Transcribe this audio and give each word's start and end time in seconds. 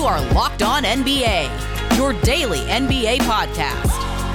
You 0.00 0.06
are 0.06 0.32
Locked 0.32 0.62
On 0.62 0.82
NBA, 0.82 1.94
your 1.98 2.14
daily 2.22 2.60
NBA 2.60 3.18
podcast. 3.18 3.90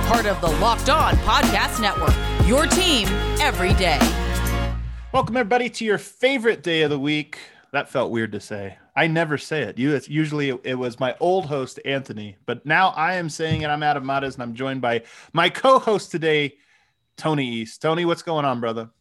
Part 0.08 0.28
of 0.28 0.40
the 0.40 0.50
Locked 0.60 0.92
On 0.92 1.16
Podcast 1.16 1.82
Network, 1.82 2.14
your 2.48 2.68
team 2.68 3.08
every 3.42 3.74
day. 3.74 3.98
Welcome, 5.12 5.36
everybody, 5.38 5.72
to 5.72 5.84
your 5.84 5.98
favorite 5.98 6.62
day 6.62 6.84
of 6.84 6.92
the 6.92 7.00
week. 7.00 7.40
That 7.72 7.90
felt 7.90 8.12
weird 8.12 8.34
to 8.34 8.40
say. 8.40 8.78
I 8.96 9.08
never 9.08 9.40
say 9.40 9.64
it. 9.64 9.80
You, 9.80 9.96
it's 9.96 10.08
usually 10.08 10.50
it 10.50 10.78
was 10.78 11.00
my 11.00 11.16
old 11.20 11.48
host 11.48 11.80
Anthony, 11.84 12.38
but 12.46 12.64
now 12.64 12.90
I 12.90 13.16
am 13.16 13.28
saying 13.28 13.64
it. 13.64 13.68
I'm 13.72 13.82
Adam 13.82 14.06
Mares, 14.06 14.36
and 14.36 14.44
I'm 14.44 14.54
joined 14.54 14.82
by 14.82 15.02
my 15.34 15.50
co-host 15.50 16.12
today, 16.12 16.58
Tony 17.18 17.50
East. 17.50 17.82
Tony, 17.82 18.06
what's 18.06 18.22
going 18.22 18.46
on, 18.46 18.60
brother? 18.60 18.92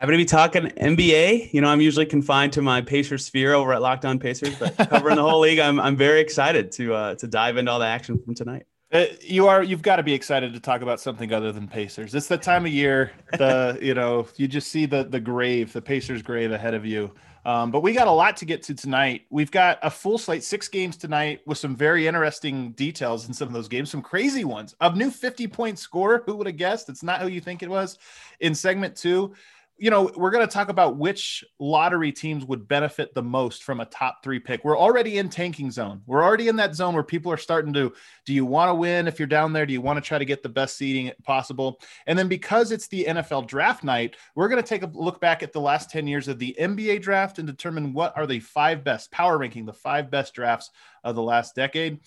Happy 0.00 0.12
to 0.12 0.16
be 0.16 0.24
talking 0.24 0.62
NBA. 0.62 1.52
You 1.52 1.60
know, 1.60 1.66
I'm 1.66 1.80
usually 1.80 2.06
confined 2.06 2.52
to 2.52 2.62
my 2.62 2.80
Pacers 2.80 3.26
sphere 3.26 3.52
over 3.52 3.72
at 3.72 3.82
Locked 3.82 4.04
On 4.04 4.20
Pacers, 4.20 4.54
but 4.56 4.76
covering 4.90 5.16
the 5.16 5.22
whole 5.22 5.40
league, 5.40 5.58
I'm 5.58 5.80
I'm 5.80 5.96
very 5.96 6.20
excited 6.20 6.70
to 6.72 6.94
uh, 6.94 7.14
to 7.16 7.26
dive 7.26 7.56
into 7.56 7.72
all 7.72 7.80
the 7.80 7.86
action 7.86 8.16
from 8.22 8.36
tonight. 8.36 8.66
Uh, 8.92 9.06
you 9.20 9.48
are 9.48 9.60
you've 9.60 9.82
got 9.82 9.96
to 9.96 10.04
be 10.04 10.14
excited 10.14 10.54
to 10.54 10.60
talk 10.60 10.82
about 10.82 11.00
something 11.00 11.32
other 11.32 11.50
than 11.50 11.66
Pacers. 11.66 12.14
It's 12.14 12.28
the 12.28 12.38
time 12.38 12.64
of 12.64 12.70
year, 12.70 13.10
the 13.32 13.76
you 13.82 13.92
know 13.92 14.28
you 14.36 14.46
just 14.46 14.68
see 14.68 14.86
the 14.86 15.02
the 15.02 15.18
grave, 15.18 15.72
the 15.72 15.82
Pacers 15.82 16.22
grave 16.22 16.52
ahead 16.52 16.74
of 16.74 16.86
you. 16.86 17.12
Um, 17.44 17.72
but 17.72 17.82
we 17.82 17.92
got 17.92 18.06
a 18.06 18.12
lot 18.12 18.36
to 18.36 18.44
get 18.44 18.62
to 18.64 18.74
tonight. 18.74 19.22
We've 19.30 19.50
got 19.50 19.78
a 19.82 19.90
full 19.90 20.18
slate, 20.18 20.44
six 20.44 20.68
games 20.68 20.96
tonight 20.96 21.40
with 21.44 21.58
some 21.58 21.74
very 21.74 22.06
interesting 22.06 22.72
details 22.72 23.26
in 23.26 23.34
some 23.34 23.48
of 23.48 23.54
those 23.54 23.68
games, 23.68 23.90
some 23.90 24.02
crazy 24.02 24.44
ones. 24.44 24.76
A 24.80 24.94
new 24.94 25.10
50 25.10 25.48
point 25.48 25.78
score. 25.78 26.22
Who 26.26 26.36
would 26.36 26.46
have 26.46 26.56
guessed? 26.56 26.88
It's 26.88 27.02
not 27.02 27.20
who 27.20 27.28
you 27.28 27.40
think 27.40 27.64
it 27.64 27.70
was. 27.70 27.98
In 28.40 28.54
segment 28.54 28.94
two, 28.94 29.34
you 29.78 29.90
know, 29.90 30.10
we're 30.16 30.30
going 30.30 30.46
to 30.46 30.52
talk 30.52 30.70
about 30.70 30.96
which 30.96 31.44
lottery 31.60 32.10
teams 32.10 32.44
would 32.44 32.66
benefit 32.66 33.14
the 33.14 33.22
most 33.22 33.62
from 33.62 33.78
a 33.78 33.84
top 33.84 34.24
three 34.24 34.40
pick. 34.40 34.64
We're 34.64 34.76
already 34.76 35.18
in 35.18 35.28
tanking 35.28 35.70
zone. 35.70 36.02
We're 36.04 36.24
already 36.24 36.48
in 36.48 36.56
that 36.56 36.74
zone 36.74 36.94
where 36.94 37.04
people 37.04 37.30
are 37.30 37.36
starting 37.36 37.72
to, 37.74 37.92
do 38.26 38.34
you 38.34 38.44
want 38.44 38.70
to 38.70 38.74
win 38.74 39.06
if 39.06 39.20
you're 39.20 39.28
down 39.28 39.52
there? 39.52 39.66
Do 39.66 39.72
you 39.72 39.80
want 39.80 39.96
to 39.96 40.00
try 40.06 40.18
to 40.18 40.24
get 40.24 40.42
the 40.42 40.48
best 40.48 40.76
seating 40.76 41.12
possible? 41.22 41.80
And 42.08 42.18
then 42.18 42.26
because 42.26 42.72
it's 42.72 42.88
the 42.88 43.04
NFL 43.04 43.46
draft 43.46 43.84
night, 43.84 44.16
we're 44.34 44.48
going 44.48 44.60
to 44.60 44.68
take 44.68 44.82
a 44.82 44.90
look 44.92 45.20
back 45.20 45.44
at 45.44 45.52
the 45.52 45.60
last 45.60 45.90
10 45.90 46.08
years 46.08 46.26
of 46.26 46.40
the 46.40 46.56
NBA 46.58 47.00
draft 47.00 47.38
and 47.38 47.46
determine 47.46 47.92
what 47.92 48.16
are 48.16 48.26
the 48.26 48.40
five 48.40 48.82
best 48.82 49.12
power 49.12 49.38
ranking, 49.38 49.64
the 49.64 49.72
five 49.72 50.10
best 50.10 50.34
drafts 50.34 50.70
of 51.04 51.14
the 51.14 51.22
last 51.22 51.54
decade. 51.54 52.00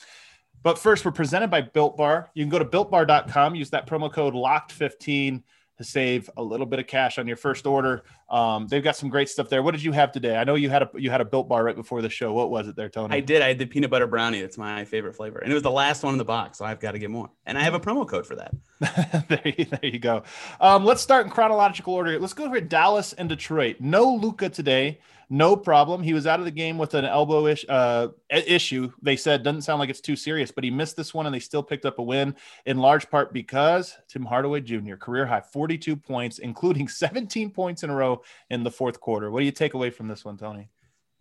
But 0.61 0.77
first, 0.77 1.05
we're 1.05 1.11
presented 1.11 1.49
by 1.49 1.61
Built 1.61 1.95
Bar. 1.95 2.29
You 2.33 2.43
can 2.43 2.49
go 2.49 2.59
to 2.59 2.65
builtbar.com, 2.65 3.55
use 3.55 3.69
that 3.69 3.87
promo 3.87 4.11
code 4.11 4.33
LOCKED15 4.33 5.41
to 5.77 5.83
save 5.83 6.29
a 6.37 6.43
little 6.43 6.65
bit 6.65 6.79
of 6.79 6.87
cash 6.87 7.17
on 7.17 7.27
your 7.27 7.37
first 7.37 7.65
order. 7.65 8.03
Um, 8.29 8.67
they've 8.67 8.83
got 8.83 8.95
some 8.95 9.09
great 9.09 9.29
stuff 9.29 9.49
there. 9.49 9.63
What 9.63 9.71
did 9.71 9.83
you 9.83 9.91
have 9.91 10.11
today? 10.11 10.37
I 10.37 10.43
know 10.43 10.55
you 10.55 10.69
had 10.69 10.83
a 10.83 10.89
you 10.95 11.09
had 11.09 11.21
a 11.21 11.25
built 11.25 11.49
bar 11.49 11.63
right 11.63 11.75
before 11.75 12.01
the 12.01 12.09
show. 12.09 12.33
What 12.33 12.49
was 12.49 12.67
it 12.67 12.75
there, 12.75 12.89
Tony? 12.89 13.15
I 13.15 13.19
did. 13.19 13.41
I 13.41 13.49
had 13.49 13.59
the 13.59 13.65
peanut 13.65 13.89
butter 13.89 14.07
brownie. 14.07 14.39
It's 14.39 14.57
my 14.57 14.85
favorite 14.85 15.15
flavor, 15.15 15.39
and 15.39 15.51
it 15.51 15.53
was 15.53 15.63
the 15.63 15.71
last 15.71 16.03
one 16.03 16.13
in 16.13 16.17
the 16.17 16.25
box, 16.25 16.57
so 16.57 16.65
I've 16.65 16.79
got 16.79 16.91
to 16.91 16.99
get 16.99 17.09
more. 17.09 17.29
And 17.45 17.57
I 17.57 17.63
have 17.63 17.73
a 17.73 17.79
promo 17.79 18.07
code 18.07 18.25
for 18.25 18.35
that. 18.35 18.53
there, 19.29 19.53
you, 19.57 19.65
there 19.65 19.85
you 19.85 19.99
go. 19.99 20.23
Um, 20.59 20.85
let's 20.85 21.01
start 21.01 21.25
in 21.25 21.31
chronological 21.31 21.93
order. 21.93 22.19
Let's 22.19 22.33
go 22.33 22.45
over 22.45 22.61
Dallas 22.61 23.13
and 23.13 23.27
Detroit. 23.27 23.77
No 23.79 24.15
Luka 24.15 24.49
today 24.49 24.99
no 25.31 25.55
problem. 25.55 26.03
He 26.03 26.13
was 26.13 26.27
out 26.27 26.39
of 26.39 26.45
the 26.45 26.51
game 26.51 26.77
with 26.77 26.93
an 26.93 27.05
elbow 27.05 27.47
ish, 27.47 27.65
uh, 27.69 28.09
issue. 28.29 28.91
They 29.01 29.15
said 29.15 29.43
doesn't 29.43 29.61
sound 29.61 29.79
like 29.79 29.89
it's 29.89 30.01
too 30.01 30.17
serious, 30.17 30.51
but 30.51 30.65
he 30.65 30.69
missed 30.69 30.97
this 30.97 31.13
one 31.13 31.25
and 31.25 31.33
they 31.33 31.39
still 31.39 31.63
picked 31.63 31.85
up 31.85 31.99
a 31.99 32.03
win 32.03 32.35
in 32.65 32.77
large 32.77 33.09
part 33.09 33.31
because 33.31 33.95
Tim 34.09 34.25
Hardaway 34.25 34.59
Jr. 34.59 34.95
career 34.95 35.25
high 35.25 35.39
42 35.39 35.95
points, 35.95 36.39
including 36.39 36.87
17 36.89 37.49
points 37.49 37.83
in 37.83 37.89
a 37.89 37.95
row 37.95 38.21
in 38.49 38.65
the 38.65 38.69
fourth 38.69 38.99
quarter. 38.99 39.31
What 39.31 39.39
do 39.39 39.45
you 39.45 39.53
take 39.53 39.73
away 39.73 39.89
from 39.89 40.09
this 40.09 40.25
one, 40.25 40.37
Tony? 40.37 40.67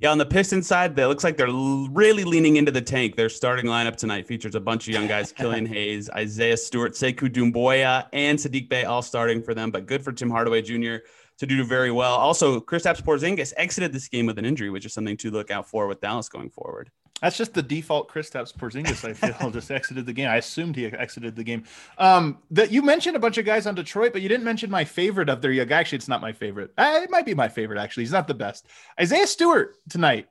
Yeah, 0.01 0.11
on 0.11 0.19
the 0.19 0.27
Pistons 0.27 0.67
side, 0.67 0.97
that 0.97 1.07
looks 1.07 1.23
like 1.23 1.37
they're 1.37 1.47
really 1.47 2.25
leaning 2.25 2.57
into 2.57 2.73
the 2.73 2.81
tank. 2.81 3.15
Their 3.17 3.29
starting 3.29 3.67
lineup 3.67 3.97
tonight 3.97 4.27
features 4.27 4.55
a 4.55 4.61
bunch 4.61 4.89
of 4.89 4.95
young 4.95 5.07
guys: 5.07 5.31
Killian 5.31 5.67
Hayes, 5.73 6.09
Isaiah 6.11 6.57
Stewart, 6.57 6.95
Sekou 6.95 7.29
Doumbouya, 7.29 8.07
and 8.15 8.39
Sadiq 8.39 8.71
Bey 8.71 8.85
all 8.85 9.03
starting 9.03 9.43
for 9.43 9.53
them. 9.53 9.71
But 9.71 9.85
good 9.85 10.03
for 10.03 10.11
Tim 10.11 10.31
Hardaway 10.31 10.63
Jr 10.63 11.05
to 11.41 11.47
do 11.47 11.65
very 11.65 11.91
well. 11.91 12.15
Also, 12.17 12.61
Kristaps 12.61 13.03
Porzingis 13.03 13.55
exited 13.57 13.95
this 13.95 14.09
game 14.09 14.27
with 14.27 14.39
an 14.39 14.45
injury, 14.45 14.69
which 14.69 14.85
is 14.85 14.93
something 14.93 15.17
to 15.17 15.31
look 15.31 15.51
out 15.51 15.67
for 15.67 15.87
with 15.87 16.01
Dallas 16.01 16.29
going 16.29 16.51
forward. 16.51 16.91
That's 17.23 17.37
just 17.37 17.55
the 17.55 17.63
default 17.63 18.11
Kristaps 18.11 18.55
Porzingis. 18.55 19.09
I 19.09 19.15
feel 19.15 19.51
just 19.51 19.71
exited 19.71 20.05
the 20.05 20.13
game. 20.13 20.29
I 20.29 20.37
assumed 20.37 20.77
he 20.77 20.85
exited 20.87 21.37
the 21.37 21.45
game. 21.45 21.65
Um, 21.97 22.39
that 22.51 22.71
you 22.71 22.83
mentioned 22.83 23.17
a 23.17 23.19
bunch 23.19 23.39
of 23.39 23.47
guys 23.47 23.67
on 23.67 23.75
Detroit, 23.75 24.13
but 24.13 24.21
you 24.21 24.29
didn't 24.29 24.45
mention 24.45 24.71
my 24.71 24.85
favorite 24.85 25.31
of 25.31 25.41
their 25.41 25.51
young. 25.51 25.73
Actually, 25.73 25.97
it's 25.97 26.09
not 26.09 26.21
my 26.21 26.33
favorite. 26.33 26.73
Uh, 26.77 27.01
it 27.03 27.11
might 27.11 27.27
be 27.27 27.35
my 27.35 27.49
favorite. 27.49 27.81
Actually, 27.81 28.03
he's 28.03 28.13
not 28.13 28.29
the 28.29 28.35
best. 28.35 28.67
Isaiah 29.01 29.27
Stewart 29.27 29.77
tonight, 29.89 30.29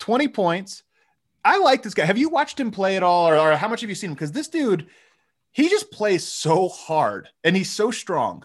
twenty 0.00 0.26
points. 0.26 0.82
I 1.44 1.58
like 1.58 1.84
this 1.84 1.94
guy. 1.94 2.04
Have 2.04 2.18
you 2.18 2.28
watched 2.28 2.58
him 2.58 2.72
play 2.72 2.96
at 2.96 3.04
all, 3.04 3.28
or, 3.28 3.36
or 3.36 3.56
how 3.56 3.68
much 3.68 3.80
have 3.80 3.90
you 3.90 3.96
seen 3.96 4.10
him? 4.10 4.14
Because 4.14 4.32
this 4.32 4.48
dude, 4.48 4.88
he 5.52 5.68
just 5.68 5.92
plays 5.92 6.26
so 6.26 6.68
hard 6.68 7.28
and 7.44 7.56
he's 7.56 7.70
so 7.70 7.92
strong. 7.92 8.44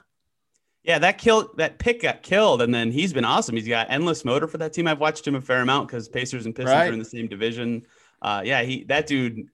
Yeah, 0.84 1.00
that 1.00 1.18
kill 1.18 1.50
that 1.56 1.80
pick 1.80 2.02
got 2.02 2.24
killed, 2.24 2.62
and 2.62 2.74
then 2.74 2.92
he's 2.92 3.14
been 3.14 3.24
awesome. 3.24 3.56
He's 3.56 3.68
got 3.68 3.88
endless 3.90 4.26
motor 4.26 4.48
for 4.48 4.58
that 4.58 4.74
team. 4.74 4.86
I've 4.86 5.00
watched 5.00 5.26
him 5.26 5.36
a 5.36 5.42
fair 5.42 5.62
amount 5.62 5.88
because 5.88 6.10
Pacers 6.10 6.46
and 6.46 6.54
Pistons 6.54 6.76
right. 6.76 6.90
are 6.90 6.94
in 6.94 7.00
the 7.00 7.06
same 7.06 7.28
division. 7.28 7.86
Uh, 8.22 8.42
yeah, 8.44 8.62
he 8.64 8.84
that 8.86 9.08
dude 9.08 9.48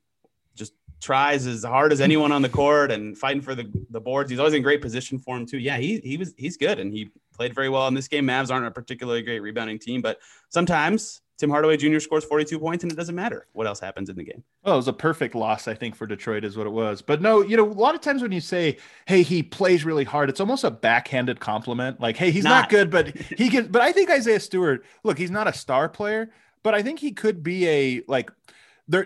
just 0.55 0.73
tries 0.99 1.45
as 1.45 1.63
hard 1.63 1.91
as 1.91 2.01
anyone 2.01 2.31
on 2.31 2.41
the 2.41 2.49
court 2.49 2.91
and 2.91 3.15
fighting 3.15 3.41
for 3.41 3.53
the, 3.53 3.71
the 3.91 4.01
boards. 4.01 4.31
He's 4.31 4.39
always 4.39 4.55
in 4.55 4.63
great 4.63 4.81
position 4.81 5.19
for 5.19 5.37
him 5.37 5.45
too. 5.45 5.59
Yeah, 5.59 5.77
he 5.77 5.99
he 5.99 6.17
was 6.17 6.33
he's 6.35 6.57
good 6.57 6.79
and 6.79 6.91
he 6.91 7.11
played 7.35 7.53
very 7.53 7.69
well 7.69 7.87
in 7.87 7.93
this 7.93 8.07
game. 8.07 8.25
Mavs 8.25 8.51
aren't 8.51 8.65
a 8.65 8.71
particularly 8.71 9.21
great 9.21 9.41
rebounding 9.41 9.77
team, 9.77 10.01
but 10.01 10.19
sometimes 10.49 11.21
Tim 11.39 11.49
Hardaway 11.49 11.77
Jr. 11.77 11.99
scores 11.99 12.25
42 12.25 12.59
points 12.59 12.83
and 12.83 12.91
it 12.91 12.95
doesn't 12.95 13.15
matter 13.15 13.47
what 13.53 13.65
else 13.65 13.79
happens 13.79 14.09
in 14.09 14.17
the 14.17 14.25
game. 14.25 14.43
Well, 14.63 14.73
it 14.73 14.77
was 14.77 14.89
a 14.89 14.93
perfect 14.93 15.35
loss, 15.35 15.69
I 15.69 15.73
think, 15.73 15.95
for 15.95 16.05
Detroit, 16.05 16.43
is 16.43 16.57
what 16.57 16.67
it 16.67 16.71
was. 16.71 17.01
But 17.01 17.21
no, 17.21 17.41
you 17.41 17.55
know, 17.55 17.65
a 17.65 17.71
lot 17.71 17.95
of 17.95 18.01
times 18.01 18.21
when 18.21 18.33
you 18.33 18.41
say, 18.41 18.77
hey, 19.05 19.23
he 19.23 19.41
plays 19.41 19.85
really 19.85 20.03
hard, 20.03 20.29
it's 20.29 20.41
almost 20.41 20.65
a 20.65 20.71
backhanded 20.71 21.39
compliment. 21.39 22.01
Like, 22.01 22.17
hey, 22.17 22.29
he's 22.31 22.43
not, 22.43 22.63
not 22.63 22.69
good, 22.69 22.91
but 22.91 23.15
he 23.17 23.49
can. 23.49 23.67
But 23.67 23.81
I 23.81 23.93
think 23.93 24.09
Isaiah 24.09 24.41
Stewart, 24.41 24.85
look, 25.03 25.17
he's 25.17 25.31
not 25.31 25.47
a 25.47 25.53
star 25.53 25.87
player, 25.87 26.29
but 26.61 26.75
I 26.75 26.83
think 26.83 26.99
he 26.99 27.13
could 27.13 27.41
be 27.41 27.67
a, 27.67 28.01
like, 28.09 28.31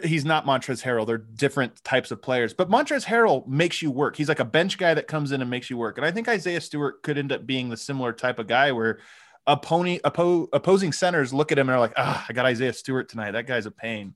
he's 0.04 0.26
not 0.26 0.46
Montrezl 0.46 0.82
Harrell. 0.82 1.06
They're 1.06 1.20
different 1.20 1.84
types 1.84 2.10
of 2.10 2.20
players, 2.20 2.54
but 2.54 2.68
Montrezl 2.68 3.06
Harrell 3.06 3.46
makes 3.48 3.84
you 3.84 3.92
work. 3.92 4.16
He's 4.16 4.30
like 4.30 4.40
a 4.40 4.46
bench 4.46 4.80
guy 4.80 4.96
that 4.96 5.08
comes 5.08 5.32
in 5.32 5.42
and 5.42 5.52
makes 5.52 5.70
you 5.70 5.78
work. 5.78 5.98
And 5.98 6.06
I 6.06 6.10
think 6.10 6.28
Isaiah 6.28 6.62
Stewart 6.62 7.04
could 7.04 7.20
end 7.20 7.32
up 7.32 7.46
being 7.46 7.70
the 7.70 7.78
similar 7.78 8.12
type 8.12 8.40
of 8.40 8.48
guy 8.48 8.72
where 8.72 9.00
opposing 9.48 10.00
oppo, 10.00 10.48
opposing 10.54 10.92
centers 10.92 11.34
look 11.34 11.52
at 11.52 11.59
him 11.59 11.70
and 11.70 11.76
are 11.76 11.80
like, 11.80 11.94
ah, 11.98 12.26
I 12.28 12.34
got 12.34 12.46
Isaiah 12.46 12.74
Stewart 12.74 13.09
tonight. 13.09 13.31
That 13.31 13.48
guy's 13.48 13.66
a 13.66 13.72
pain. 13.72 14.14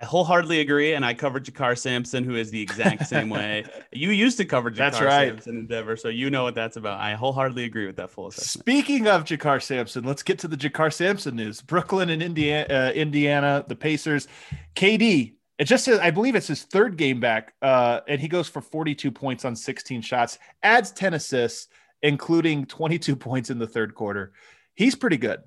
I 0.00 0.06
wholeheartedly 0.06 0.60
agree, 0.60 0.94
and 0.94 1.04
I 1.04 1.12
covered 1.12 1.44
JaKarr 1.44 1.76
Sampson, 1.76 2.24
who 2.24 2.34
is 2.34 2.50
the 2.50 2.60
exact 2.60 3.06
same 3.06 3.28
way. 3.30 3.64
You 3.92 4.10
used 4.12 4.38
to 4.38 4.46
cover 4.46 4.70
JaKarr 4.70 4.76
that's 4.76 5.00
right. 5.02 5.28
Sampson 5.28 5.58
in 5.58 5.66
Denver, 5.66 5.94
so 5.96 6.08
you 6.08 6.30
know 6.30 6.42
what 6.42 6.54
that's 6.54 6.78
about. 6.78 7.00
I 7.00 7.14
wholeheartedly 7.14 7.64
agree 7.64 7.86
with 7.86 7.96
that 7.96 8.08
full 8.10 8.28
assessment. 8.28 8.64
Speaking 8.64 9.08
of 9.08 9.24
JaKarr 9.24 9.62
Sampson, 9.62 10.04
let's 10.04 10.22
get 10.22 10.38
to 10.38 10.48
the 10.48 10.56
JaKarr 10.56 10.92
Sampson 10.92 11.36
news. 11.36 11.60
Brooklyn 11.60 12.08
and 12.08 12.22
Indiana, 12.22 12.66
uh, 12.74 12.92
Indiana, 12.92 13.64
the 13.68 13.76
Pacers, 13.76 14.26
KD. 14.74 15.34
It 15.58 15.64
just 15.64 15.84
says, 15.84 15.98
I 15.98 16.10
believe 16.10 16.34
it's 16.34 16.46
his 16.46 16.62
third 16.62 16.96
game 16.96 17.20
back, 17.20 17.52
uh, 17.60 18.00
and 18.08 18.18
he 18.18 18.28
goes 18.28 18.48
for 18.48 18.62
42 18.62 19.10
points 19.10 19.44
on 19.44 19.54
16 19.54 20.00
shots, 20.00 20.38
adds 20.62 20.90
10 20.92 21.12
assists 21.12 21.68
including 22.02 22.66
22 22.66 23.16
points 23.28 23.50
in 23.50 23.58
the 23.58 23.66
third 23.66 23.94
quarter. 23.94 24.32
He's 24.74 24.94
pretty 24.94 25.16
good. 25.16 25.40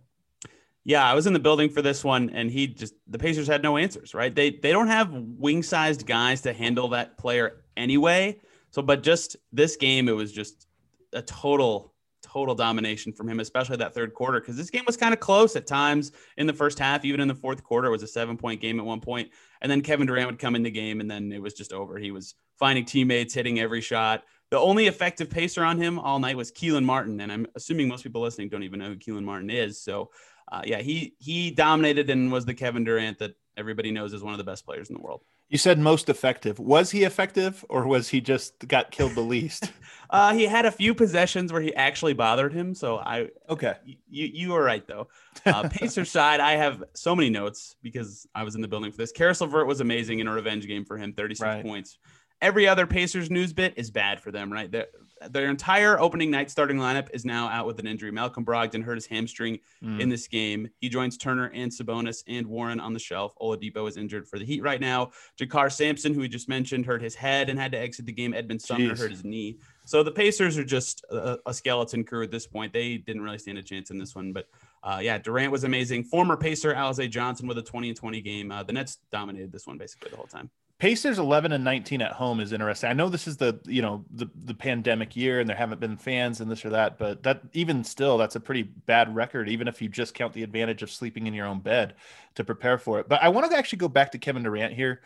Yeah, 0.86 1.10
I 1.10 1.14
was 1.14 1.28
in 1.28 1.34
the 1.34 1.40
building 1.40 1.70
for 1.70 1.82
this 1.82 2.04
one, 2.04 2.30
and 2.32 2.52
he 2.52 2.68
just 2.68 2.94
the 3.08 3.18
Pacers 3.18 3.48
had 3.48 3.64
no 3.64 3.78
answers. 3.78 4.14
Right? 4.14 4.34
They 4.34 4.52
they 4.52 4.72
don't 4.72 4.88
have 4.88 5.12
wing 5.14 5.64
sized 5.64 6.06
guys 6.06 6.42
to 6.42 6.54
handle 6.54 6.90
that 6.90 7.18
player 7.18 7.64
anyway. 7.78 8.42
So, 8.72 8.82
but 8.82 9.02
just 9.04 9.38
this 9.52 9.78
game, 9.78 10.10
it 10.10 10.16
was 10.16 10.32
just 10.32 10.68
a 11.14 11.22
total 11.22 11.94
total 12.22 12.56
domination 12.56 13.14
from 13.14 13.30
him, 13.30 13.40
especially 13.40 13.78
that 13.78 13.94
third 13.94 14.14
quarter, 14.14 14.40
because 14.40 14.58
this 14.58 14.70
game 14.70 14.84
was 14.88 14.98
kind 14.98 15.14
of 15.14 15.20
close 15.20 15.56
at 15.56 15.68
times 15.68 16.12
in 16.38 16.48
the 16.48 16.54
first 16.54 16.80
half. 16.80 17.06
Even 17.06 17.22
in 17.22 17.28
the 17.28 17.36
fourth 17.36 17.64
quarter, 17.64 17.88
it 17.88 17.92
was 17.92 18.04
a 18.04 18.08
seven 18.08 18.36
point 18.36 18.60
game 18.60 18.80
at 18.80 18.86
one 18.86 19.00
point, 19.00 19.30
and 19.62 19.72
then 19.72 19.82
Kevin 19.82 20.08
Durant 20.08 20.28
would 20.28 20.40
come 20.40 20.56
in 20.56 20.64
the 20.64 20.72
game, 20.72 21.00
and 21.00 21.10
then 21.10 21.32
it 21.32 21.42
was 21.42 21.54
just 21.54 21.72
over. 21.72 21.98
He 21.98 22.12
was 22.12 22.36
finding 22.58 22.84
teammates, 22.84 23.34
hitting 23.34 23.60
every 23.60 23.82
shot. 23.82 24.24
The 24.54 24.60
only 24.60 24.86
effective 24.86 25.32
pacer 25.32 25.64
on 25.64 25.82
him 25.82 25.98
all 25.98 26.20
night 26.20 26.38
was 26.38 26.52
Kelan 26.52 26.86
Martin, 26.86 27.22
and 27.22 27.32
I'm 27.32 27.48
assuming 27.56 27.88
most 27.88 28.04
people 28.04 28.22
listening 28.22 28.50
don't 28.50 28.62
even 28.62 28.78
know 28.78 28.90
who 28.90 28.98
Kelan 28.98 29.24
Martin 29.24 29.50
is. 29.50 29.82
So, 29.82 30.12
uh, 30.52 30.62
yeah, 30.64 30.78
he 30.78 31.16
he 31.18 31.50
dominated 31.50 32.12
and 32.12 32.32
was 32.32 32.46
the 32.46 32.54
Kevin 32.54 32.84
Durant 32.84 33.18
that 33.18 33.34
everybody 33.58 33.90
knows 33.90 34.14
is 34.14 34.22
one 34.22 34.32
of 34.32 34.38
the 34.38 34.44
best 34.44 34.64
players 34.64 34.92
in 34.92 34.94
the 34.96 35.02
world. 35.02 35.22
You 35.50 35.58
said 35.58 35.80
most 35.80 36.08
effective. 36.08 36.60
Was 36.60 36.92
he 36.92 37.04
effective, 37.04 37.66
or 37.68 37.88
was 37.88 38.10
he 38.10 38.22
just 38.22 38.68
got 38.68 38.92
killed 38.92 39.16
the 39.16 39.22
least? 39.22 39.72
uh, 40.12 40.36
he 40.36 40.46
had 40.46 40.68
a 40.68 40.72
few 40.72 40.94
possessions 40.94 41.52
where 41.52 41.62
he 41.62 41.74
actually 41.74 42.14
bothered 42.14 42.54
him. 42.54 42.76
So 42.76 43.00
I 43.00 43.30
okay. 43.50 43.74
You 43.84 43.98
you 44.08 44.52
were 44.52 44.62
right 44.62 44.86
though. 44.86 45.08
Uh, 45.48 45.68
Pacer 45.72 46.06
side, 46.06 46.40
I 46.40 46.58
have 46.58 46.84
so 46.94 47.16
many 47.16 47.32
notes 47.32 47.76
because 47.82 48.28
I 48.36 48.44
was 48.44 48.54
in 48.54 48.62
the 48.62 48.68
building 48.68 48.92
for 48.92 48.98
this. 48.98 49.12
Caris 49.12 49.42
LeVert 49.42 49.66
was 49.66 49.82
amazing 49.82 50.20
in 50.20 50.28
a 50.28 50.32
revenge 50.32 50.68
game 50.68 50.86
for 50.86 50.96
him, 50.96 51.14
36 51.14 51.42
right. 51.42 51.64
points 51.64 51.98
every 52.44 52.68
other 52.68 52.86
Pacers 52.86 53.32
news 53.32 53.54
bit 53.54 53.74
is 53.78 53.90
bad 53.90 54.20
for 54.20 54.30
them, 54.30 54.52
right? 54.52 54.70
They're, 54.70 54.88
their 55.30 55.50
entire 55.50 56.00
opening 56.00 56.30
night 56.30 56.52
starting 56.52 56.78
lineup 56.78 57.08
is 57.14 57.24
now 57.24 57.48
out 57.48 57.66
with 57.66 57.80
an 57.80 57.88
injury. 57.88 58.12
Malcolm 58.12 58.44
Brogdon 58.44 58.84
hurt 58.84 58.96
his 58.96 59.06
hamstring 59.06 59.60
mm. 59.82 60.00
in 60.02 60.10
this 60.10 60.28
game. 60.28 60.70
He 60.80 60.90
joins 60.90 61.18
Turner 61.18 61.50
and 61.54 61.72
Sabonis 61.72 62.24
and 62.28 62.46
Warren 62.48 62.82
on 62.82 62.92
the 62.92 63.00
shelf. 63.00 63.34
Oladipo 63.42 63.88
is 63.88 63.96
injured 63.96 64.28
for 64.28 64.38
the 64.38 64.44
Heat 64.44 64.62
right 64.62 64.82
now. 64.82 65.12
JaKarr 65.40 65.72
Sampson, 65.72 66.14
who 66.14 66.20
we 66.20 66.28
just 66.28 66.50
mentioned, 66.50 66.86
hurt 66.86 67.02
his 67.02 67.16
head 67.16 67.50
and 67.50 67.58
had 67.58 67.72
to 67.72 67.80
exit 67.80 68.06
the 68.06 68.12
game. 68.12 68.34
Edmond 68.34 68.62
Sumner 68.62 68.94
Jeez. 68.94 69.00
hurt 69.00 69.12
his 69.12 69.24
knee. 69.24 69.60
So 69.86 70.04
the 70.04 70.12
Pacers 70.12 70.58
are 70.58 70.66
just 70.66 71.06
a, 71.10 71.40
a, 71.46 71.54
skeleton 71.54 72.04
crew 72.04 72.24
at 72.24 72.32
this 72.32 72.48
point. 72.48 72.74
They 72.74 72.98
didn't 72.98 73.22
really 73.22 73.38
stand 73.38 73.58
a 73.58 73.64
chance 73.64 73.92
in 73.92 73.98
this 73.98 74.16
one, 74.16 74.34
but 74.34 74.48
uh, 74.84 75.00
yeah, 75.02 75.18
Durant 75.18 75.52
was 75.52 75.64
amazing. 75.64 76.04
Former 76.04 76.38
Pacer 76.38 76.74
Alize 76.74 77.10
Johnson 77.10 77.48
with 77.48 77.58
a 77.58 77.62
20 77.62 77.90
and 77.90 77.98
20 77.98 78.22
game. 78.22 78.52
Uh, 78.52 78.64
the 78.64 78.74
Nets 78.74 78.98
dominated 79.12 79.52
this 79.52 79.68
one 79.68 79.78
basically 79.78 80.10
the 80.12 80.18
whole 80.18 80.28
time. 80.28 80.50
Pacers 80.80 81.18
11 81.18 81.54
and 81.54 81.64
19 81.64 82.02
at 82.02 82.12
home 82.12 82.40
is 82.40 82.52
interesting. 82.52 82.90
I 82.90 82.94
know 82.94 83.08
this 83.08 83.28
is 83.28 83.38
the 83.38 83.60
you 83.66 83.82
know 83.82 84.04
the 84.12 84.28
the 84.44 84.54
pandemic 84.54 85.16
year 85.16 85.40
and 85.40 85.48
there 85.48 85.56
haven't 85.56 85.80
been 85.80 85.98
fans 85.98 86.42
and 86.42 86.52
this 86.52 86.66
or 86.66 86.72
that, 86.72 86.98
but 86.98 87.24
that 87.24 87.42
even 87.54 87.84
still 87.84 88.18
that's 88.18 88.36
a 88.36 88.40
pretty 88.40 88.64
bad 88.64 89.16
record 89.16 89.48
even 89.48 89.68
if 89.68 89.82
you 89.82 89.88
just 89.88 90.14
count 90.14 90.34
the 90.34 90.44
advantage 90.44 90.84
of 90.84 90.92
sleeping 90.92 91.28
in 91.28 91.34
your 91.34 91.46
own 91.46 91.60
bed 91.60 91.96
to 92.36 92.44
prepare 92.44 92.78
for 92.78 93.00
it. 93.00 93.08
But 93.08 93.24
I 93.24 93.30
want 93.30 93.50
to 93.50 93.58
actually 93.58 93.80
go 93.80 93.88
back 93.88 94.12
to 94.12 94.18
Kevin 94.18 94.44
Durant 94.44 94.74
here 94.74 95.02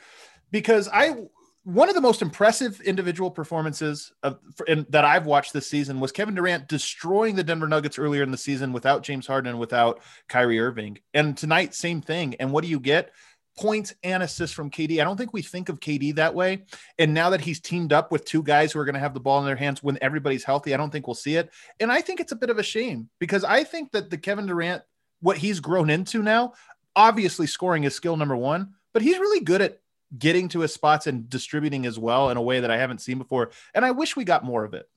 because 0.52 0.90
I 0.92 1.28
one 1.68 1.90
of 1.90 1.96
the 1.96 2.02
most 2.02 2.22
impressive 2.22 2.80
individual 2.80 3.30
performances 3.30 4.14
of, 4.24 4.40
in, 4.68 4.86
that 4.88 5.04
I've 5.04 5.26
watched 5.26 5.52
this 5.52 5.68
season 5.68 6.00
was 6.00 6.14
Kevin 6.14 6.34
Durant 6.34 6.70
destroying 6.70 7.36
the 7.36 7.44
Denver 7.44 7.68
Nuggets 7.68 8.00
earlier 8.00 8.24
in 8.24 8.32
the 8.32 8.38
season 8.38 8.72
without 8.72 9.04
James 9.04 9.28
Harden 9.28 9.50
and 9.50 9.60
without 9.60 10.00
Kyrie 10.30 10.62
Irving. 10.62 10.98
And 11.14 11.36
tonight, 11.36 11.76
same 11.76 12.00
thing. 12.00 12.36
And 12.36 12.54
what 12.54 12.64
do 12.64 12.70
you 12.70 12.80
get? 12.80 13.12
Points 13.60 13.94
and 14.04 14.22
assists 14.22 14.56
from 14.56 14.70
KD. 14.70 15.02
I 15.02 15.04
don't 15.04 15.18
think 15.18 15.34
we 15.34 15.42
think 15.42 15.70
of 15.70 15.80
KD 15.80 16.16
that 16.16 16.36
way. 16.36 16.66
And 17.00 17.14
now 17.14 17.32
that 17.32 17.42
he's 17.42 17.60
teamed 17.60 17.92
up 17.92 18.12
with 18.12 18.26
two 18.26 18.44
guys 18.44 18.72
who 18.72 18.80
are 18.80 18.86
going 18.86 18.94
to 18.94 19.00
have 19.00 19.14
the 19.14 19.20
ball 19.20 19.40
in 19.40 19.46
their 19.46 19.56
hands 19.56 19.82
when 19.82 19.98
everybody's 20.02 20.44
healthy, 20.44 20.74
I 20.74 20.78
don't 20.78 20.92
think 20.92 21.08
we'll 21.08 21.16
see 21.16 21.36
it. 21.36 21.50
And 21.80 21.92
I 21.92 22.02
think 22.02 22.20
it's 22.20 22.32
a 22.32 22.36
bit 22.36 22.50
of 22.50 22.60
a 22.60 22.64
shame 22.64 23.10
because 23.20 23.44
I 23.44 23.64
think 23.64 23.92
that 23.94 24.10
the 24.10 24.18
Kevin 24.18 24.46
Durant, 24.46 24.84
what 25.22 25.38
he's 25.38 25.60
grown 25.60 25.90
into 25.90 26.22
now, 26.22 26.54
obviously 26.96 27.48
scoring 27.48 27.84
is 27.84 27.96
skill 27.96 28.18
number 28.18 28.36
one, 28.36 28.74
but 28.94 29.02
he's 29.02 29.18
really 29.18 29.44
good 29.44 29.62
at 29.62 29.80
getting 30.18 30.48
to 30.50 30.62
his 30.62 30.74
spots 30.74 31.08
and 31.08 31.30
distributing 31.30 31.86
as 31.86 32.00
well 32.00 32.30
in 32.30 32.38
a 32.38 32.42
way 32.42 32.60
that 32.60 32.72
I 32.72 32.78
haven't 32.78 33.02
seen 33.02 33.18
before. 33.18 33.52
And 33.74 33.84
I 33.84 33.92
wish 33.92 34.16
we 34.16 34.24
got 34.24 34.44
more 34.44 34.64
of 34.64 34.74
it. 34.74 34.88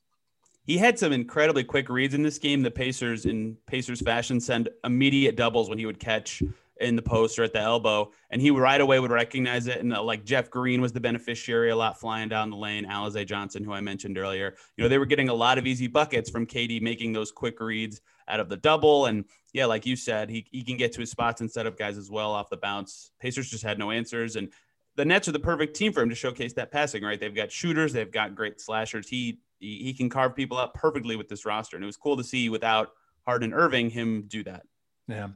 He 0.65 0.79
had 0.79 0.99
some 0.99 1.13
incredibly 1.13 1.65
quick 1.65 1.89
reads 1.89 2.15
in 2.15 2.23
this 2.23 2.39
game. 2.39 2.63
The 2.63 2.71
Pacers, 2.71 3.27
in 3.27 3.57
Pacers 3.67 4.01
fashion, 4.01 4.39
send 4.41 4.69
immediate 4.85 5.37
doubles 5.37 5.69
when 5.69 5.79
he 5.79 5.87
would 5.87 5.99
catch 5.99 6.43
in 6.81 6.97
the 6.97 7.03
post 7.03 7.39
or 7.39 7.43
at 7.43 7.53
the 7.53 7.61
elbow, 7.61 8.11
and 8.31 8.41
he 8.41 8.51
right 8.51 8.81
away 8.81 8.99
would 8.99 9.11
recognize 9.11 9.67
it. 9.67 9.81
And 9.81 9.95
uh, 9.95 10.03
like 10.03 10.25
Jeff 10.25 10.51
Green 10.51 10.81
was 10.81 10.93
the 10.93 11.01
beneficiary 11.01 11.71
a 11.71 11.77
lot 11.77 12.01
flying 12.01 12.29
down 12.29 12.51
the 12.51 12.57
lane. 12.57 12.87
Alize 12.87 13.27
Johnson, 13.27 13.63
who 13.63 13.73
I 13.73 13.81
mentioned 13.81 14.19
earlier, 14.19 14.55
you 14.77 14.83
know 14.83 14.89
they 14.89 14.99
were 14.99 15.07
getting 15.07 15.29
a 15.29 15.35
lot 15.35 15.59
of 15.59 15.67
easy 15.67 15.87
buckets 15.87 16.31
from 16.31 16.47
KD 16.47 16.81
making 16.81 17.13
those 17.13 17.31
quick 17.31 17.61
reads 17.61 18.01
out 18.29 18.41
of 18.41 18.49
the 18.49 18.57
double. 18.57 19.07
And 19.07 19.25
yeah, 19.53 19.67
like 19.67 19.85
you 19.85 19.97
said, 19.97 20.31
he, 20.31 20.47
he 20.51 20.63
can 20.63 20.77
get 20.77 20.93
to 20.93 21.01
his 21.01 21.11
spots 21.11 21.41
and 21.41 21.51
set 21.51 21.67
up 21.67 21.79
guys 21.79 21.99
as 21.99 22.11
well 22.11 22.33
off 22.33 22.49
the 22.49 22.57
bounce. 22.57 23.11
Pacers 23.21 23.51
just 23.51 23.65
had 23.65 23.79
no 23.79 23.91
answers, 23.91 24.37
and 24.37 24.53
the 24.97 25.05
Nets 25.05 25.29
are 25.29 25.33
the 25.33 25.39
perfect 25.39 25.77
team 25.77 25.93
for 25.93 26.03
him 26.03 26.09
to 26.09 26.15
showcase 26.15 26.53
that 26.55 26.73
passing, 26.73 27.03
right? 27.03 27.21
They've 27.21 27.35
got 27.35 27.53
shooters, 27.53 27.93
they've 27.93 28.11
got 28.11 28.35
great 28.35 28.61
slashers. 28.61 29.09
He 29.09 29.41
he, 29.59 29.79
he 29.85 29.95
can 29.95 30.09
carve 30.09 30.35
people 30.35 30.57
up 30.57 30.75
perfectly 30.75 31.17
with 31.17 31.29
this 31.29 31.45
roster, 31.45 31.77
and 31.77 31.85
it 31.85 31.87
was 31.87 31.97
cool 31.97 32.17
to 32.17 32.25
see 32.25 32.49
without 32.49 32.93
Harden 33.27 33.53
Irving 33.53 33.91
him 33.91 34.25
do 34.27 34.43
that. 34.45 34.63
Yeah. 35.07 35.29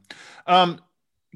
Um, 0.46 0.80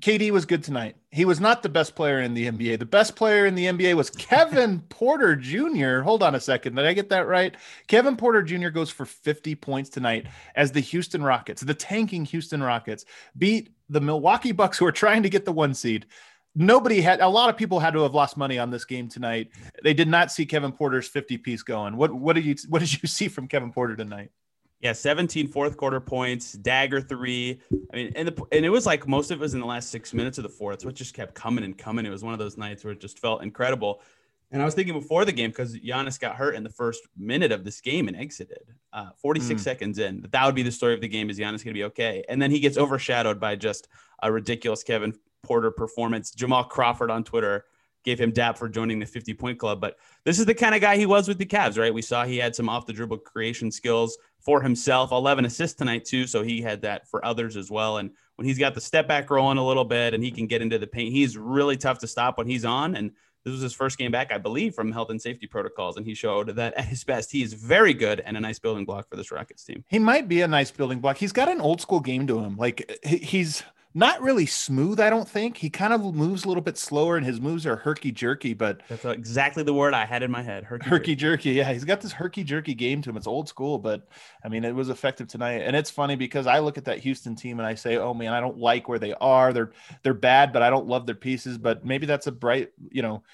KD 0.00 0.30
was 0.30 0.44
good 0.44 0.62
tonight. 0.62 0.96
He 1.10 1.24
was 1.24 1.40
not 1.40 1.62
the 1.62 1.68
best 1.68 1.94
player 1.94 2.20
in 2.20 2.34
the 2.34 2.46
NBA. 2.46 2.78
The 2.78 2.86
best 2.86 3.16
player 3.16 3.46
in 3.46 3.54
the 3.54 3.66
NBA 3.66 3.94
was 3.94 4.10
Kevin 4.10 4.80
Porter 4.88 5.34
Jr. 5.34 6.00
Hold 6.00 6.22
on 6.22 6.34
a 6.34 6.40
second. 6.40 6.76
Did 6.76 6.86
I 6.86 6.92
get 6.92 7.08
that 7.10 7.26
right? 7.26 7.56
Kevin 7.86 8.16
Porter 8.16 8.42
Jr. 8.42 8.68
goes 8.68 8.90
for 8.90 9.06
50 9.06 9.54
points 9.56 9.90
tonight 9.90 10.26
as 10.54 10.72
the 10.72 10.80
Houston 10.80 11.22
Rockets, 11.22 11.62
the 11.62 11.74
tanking 11.74 12.24
Houston 12.26 12.62
Rockets, 12.62 13.04
beat 13.36 13.70
the 13.88 14.00
Milwaukee 14.00 14.52
Bucks, 14.52 14.78
who 14.78 14.86
are 14.86 14.92
trying 14.92 15.22
to 15.22 15.30
get 15.30 15.44
the 15.44 15.52
one 15.52 15.74
seed 15.74 16.06
nobody 16.54 17.00
had 17.00 17.20
a 17.20 17.28
lot 17.28 17.48
of 17.48 17.56
people 17.56 17.78
had 17.78 17.92
to 17.92 18.02
have 18.02 18.14
lost 18.14 18.36
money 18.36 18.58
on 18.58 18.70
this 18.70 18.84
game 18.84 19.08
tonight. 19.08 19.50
They 19.82 19.94
did 19.94 20.08
not 20.08 20.32
see 20.32 20.44
Kevin 20.44 20.72
Porter's 20.72 21.06
50 21.06 21.38
piece 21.38 21.62
going. 21.62 21.96
What 21.96 22.12
what 22.12 22.34
did 22.34 22.44
you 22.44 22.56
what 22.68 22.80
did 22.80 23.00
you 23.00 23.08
see 23.08 23.28
from 23.28 23.48
Kevin 23.48 23.72
Porter 23.72 23.96
tonight? 23.96 24.30
Yeah, 24.80 24.92
17 24.92 25.48
fourth 25.48 25.76
quarter 25.76 25.98
points, 25.98 26.52
dagger 26.52 27.00
three. 27.00 27.60
I 27.92 27.96
mean, 27.96 28.12
and 28.14 28.28
the 28.28 28.44
and 28.52 28.64
it 28.64 28.70
was 28.70 28.86
like 28.86 29.08
most 29.08 29.32
of 29.32 29.38
it 29.38 29.40
was 29.40 29.54
in 29.54 29.60
the 29.60 29.66
last 29.66 29.90
six 29.90 30.14
minutes 30.14 30.38
of 30.38 30.44
the 30.44 30.48
fourth, 30.48 30.82
so 30.82 30.88
it 30.88 30.94
just 30.94 31.14
kept 31.14 31.34
coming 31.34 31.64
and 31.64 31.76
coming. 31.76 32.06
It 32.06 32.10
was 32.10 32.22
one 32.22 32.32
of 32.32 32.38
those 32.38 32.56
nights 32.56 32.84
where 32.84 32.92
it 32.92 33.00
just 33.00 33.18
felt 33.18 33.42
incredible. 33.42 34.00
And 34.50 34.62
I 34.62 34.64
was 34.64 34.74
thinking 34.74 34.94
before 34.94 35.24
the 35.24 35.32
game 35.32 35.50
because 35.50 35.76
Giannis 35.76 36.18
got 36.18 36.36
hurt 36.36 36.54
in 36.54 36.62
the 36.62 36.70
first 36.70 37.06
minute 37.18 37.52
of 37.52 37.64
this 37.64 37.80
game 37.80 38.08
and 38.08 38.16
exited, 38.16 38.72
uh, 38.94 39.10
46 39.20 39.60
mm. 39.60 39.64
seconds 39.64 39.98
in. 39.98 40.22
That 40.22 40.32
that 40.32 40.46
would 40.46 40.54
be 40.54 40.62
the 40.62 40.72
story 40.72 40.94
of 40.94 41.00
the 41.00 41.08
game. 41.08 41.28
Is 41.28 41.38
Giannis 41.38 41.64
going 41.64 41.64
to 41.64 41.72
be 41.74 41.84
okay? 41.84 42.24
And 42.28 42.40
then 42.40 42.50
he 42.50 42.60
gets 42.60 42.78
overshadowed 42.78 43.38
by 43.38 43.56
just 43.56 43.88
a 44.22 44.32
ridiculous 44.32 44.82
Kevin 44.82 45.12
Porter 45.42 45.70
performance. 45.70 46.30
Jamal 46.30 46.64
Crawford 46.64 47.10
on 47.10 47.24
Twitter 47.24 47.64
gave 48.08 48.18
him 48.18 48.30
dap 48.30 48.56
for 48.56 48.70
joining 48.70 48.98
the 48.98 49.04
50 49.04 49.34
point 49.34 49.58
club. 49.58 49.82
But 49.82 49.98
this 50.24 50.38
is 50.38 50.46
the 50.46 50.54
kind 50.54 50.74
of 50.74 50.80
guy 50.80 50.96
he 50.96 51.04
was 51.04 51.28
with 51.28 51.36
the 51.36 51.44
Cavs, 51.44 51.78
right? 51.78 51.92
We 51.92 52.00
saw 52.00 52.24
he 52.24 52.38
had 52.38 52.56
some 52.56 52.66
off 52.66 52.86
the 52.86 52.92
dribble 52.94 53.18
creation 53.18 53.70
skills 53.70 54.16
for 54.38 54.62
himself, 54.62 55.12
11 55.12 55.44
assists 55.44 55.76
tonight, 55.76 56.06
too. 56.06 56.26
So 56.26 56.42
he 56.42 56.62
had 56.62 56.80
that 56.82 57.06
for 57.06 57.22
others 57.22 57.54
as 57.54 57.70
well. 57.70 57.98
And 57.98 58.10
when 58.36 58.46
he's 58.46 58.58
got 58.58 58.74
the 58.74 58.80
step 58.80 59.06
back 59.06 59.28
rolling 59.30 59.58
a 59.58 59.66
little 59.66 59.84
bit 59.84 60.14
and 60.14 60.24
he 60.24 60.30
can 60.30 60.46
get 60.46 60.62
into 60.62 60.78
the 60.78 60.86
paint, 60.86 61.12
he's 61.12 61.36
really 61.36 61.76
tough 61.76 61.98
to 61.98 62.06
stop 62.06 62.38
when 62.38 62.46
he's 62.46 62.64
on. 62.64 62.96
And 62.96 63.10
this 63.44 63.52
was 63.52 63.60
his 63.60 63.74
first 63.74 63.98
game 63.98 64.10
back, 64.10 64.32
I 64.32 64.38
believe, 64.38 64.74
from 64.74 64.90
health 64.90 65.10
and 65.10 65.20
safety 65.20 65.46
protocols. 65.46 65.98
And 65.98 66.06
he 66.06 66.14
showed 66.14 66.56
that 66.56 66.72
at 66.74 66.86
his 66.86 67.04
best, 67.04 67.30
he 67.30 67.42
is 67.42 67.52
very 67.52 67.92
good 67.92 68.20
and 68.20 68.38
a 68.38 68.40
nice 68.40 68.58
building 68.58 68.86
block 68.86 69.10
for 69.10 69.16
this 69.16 69.30
Rockets 69.30 69.64
team. 69.64 69.84
He 69.88 69.98
might 69.98 70.28
be 70.28 70.40
a 70.40 70.48
nice 70.48 70.70
building 70.70 71.00
block. 71.00 71.18
He's 71.18 71.32
got 71.32 71.50
an 71.50 71.60
old 71.60 71.82
school 71.82 72.00
game 72.00 72.26
to 72.26 72.38
him. 72.38 72.56
Like 72.56 72.90
he's 73.04 73.62
not 73.98 74.22
really 74.22 74.46
smooth, 74.46 75.00
I 75.00 75.10
don't 75.10 75.28
think. 75.28 75.56
He 75.56 75.68
kind 75.68 75.92
of 75.92 76.14
moves 76.14 76.44
a 76.44 76.48
little 76.48 76.62
bit 76.62 76.78
slower, 76.78 77.16
and 77.16 77.26
his 77.26 77.40
moves 77.40 77.66
are 77.66 77.74
herky 77.74 78.12
jerky. 78.12 78.54
But 78.54 78.80
that's 78.88 79.04
exactly 79.04 79.64
the 79.64 79.74
word 79.74 79.92
I 79.92 80.06
had 80.06 80.22
in 80.22 80.30
my 80.30 80.40
head. 80.40 80.62
Herky 80.62 81.16
jerky. 81.16 81.50
Yeah, 81.50 81.72
he's 81.72 81.84
got 81.84 82.00
this 82.00 82.12
herky 82.12 82.44
jerky 82.44 82.74
game 82.74 83.02
to 83.02 83.10
him. 83.10 83.16
It's 83.16 83.26
old 83.26 83.48
school, 83.48 83.76
but 83.76 84.06
I 84.44 84.48
mean, 84.48 84.64
it 84.64 84.72
was 84.74 84.88
effective 84.88 85.26
tonight. 85.26 85.62
And 85.62 85.74
it's 85.74 85.90
funny 85.90 86.14
because 86.14 86.46
I 86.46 86.60
look 86.60 86.78
at 86.78 86.84
that 86.84 87.00
Houston 87.00 87.34
team 87.34 87.58
and 87.58 87.66
I 87.66 87.74
say, 87.74 87.96
"Oh 87.96 88.14
man, 88.14 88.32
I 88.32 88.40
don't 88.40 88.58
like 88.58 88.88
where 88.88 89.00
they 89.00 89.14
are. 89.14 89.52
They're 89.52 89.72
they're 90.04 90.14
bad, 90.14 90.52
but 90.52 90.62
I 90.62 90.70
don't 90.70 90.86
love 90.86 91.04
their 91.04 91.16
pieces." 91.16 91.58
But 91.58 91.84
maybe 91.84 92.06
that's 92.06 92.28
a 92.28 92.32
bright, 92.32 92.70
you 92.90 93.02
know. 93.02 93.24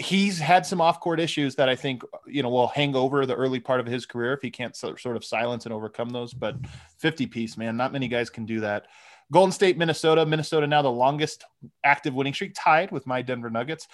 He's 0.00 0.38
had 0.38 0.64
some 0.64 0.80
off-court 0.80 1.18
issues 1.18 1.56
that 1.56 1.68
I 1.68 1.74
think 1.74 2.02
you 2.26 2.42
know 2.42 2.50
will 2.50 2.68
hang 2.68 2.96
over 2.96 3.24
the 3.24 3.34
early 3.34 3.60
part 3.60 3.78
of 3.78 3.86
his 3.86 4.04
career 4.04 4.32
if 4.32 4.42
he 4.42 4.50
can't 4.50 4.74
sort 4.74 5.04
of 5.06 5.24
silence 5.24 5.64
and 5.64 5.72
overcome 5.72 6.10
those. 6.10 6.34
But 6.34 6.56
50 6.98 7.26
piece, 7.28 7.56
man, 7.56 7.76
not 7.76 7.92
many 7.92 8.08
guys 8.08 8.30
can 8.30 8.46
do 8.46 8.60
that. 8.60 8.86
Golden 9.30 9.52
State, 9.52 9.76
Minnesota. 9.76 10.24
Minnesota 10.24 10.66
now 10.66 10.82
the 10.82 10.90
longest 10.90 11.44
active 11.84 12.14
winning 12.14 12.32
streak, 12.32 12.52
tied 12.54 12.90
with 12.90 13.06
my 13.06 13.22
Denver 13.22 13.50
Nuggets. 13.50 13.88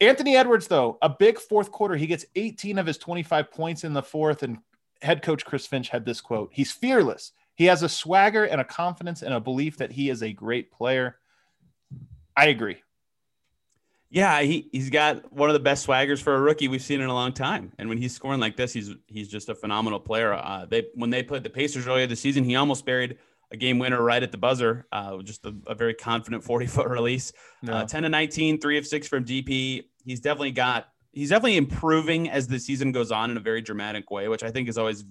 Anthony 0.00 0.36
Edwards, 0.36 0.66
though, 0.66 0.98
a 1.02 1.08
big 1.08 1.38
fourth 1.38 1.70
quarter. 1.70 1.96
He 1.96 2.06
gets 2.06 2.26
18 2.34 2.78
of 2.78 2.86
his 2.86 2.98
25 2.98 3.50
points 3.50 3.84
in 3.84 3.92
the 3.92 4.02
fourth. 4.02 4.42
And 4.42 4.58
head 5.00 5.22
coach 5.22 5.44
Chris 5.44 5.66
Finch 5.66 5.88
had 5.88 6.04
this 6.04 6.20
quote 6.20 6.50
He's 6.52 6.72
fearless. 6.72 7.32
He 7.54 7.66
has 7.66 7.82
a 7.82 7.88
swagger 7.88 8.44
and 8.44 8.60
a 8.60 8.64
confidence 8.64 9.22
and 9.22 9.32
a 9.32 9.40
belief 9.40 9.78
that 9.78 9.92
he 9.92 10.10
is 10.10 10.22
a 10.22 10.32
great 10.32 10.72
player. 10.72 11.18
I 12.36 12.46
agree. 12.46 12.82
Yeah, 14.10 14.42
he, 14.42 14.68
he's 14.70 14.90
got 14.90 15.32
one 15.32 15.48
of 15.48 15.54
the 15.54 15.60
best 15.60 15.86
swaggers 15.86 16.20
for 16.20 16.34
a 16.34 16.40
rookie 16.40 16.68
we've 16.68 16.82
seen 16.82 17.00
in 17.00 17.08
a 17.08 17.14
long 17.14 17.32
time. 17.32 17.72
And 17.78 17.88
when 17.88 17.98
he's 17.98 18.14
scoring 18.14 18.38
like 18.38 18.56
this, 18.56 18.72
he's 18.72 18.90
he's 19.06 19.28
just 19.28 19.48
a 19.48 19.54
phenomenal 19.54 19.98
player. 19.98 20.34
Uh, 20.34 20.66
they 20.68 20.86
when 20.94 21.10
they 21.10 21.22
played 21.22 21.42
the 21.42 21.50
Pacers 21.50 21.86
earlier 21.86 22.06
this 22.06 22.20
season, 22.20 22.44
he 22.44 22.56
almost 22.56 22.84
buried– 22.84 23.16
a 23.52 23.56
game 23.56 23.78
winner 23.78 24.02
right 24.02 24.22
at 24.22 24.32
the 24.32 24.38
buzzer. 24.38 24.86
Uh, 24.92 25.22
just 25.22 25.44
a, 25.46 25.54
a, 25.66 25.74
very 25.74 25.94
confident 25.94 26.42
40 26.44 26.66
foot 26.66 26.88
release. 26.88 27.32
No. 27.62 27.74
Uh, 27.74 27.84
10 27.84 28.02
to 28.04 28.08
19, 28.08 28.60
three 28.60 28.78
of 28.78 28.86
six 28.86 29.06
from 29.08 29.24
DP. 29.24 29.84
He's 30.04 30.20
definitely 30.20 30.52
got, 30.52 30.88
he's 31.12 31.30
definitely 31.30 31.56
improving 31.56 32.30
as 32.30 32.46
the 32.46 32.58
season 32.58 32.92
goes 32.92 33.10
on 33.10 33.30
in 33.30 33.36
a 33.36 33.40
very 33.40 33.62
dramatic 33.62 34.10
way, 34.10 34.28
which 34.28 34.42
I 34.42 34.50
think 34.50 34.68
is 34.68 34.76
always 34.78 35.04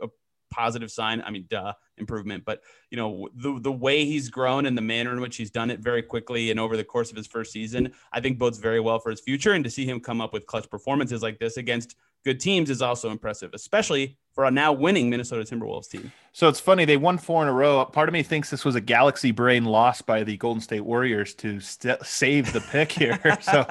a 0.00 0.08
positive 0.50 0.90
sign. 0.90 1.22
I 1.24 1.30
mean, 1.30 1.46
duh, 1.48 1.74
improvement, 1.98 2.44
but 2.44 2.62
you 2.90 2.96
know, 2.96 3.28
the, 3.36 3.58
the 3.60 3.72
way 3.72 4.04
he's 4.04 4.28
grown 4.28 4.66
and 4.66 4.76
the 4.76 4.82
manner 4.82 5.12
in 5.12 5.20
which 5.20 5.36
he's 5.36 5.50
done 5.50 5.70
it 5.70 5.80
very 5.80 6.02
quickly 6.02 6.50
and 6.50 6.58
over 6.58 6.76
the 6.76 6.84
course 6.84 7.10
of 7.10 7.16
his 7.16 7.26
first 7.26 7.52
season, 7.52 7.92
I 8.12 8.20
think 8.20 8.38
bodes 8.38 8.58
very 8.58 8.80
well 8.80 8.98
for 8.98 9.10
his 9.10 9.20
future. 9.20 9.52
And 9.52 9.64
to 9.64 9.70
see 9.70 9.84
him 9.84 10.00
come 10.00 10.20
up 10.20 10.32
with 10.32 10.46
clutch 10.46 10.68
performances 10.70 11.22
like 11.22 11.38
this 11.38 11.56
against 11.56 11.96
good 12.24 12.40
teams 12.40 12.70
is 12.70 12.82
also 12.82 13.10
impressive, 13.10 13.50
especially 13.54 14.16
for 14.34 14.44
a 14.44 14.50
now 14.50 14.72
winning 14.72 15.10
Minnesota 15.10 15.42
Timberwolves 15.44 15.88
team. 15.90 16.10
So 16.32 16.48
it's 16.48 16.60
funny 16.60 16.86
they 16.86 16.96
won 16.96 17.18
four 17.18 17.42
in 17.42 17.48
a 17.48 17.52
row. 17.52 17.84
Part 17.84 18.08
of 18.08 18.14
me 18.14 18.22
thinks 18.22 18.48
this 18.48 18.64
was 18.64 18.74
a 18.74 18.80
galaxy 18.80 19.30
brain 19.30 19.66
loss 19.66 20.00
by 20.00 20.22
the 20.22 20.38
Golden 20.38 20.62
State 20.62 20.80
Warriors 20.80 21.34
to 21.34 21.60
st- 21.60 22.02
save 22.02 22.52
the 22.52 22.60
pick 22.60 22.90
here. 22.90 23.18
so 23.42 23.66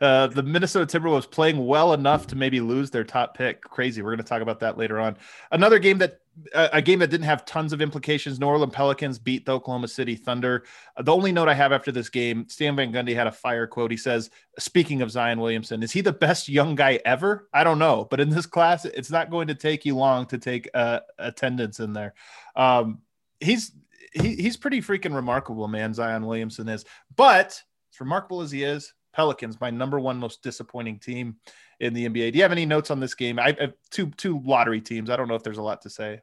uh, 0.00 0.26
the 0.26 0.42
Minnesota 0.42 0.98
Timberwolves 0.98 1.30
playing 1.30 1.66
well 1.66 1.94
enough 1.94 2.26
to 2.28 2.36
maybe 2.36 2.60
lose 2.60 2.90
their 2.90 3.04
top 3.04 3.36
pick. 3.36 3.62
Crazy. 3.62 4.02
We're 4.02 4.10
going 4.10 4.18
to 4.18 4.24
talk 4.24 4.42
about 4.42 4.60
that 4.60 4.76
later 4.76 5.00
on. 5.00 5.16
Another 5.50 5.78
game 5.78 5.98
that 5.98 6.20
a, 6.54 6.80
game 6.80 6.98
that 6.98 7.08
didn't 7.08 7.26
have 7.26 7.44
tons 7.44 7.72
of 7.72 7.80
implications. 7.80 8.40
New 8.40 8.46
Orleans 8.46 8.72
Pelicans 8.72 9.18
beat 9.18 9.44
the 9.44 9.52
Oklahoma 9.52 9.88
City 9.88 10.14
Thunder. 10.14 10.64
Uh, 10.96 11.02
the 11.02 11.12
only 11.12 11.32
note 11.32 11.48
I 11.48 11.54
have 11.54 11.72
after 11.72 11.92
this 11.92 12.08
game, 12.08 12.48
Stan 12.48 12.76
Van 12.76 12.92
Gundy 12.92 13.14
had 13.14 13.26
a 13.26 13.32
fire 13.32 13.66
quote. 13.66 13.90
He 13.90 13.96
says, 13.96 14.30
"Speaking 14.58 15.02
of 15.02 15.10
Zion 15.10 15.40
Williamson, 15.40 15.82
is 15.82 15.92
he 15.92 16.00
the 16.00 16.12
best 16.12 16.48
young 16.48 16.74
guy 16.74 17.00
ever? 17.04 17.48
I 17.52 17.64
don't 17.64 17.78
know, 17.78 18.06
but 18.10 18.20
in 18.20 18.30
this 18.30 18.46
class, 18.46 18.84
it's 18.84 19.10
not 19.10 19.30
going 19.30 19.48
to 19.48 19.54
take 19.54 19.84
you 19.84 19.96
long 19.96 20.26
to 20.26 20.38
take 20.38 20.68
uh, 20.74 21.00
attendance 21.18 21.80
in 21.80 21.92
there. 21.92 22.14
Um, 22.56 23.00
he's 23.40 23.72
he, 24.12 24.36
he's 24.36 24.56
pretty 24.56 24.80
freaking 24.80 25.14
remarkable, 25.14 25.68
man. 25.68 25.94
Zion 25.94 26.26
Williamson 26.26 26.68
is, 26.68 26.84
but 27.16 27.48
as 27.92 28.00
remarkable 28.00 28.40
as 28.40 28.50
he 28.50 28.62
is, 28.62 28.94
Pelicans, 29.12 29.60
my 29.60 29.70
number 29.70 30.00
one 30.00 30.18
most 30.18 30.42
disappointing 30.42 30.98
team 30.98 31.36
in 31.82 31.92
the 31.92 32.08
NBA. 32.08 32.32
Do 32.32 32.38
you 32.38 32.42
have 32.42 32.52
any 32.52 32.64
notes 32.64 32.90
on 32.90 33.00
this 33.00 33.14
game? 33.14 33.38
I 33.38 33.56
have 33.60 33.74
two 33.90 34.06
two 34.16 34.40
lottery 34.44 34.80
teams. 34.80 35.10
I 35.10 35.16
don't 35.16 35.28
know 35.28 35.34
if 35.34 35.42
there's 35.42 35.58
a 35.58 35.62
lot 35.62 35.82
to 35.82 35.90
say. 35.90 36.20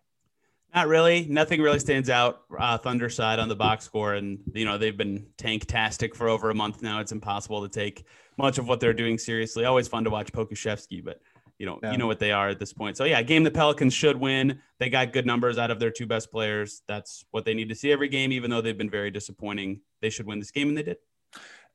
Not 0.73 0.87
really. 0.87 1.25
Nothing 1.27 1.61
really 1.61 1.79
stands 1.79 2.09
out. 2.09 2.43
Uh, 2.57 2.77
Thunder 2.77 3.09
side 3.09 3.39
on 3.39 3.49
the 3.49 3.55
box 3.55 3.85
score, 3.85 4.13
and 4.13 4.39
you 4.53 4.65
know 4.65 4.77
they've 4.77 4.97
been 4.97 5.27
tank-tastic 5.37 6.15
for 6.15 6.29
over 6.29 6.49
a 6.49 6.55
month 6.55 6.81
now. 6.81 6.99
It's 6.99 7.11
impossible 7.11 7.61
to 7.61 7.69
take 7.69 8.05
much 8.37 8.57
of 8.57 8.67
what 8.67 8.79
they're 8.79 8.93
doing 8.93 9.17
seriously. 9.17 9.65
Always 9.65 9.87
fun 9.87 10.05
to 10.05 10.09
watch 10.09 10.31
Pokusevski, 10.31 11.03
but 11.03 11.19
you 11.57 11.65
know 11.65 11.79
yeah. 11.83 11.91
you 11.91 11.97
know 11.97 12.07
what 12.07 12.19
they 12.19 12.31
are 12.31 12.47
at 12.47 12.59
this 12.59 12.71
point. 12.71 12.95
So 12.95 13.03
yeah, 13.03 13.21
game 13.21 13.43
the 13.43 13.51
Pelicans 13.51 13.93
should 13.93 14.15
win. 14.15 14.61
They 14.77 14.89
got 14.89 15.11
good 15.11 15.25
numbers 15.25 15.57
out 15.57 15.71
of 15.71 15.79
their 15.79 15.91
two 15.91 16.05
best 16.05 16.31
players. 16.31 16.83
That's 16.87 17.25
what 17.31 17.43
they 17.43 17.53
need 17.53 17.67
to 17.69 17.75
see 17.75 17.91
every 17.91 18.07
game. 18.07 18.31
Even 18.31 18.49
though 18.49 18.61
they've 18.61 18.77
been 18.77 18.89
very 18.89 19.11
disappointing, 19.11 19.81
they 20.01 20.09
should 20.09 20.25
win 20.25 20.39
this 20.39 20.51
game, 20.51 20.69
and 20.69 20.77
they 20.77 20.83
did 20.83 20.97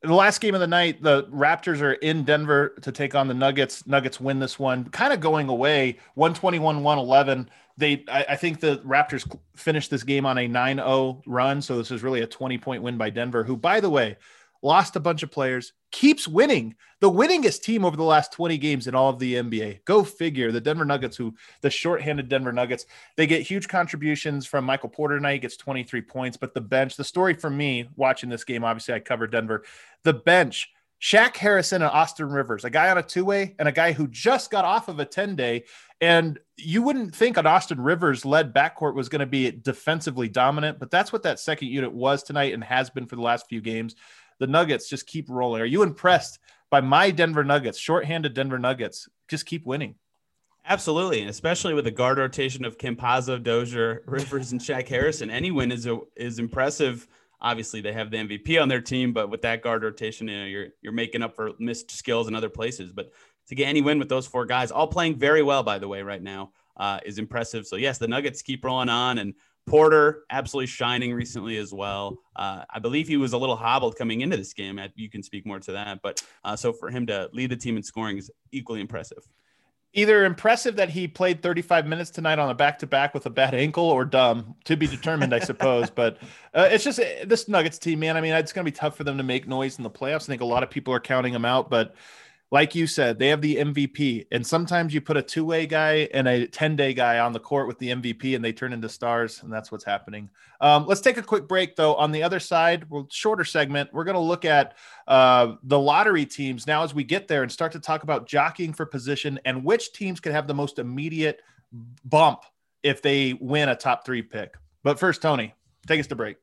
the 0.02 0.14
last 0.14 0.40
game 0.40 0.54
of 0.54 0.60
the 0.60 0.66
night, 0.66 1.02
the 1.02 1.24
Raptors 1.24 1.80
are 1.80 1.92
in 1.92 2.24
Denver 2.24 2.74
to 2.82 2.92
take 2.92 3.14
on 3.14 3.28
the 3.28 3.34
Nuggets. 3.34 3.86
Nuggets 3.86 4.20
win 4.20 4.38
this 4.38 4.58
one, 4.58 4.84
kind 4.90 5.12
of 5.12 5.20
going 5.20 5.48
away 5.48 5.98
121 6.14 6.82
111. 6.82 7.48
They, 7.76 8.04
I, 8.08 8.26
I, 8.30 8.36
think 8.36 8.60
the 8.60 8.78
Raptors 8.78 9.26
finished 9.56 9.90
this 9.90 10.04
game 10.04 10.26
on 10.26 10.38
a 10.38 10.46
9 10.46 10.76
0 10.76 11.22
run. 11.26 11.60
So 11.60 11.78
this 11.78 11.90
is 11.90 12.02
really 12.02 12.20
a 12.20 12.26
20 12.26 12.58
point 12.58 12.82
win 12.82 12.98
by 12.98 13.10
Denver, 13.10 13.44
who, 13.44 13.56
by 13.56 13.80
the 13.80 13.90
way, 13.90 14.16
lost 14.64 14.96
a 14.96 15.00
bunch 15.00 15.22
of 15.22 15.30
players, 15.30 15.74
keeps 15.92 16.26
winning. 16.26 16.74
The 17.00 17.10
winningest 17.10 17.62
team 17.62 17.84
over 17.84 17.96
the 17.96 18.02
last 18.02 18.32
20 18.32 18.56
games 18.56 18.86
in 18.86 18.94
all 18.94 19.10
of 19.10 19.18
the 19.18 19.34
NBA. 19.34 19.84
Go 19.84 20.02
figure. 20.02 20.50
The 20.50 20.60
Denver 20.60 20.86
Nuggets, 20.86 21.16
who 21.16 21.34
the 21.60 21.70
shorthanded 21.70 22.30
Denver 22.30 22.52
Nuggets, 22.52 22.86
they 23.16 23.26
get 23.26 23.42
huge 23.42 23.68
contributions 23.68 24.46
from 24.46 24.64
Michael 24.64 24.88
Porter 24.88 25.16
tonight, 25.16 25.42
gets 25.42 25.58
23 25.58 26.00
points. 26.02 26.36
But 26.38 26.54
the 26.54 26.62
bench, 26.62 26.96
the 26.96 27.04
story 27.04 27.34
for 27.34 27.50
me 27.50 27.88
watching 27.94 28.30
this 28.30 28.42
game, 28.42 28.64
obviously 28.64 28.94
I 28.94 29.00
covered 29.00 29.32
Denver. 29.32 29.64
The 30.02 30.14
bench, 30.14 30.70
Shaq 31.00 31.36
Harrison 31.36 31.82
and 31.82 31.90
Austin 31.90 32.30
Rivers, 32.30 32.64
a 32.64 32.70
guy 32.70 32.88
on 32.90 32.96
a 32.96 33.02
two 33.02 33.26
way 33.26 33.54
and 33.58 33.68
a 33.68 33.72
guy 33.72 33.92
who 33.92 34.08
just 34.08 34.50
got 34.50 34.64
off 34.64 34.88
of 34.88 34.98
a 34.98 35.04
10 35.04 35.36
day. 35.36 35.64
And 36.00 36.38
you 36.56 36.82
wouldn't 36.82 37.14
think 37.14 37.36
an 37.36 37.46
Austin 37.46 37.80
Rivers 37.80 38.24
led 38.24 38.54
backcourt 38.54 38.94
was 38.94 39.10
going 39.10 39.20
to 39.20 39.26
be 39.26 39.50
defensively 39.50 40.28
dominant, 40.28 40.78
but 40.78 40.90
that's 40.90 41.12
what 41.12 41.22
that 41.24 41.38
second 41.38 41.68
unit 41.68 41.92
was 41.92 42.22
tonight 42.22 42.54
and 42.54 42.64
has 42.64 42.88
been 42.88 43.06
for 43.06 43.16
the 43.16 43.22
last 43.22 43.46
few 43.48 43.60
games 43.60 43.94
the 44.38 44.46
Nuggets 44.46 44.88
just 44.88 45.06
keep 45.06 45.28
rolling. 45.28 45.62
Are 45.62 45.66
you 45.66 45.82
impressed 45.82 46.38
by 46.70 46.80
my 46.80 47.10
Denver 47.10 47.44
Nuggets, 47.44 47.78
shorthanded 47.78 48.34
Denver 48.34 48.58
Nuggets? 48.58 49.08
Just 49.28 49.46
keep 49.46 49.66
winning. 49.66 49.96
Absolutely, 50.66 51.20
and 51.20 51.28
especially 51.28 51.74
with 51.74 51.84
the 51.84 51.90
guard 51.90 52.16
rotation 52.16 52.64
of 52.64 52.78
Campazzo, 52.78 53.42
Dozier, 53.42 54.02
Rivers, 54.06 54.52
and 54.52 54.60
Shaq 54.60 54.88
Harrison, 54.88 55.30
any 55.30 55.50
win 55.50 55.70
is 55.70 55.86
a, 55.86 55.98
is 56.16 56.38
impressive. 56.38 57.06
Obviously, 57.40 57.82
they 57.82 57.92
have 57.92 58.10
the 58.10 58.16
MVP 58.16 58.60
on 58.60 58.68
their 58.68 58.80
team, 58.80 59.12
but 59.12 59.28
with 59.28 59.42
that 59.42 59.60
guard 59.60 59.82
rotation, 59.82 60.28
you 60.28 60.38
know, 60.38 60.46
you're 60.46 60.68
you're 60.80 60.92
making 60.94 61.22
up 61.22 61.36
for 61.36 61.50
missed 61.58 61.90
skills 61.90 62.28
in 62.28 62.34
other 62.34 62.48
places. 62.48 62.92
But 62.92 63.12
to 63.48 63.54
get 63.54 63.68
any 63.68 63.82
win 63.82 63.98
with 63.98 64.08
those 64.08 64.26
four 64.26 64.46
guys, 64.46 64.70
all 64.70 64.86
playing 64.86 65.16
very 65.18 65.42
well, 65.42 65.62
by 65.62 65.78
the 65.78 65.88
way, 65.88 66.00
right 66.00 66.22
now, 66.22 66.52
uh, 66.78 67.00
is 67.04 67.18
impressive. 67.18 67.66
So 67.66 67.76
yes, 67.76 67.98
the 67.98 68.08
Nuggets 68.08 68.40
keep 68.40 68.64
rolling 68.64 68.88
on, 68.88 69.18
and 69.18 69.34
Porter 69.66 70.24
absolutely 70.30 70.66
shining 70.66 71.14
recently 71.14 71.56
as 71.56 71.72
well. 71.72 72.18
Uh, 72.36 72.64
I 72.72 72.78
believe 72.78 73.08
he 73.08 73.16
was 73.16 73.32
a 73.32 73.38
little 73.38 73.56
hobbled 73.56 73.96
coming 73.96 74.20
into 74.20 74.36
this 74.36 74.52
game. 74.52 74.78
You 74.94 75.08
can 75.08 75.22
speak 75.22 75.46
more 75.46 75.58
to 75.60 75.72
that, 75.72 76.00
but 76.02 76.22
uh, 76.44 76.56
so 76.56 76.72
for 76.72 76.90
him 76.90 77.06
to 77.06 77.30
lead 77.32 77.50
the 77.50 77.56
team 77.56 77.76
in 77.76 77.82
scoring 77.82 78.18
is 78.18 78.30
equally 78.52 78.80
impressive. 78.80 79.26
Either 79.96 80.24
impressive 80.24 80.76
that 80.76 80.90
he 80.90 81.06
played 81.06 81.40
35 81.40 81.86
minutes 81.86 82.10
tonight 82.10 82.40
on 82.40 82.50
a 82.50 82.54
back 82.54 82.80
to 82.80 82.86
back 82.86 83.14
with 83.14 83.26
a 83.26 83.30
bad 83.30 83.54
ankle, 83.54 83.84
or 83.84 84.04
dumb 84.04 84.56
to 84.64 84.76
be 84.76 84.88
determined, 84.88 85.32
I 85.32 85.38
suppose. 85.38 85.88
But 85.94 86.18
uh, 86.52 86.68
it's 86.70 86.82
just 86.82 86.98
this 87.24 87.48
Nuggets 87.48 87.78
team, 87.78 88.00
man. 88.00 88.16
I 88.16 88.20
mean, 88.20 88.32
it's 88.32 88.52
going 88.52 88.66
to 88.66 88.70
be 88.70 88.76
tough 88.76 88.96
for 88.96 89.04
them 89.04 89.16
to 89.18 89.22
make 89.22 89.46
noise 89.46 89.78
in 89.78 89.84
the 89.84 89.90
playoffs. 89.90 90.22
I 90.22 90.26
think 90.26 90.42
a 90.42 90.46
lot 90.46 90.64
of 90.64 90.70
people 90.70 90.92
are 90.92 91.00
counting 91.00 91.32
them 91.32 91.44
out, 91.44 91.70
but 91.70 91.94
like 92.54 92.76
you 92.76 92.86
said, 92.86 93.18
they 93.18 93.26
have 93.30 93.40
the 93.40 93.56
MVP. 93.56 94.28
And 94.30 94.46
sometimes 94.46 94.94
you 94.94 95.00
put 95.00 95.16
a 95.16 95.22
two 95.22 95.44
way 95.44 95.66
guy 95.66 96.08
and 96.14 96.28
a 96.28 96.46
10 96.46 96.76
day 96.76 96.94
guy 96.94 97.18
on 97.18 97.32
the 97.32 97.40
court 97.40 97.66
with 97.66 97.80
the 97.80 97.88
MVP 97.88 98.36
and 98.36 98.44
they 98.44 98.52
turn 98.52 98.72
into 98.72 98.88
stars. 98.88 99.42
And 99.42 99.52
that's 99.52 99.72
what's 99.72 99.82
happening. 99.82 100.30
Um, 100.60 100.86
let's 100.86 101.00
take 101.00 101.16
a 101.16 101.22
quick 101.22 101.48
break, 101.48 101.74
though. 101.74 101.96
On 101.96 102.12
the 102.12 102.22
other 102.22 102.38
side, 102.38 102.86
shorter 103.10 103.42
segment, 103.42 103.92
we're 103.92 104.04
going 104.04 104.14
to 104.14 104.20
look 104.20 104.44
at 104.44 104.76
uh, 105.08 105.56
the 105.64 105.80
lottery 105.80 106.24
teams 106.24 106.64
now 106.64 106.84
as 106.84 106.94
we 106.94 107.02
get 107.02 107.26
there 107.26 107.42
and 107.42 107.50
start 107.50 107.72
to 107.72 107.80
talk 107.80 108.04
about 108.04 108.28
jockeying 108.28 108.72
for 108.72 108.86
position 108.86 109.40
and 109.44 109.64
which 109.64 109.92
teams 109.92 110.20
can 110.20 110.30
have 110.30 110.46
the 110.46 110.54
most 110.54 110.78
immediate 110.78 111.42
bump 112.04 112.44
if 112.84 113.02
they 113.02 113.32
win 113.32 113.68
a 113.68 113.74
top 113.74 114.06
three 114.06 114.22
pick. 114.22 114.54
But 114.84 115.00
first, 115.00 115.20
Tony, 115.20 115.52
take 115.88 115.98
us 115.98 116.06
to 116.06 116.14
break. 116.14 116.36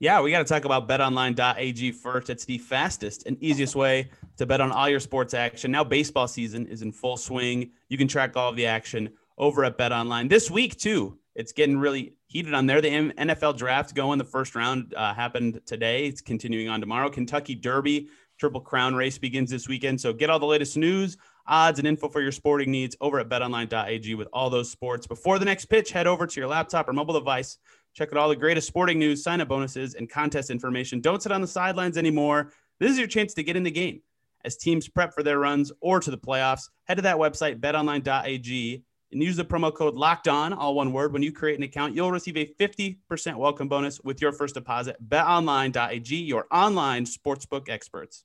Yeah, 0.00 0.20
we 0.20 0.30
got 0.30 0.38
to 0.38 0.44
talk 0.44 0.64
about 0.64 0.88
betonline.ag 0.88 1.90
first. 1.90 2.30
It's 2.30 2.44
the 2.44 2.58
fastest 2.58 3.26
and 3.26 3.36
easiest 3.42 3.74
way 3.74 4.10
to 4.36 4.46
bet 4.46 4.60
on 4.60 4.70
all 4.70 4.88
your 4.88 5.00
sports 5.00 5.34
action. 5.34 5.72
Now, 5.72 5.82
baseball 5.82 6.28
season 6.28 6.66
is 6.68 6.82
in 6.82 6.92
full 6.92 7.16
swing. 7.16 7.72
You 7.88 7.98
can 7.98 8.06
track 8.06 8.36
all 8.36 8.50
of 8.50 8.54
the 8.54 8.66
action 8.66 9.10
over 9.38 9.64
at 9.64 9.76
betonline. 9.76 10.28
This 10.28 10.52
week, 10.52 10.78
too, 10.78 11.18
it's 11.34 11.50
getting 11.50 11.78
really 11.78 12.14
heated 12.26 12.54
on 12.54 12.66
there. 12.66 12.80
The 12.80 12.90
NFL 12.90 13.58
draft 13.58 13.92
going, 13.96 14.18
the 14.18 14.24
first 14.24 14.54
round 14.54 14.94
uh, 14.96 15.14
happened 15.14 15.62
today. 15.66 16.06
It's 16.06 16.20
continuing 16.20 16.68
on 16.68 16.78
tomorrow. 16.78 17.10
Kentucky 17.10 17.56
Derby, 17.56 18.08
Triple 18.38 18.60
Crown 18.60 18.94
race 18.94 19.18
begins 19.18 19.50
this 19.50 19.66
weekend. 19.66 20.00
So 20.00 20.12
get 20.12 20.30
all 20.30 20.38
the 20.38 20.46
latest 20.46 20.76
news, 20.76 21.16
odds, 21.44 21.80
and 21.80 21.88
info 21.88 22.08
for 22.08 22.20
your 22.20 22.30
sporting 22.30 22.70
needs 22.70 22.96
over 23.00 23.18
at 23.18 23.28
betonline.ag 23.28 24.14
with 24.14 24.28
all 24.32 24.48
those 24.48 24.70
sports. 24.70 25.08
Before 25.08 25.40
the 25.40 25.44
next 25.44 25.64
pitch, 25.64 25.90
head 25.90 26.06
over 26.06 26.24
to 26.24 26.40
your 26.40 26.48
laptop 26.48 26.88
or 26.88 26.92
mobile 26.92 27.14
device 27.14 27.58
Check 27.98 28.12
out 28.12 28.18
all 28.18 28.28
the 28.28 28.36
greatest 28.36 28.68
sporting 28.68 29.00
news, 29.00 29.24
sign 29.24 29.40
up 29.40 29.48
bonuses, 29.48 29.96
and 29.96 30.08
contest 30.08 30.50
information. 30.50 31.00
Don't 31.00 31.20
sit 31.20 31.32
on 31.32 31.40
the 31.40 31.48
sidelines 31.48 31.98
anymore. 31.98 32.52
This 32.78 32.92
is 32.92 32.98
your 32.98 33.08
chance 33.08 33.34
to 33.34 33.42
get 33.42 33.56
in 33.56 33.64
the 33.64 33.72
game. 33.72 34.02
As 34.44 34.56
teams 34.56 34.88
prep 34.88 35.12
for 35.12 35.24
their 35.24 35.40
runs 35.40 35.72
or 35.80 35.98
to 35.98 36.12
the 36.12 36.16
playoffs, 36.16 36.68
head 36.84 36.98
to 36.98 37.02
that 37.02 37.16
website, 37.16 37.58
betonline.ag, 37.58 38.84
and 39.10 39.20
use 39.20 39.34
the 39.36 39.44
promo 39.44 39.74
code 39.74 39.96
locked 39.96 40.28
on, 40.28 40.52
all 40.52 40.76
one 40.76 40.92
word. 40.92 41.12
When 41.12 41.24
you 41.24 41.32
create 41.32 41.58
an 41.58 41.64
account, 41.64 41.96
you'll 41.96 42.12
receive 42.12 42.36
a 42.36 42.46
50% 42.60 43.34
welcome 43.34 43.66
bonus 43.66 44.00
with 44.02 44.22
your 44.22 44.30
first 44.30 44.54
deposit. 44.54 44.96
Betonline.ag, 45.04 46.14
your 46.14 46.46
online 46.52 47.04
sportsbook 47.04 47.68
experts. 47.68 48.22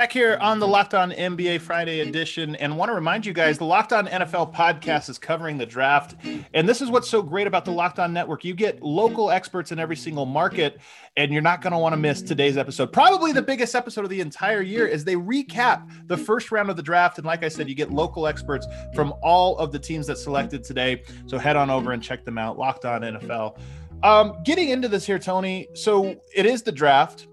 Back 0.00 0.12
here 0.12 0.38
on 0.40 0.58
the 0.58 0.66
Locked 0.66 0.94
On 0.94 1.10
NBA 1.10 1.60
Friday 1.60 2.00
edition, 2.00 2.56
and 2.56 2.78
want 2.78 2.88
to 2.88 2.94
remind 2.94 3.26
you 3.26 3.34
guys 3.34 3.58
the 3.58 3.66
Locked 3.66 3.92
On 3.92 4.06
NFL 4.06 4.54
podcast 4.54 5.10
is 5.10 5.18
covering 5.18 5.58
the 5.58 5.66
draft. 5.66 6.16
And 6.54 6.66
this 6.66 6.80
is 6.80 6.88
what's 6.88 7.06
so 7.06 7.20
great 7.20 7.46
about 7.46 7.66
the 7.66 7.70
Locked 7.70 7.98
On 7.98 8.10
Network. 8.10 8.42
You 8.42 8.54
get 8.54 8.82
local 8.82 9.30
experts 9.30 9.72
in 9.72 9.78
every 9.78 9.96
single 9.96 10.24
market, 10.24 10.80
and 11.18 11.30
you're 11.30 11.42
not 11.42 11.60
going 11.60 11.72
to 11.72 11.78
want 11.78 11.92
to 11.92 11.98
miss 11.98 12.22
today's 12.22 12.56
episode. 12.56 12.94
Probably 12.94 13.32
the 13.32 13.42
biggest 13.42 13.74
episode 13.74 14.04
of 14.04 14.08
the 14.08 14.22
entire 14.22 14.62
year 14.62 14.88
as 14.88 15.04
they 15.04 15.16
recap 15.16 15.86
the 16.06 16.16
first 16.16 16.50
round 16.50 16.70
of 16.70 16.76
the 16.76 16.82
draft. 16.82 17.18
And 17.18 17.26
like 17.26 17.44
I 17.44 17.48
said, 17.48 17.68
you 17.68 17.74
get 17.74 17.90
local 17.90 18.26
experts 18.26 18.66
from 18.94 19.12
all 19.22 19.58
of 19.58 19.70
the 19.70 19.78
teams 19.78 20.06
that 20.06 20.16
selected 20.16 20.64
today. 20.64 21.02
So 21.26 21.36
head 21.36 21.56
on 21.56 21.68
over 21.68 21.92
and 21.92 22.02
check 22.02 22.24
them 22.24 22.38
out. 22.38 22.58
Locked 22.58 22.86
On 22.86 23.02
NFL. 23.02 23.58
Um, 24.02 24.42
getting 24.44 24.70
into 24.70 24.88
this 24.88 25.04
here, 25.04 25.18
Tony. 25.18 25.68
So 25.74 26.18
it 26.34 26.46
is 26.46 26.62
the 26.62 26.72
draft 26.72 27.26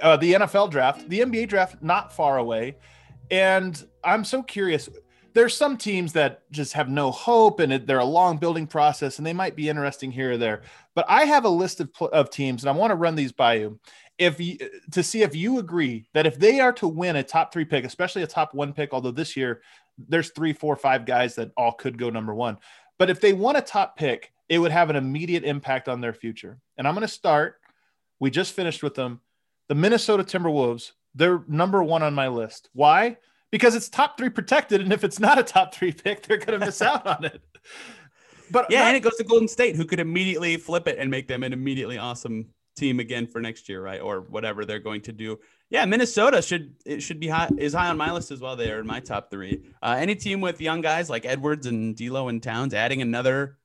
uh, 0.00 0.16
the 0.16 0.34
NFL 0.34 0.70
draft, 0.70 1.08
the 1.08 1.20
NBA 1.20 1.48
draft, 1.48 1.82
not 1.82 2.14
far 2.14 2.38
away. 2.38 2.76
And 3.30 3.84
I'm 4.04 4.24
so 4.24 4.42
curious. 4.42 4.88
There's 5.34 5.56
some 5.56 5.78
teams 5.78 6.12
that 6.12 6.50
just 6.50 6.74
have 6.74 6.88
no 6.88 7.10
hope 7.10 7.60
and 7.60 7.72
it, 7.72 7.86
they're 7.86 7.98
a 7.98 8.04
long 8.04 8.36
building 8.36 8.66
process 8.66 9.18
and 9.18 9.26
they 9.26 9.32
might 9.32 9.56
be 9.56 9.68
interesting 9.68 10.12
here 10.12 10.32
or 10.32 10.36
there. 10.36 10.62
But 10.94 11.06
I 11.08 11.24
have 11.24 11.44
a 11.44 11.50
list 11.50 11.80
of, 11.80 11.90
of 12.12 12.30
teams 12.30 12.62
and 12.62 12.70
I 12.70 12.78
want 12.78 12.90
to 12.90 12.96
run 12.96 13.14
these 13.14 13.32
by 13.32 13.54
you. 13.54 13.78
If 14.18 14.38
you, 14.38 14.58
to 14.90 15.02
see 15.02 15.22
if 15.22 15.34
you 15.34 15.58
agree 15.58 16.06
that 16.12 16.26
if 16.26 16.38
they 16.38 16.60
are 16.60 16.72
to 16.74 16.86
win 16.86 17.16
a 17.16 17.22
top 17.22 17.52
three 17.52 17.64
pick, 17.64 17.84
especially 17.84 18.22
a 18.22 18.26
top 18.26 18.54
one 18.54 18.74
pick, 18.74 18.92
although 18.92 19.10
this 19.10 19.36
year 19.36 19.62
there's 20.08 20.30
three, 20.30 20.52
four, 20.52 20.76
five 20.76 21.06
guys 21.06 21.34
that 21.36 21.50
all 21.56 21.72
could 21.72 21.98
go 21.98 22.10
number 22.10 22.34
one. 22.34 22.58
But 22.98 23.08
if 23.08 23.20
they 23.20 23.32
want 23.32 23.56
a 23.56 23.62
top 23.62 23.96
pick, 23.96 24.32
it 24.48 24.58
would 24.58 24.70
have 24.70 24.90
an 24.90 24.96
immediate 24.96 25.44
impact 25.44 25.88
on 25.88 26.02
their 26.02 26.12
future. 26.12 26.58
And 26.76 26.86
I'm 26.86 26.94
going 26.94 27.06
to 27.06 27.12
start. 27.12 27.56
We 28.20 28.30
just 28.30 28.52
finished 28.52 28.82
with 28.82 28.94
them 28.94 29.20
the 29.72 29.76
Minnesota 29.80 30.22
Timberwolves, 30.22 30.92
they're 31.14 31.42
number 31.48 31.82
one 31.82 32.02
on 32.02 32.12
my 32.12 32.28
list. 32.28 32.68
Why? 32.74 33.16
Because 33.50 33.74
it's 33.74 33.88
top 33.88 34.18
three 34.18 34.28
protected, 34.28 34.82
and 34.82 34.92
if 34.92 35.02
it's 35.02 35.18
not 35.18 35.38
a 35.38 35.42
top 35.42 35.72
three 35.72 35.92
pick, 35.92 36.26
they're 36.26 36.36
going 36.36 36.60
to 36.60 36.66
miss 36.66 36.82
out 36.90 37.06
on 37.06 37.24
it. 37.24 37.40
But 38.50 38.66
yeah, 38.68 38.80
not- 38.80 38.88
and 38.88 38.96
it 38.98 39.00
goes 39.00 39.16
to 39.16 39.24
Golden 39.24 39.48
State, 39.48 39.74
who 39.76 39.86
could 39.86 39.98
immediately 39.98 40.58
flip 40.58 40.86
it 40.88 40.98
and 40.98 41.10
make 41.10 41.26
them 41.26 41.42
an 41.42 41.54
immediately 41.54 41.96
awesome 41.96 42.50
team 42.76 43.00
again 43.00 43.26
for 43.26 43.40
next 43.40 43.66
year, 43.66 43.80
right? 43.80 44.02
Or 44.02 44.20
whatever 44.20 44.66
they're 44.66 44.78
going 44.78 45.00
to 45.02 45.12
do 45.12 45.38
Yeah, 45.70 45.86
Minnesota 45.86 46.42
should 46.42 46.74
it 46.84 47.00
should 47.02 47.18
be 47.18 47.28
high 47.28 47.48
is 47.56 47.72
high 47.72 47.88
on 47.88 47.96
my 47.96 48.12
list 48.12 48.30
as 48.30 48.40
well. 48.40 48.56
They 48.56 48.70
are 48.70 48.80
in 48.80 48.86
my 48.86 49.00
top 49.00 49.30
three. 49.30 49.62
Uh, 49.82 49.96
any 49.98 50.14
team 50.16 50.42
with 50.42 50.60
young 50.60 50.82
guys 50.82 51.08
like 51.08 51.24
Edwards 51.24 51.66
and 51.66 51.96
D'Lo 51.96 52.28
and 52.28 52.42
Towns, 52.42 52.74
adding 52.74 53.00
another 53.00 53.56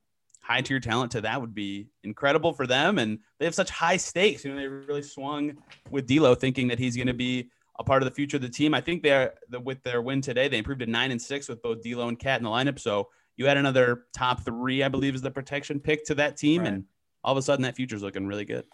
high 0.48 0.62
tier 0.62 0.80
talent 0.80 1.12
to 1.12 1.22
that 1.22 1.42
would 1.42 1.54
be 1.54 1.88
incredible 2.06 2.54
for 2.54 2.66
them. 2.66 3.00
And 3.00 3.20
they 3.38 3.46
have 3.46 3.54
such 3.54 3.70
high 3.70 3.98
stakes. 3.98 4.46
You 4.46 4.54
know, 4.54 4.58
they 4.58 4.68
really 4.68 5.01
swung 5.01 5.58
with 5.92 6.08
D'Lo, 6.08 6.36
thinking 6.36 6.70
that 6.70 6.80
he's 6.80 6.96
going 6.96 7.08
to 7.08 7.13
be 7.13 7.50
a 7.80 7.84
part 7.84 8.01
of 8.01 8.08
the 8.08 8.16
future 8.16 8.38
of 8.38 8.42
the 8.42 8.50
team. 8.50 8.74
I 8.74 8.80
think 8.80 9.04
they're 9.04 9.34
with 9.63 9.84
their 9.84 10.01
win 10.01 10.22
today, 10.22 10.48
they 10.48 10.58
improved 10.58 10.80
to 10.80 10.86
nine 10.86 11.12
and 11.12 11.22
six 11.22 11.50
with 11.50 11.62
both 11.62 11.84
D'Lo 11.84 12.08
and 12.08 12.18
Cat 12.18 12.39
in 12.39 12.46
the 12.46 12.50
lineup. 12.50 12.80
So 12.80 13.10
you 13.36 13.48
add 13.48 13.58
another 13.58 14.06
top 14.16 14.46
three, 14.46 14.84
I 14.84 14.88
believe, 14.88 15.16
is 15.16 15.22
the 15.22 15.30
protection 15.30 15.80
pick 15.80 16.06
to 16.06 16.16
that 16.16 16.38
team, 16.38 16.62
right. 16.62 16.74
and 16.74 16.86
all 17.24 17.34
of 17.34 17.38
a 17.38 17.42
sudden 17.42 17.63
that 17.63 17.75
future 17.75 17.96
is 17.96 18.01
looking 18.01 18.25
really 18.25 18.46
good. 18.46 18.66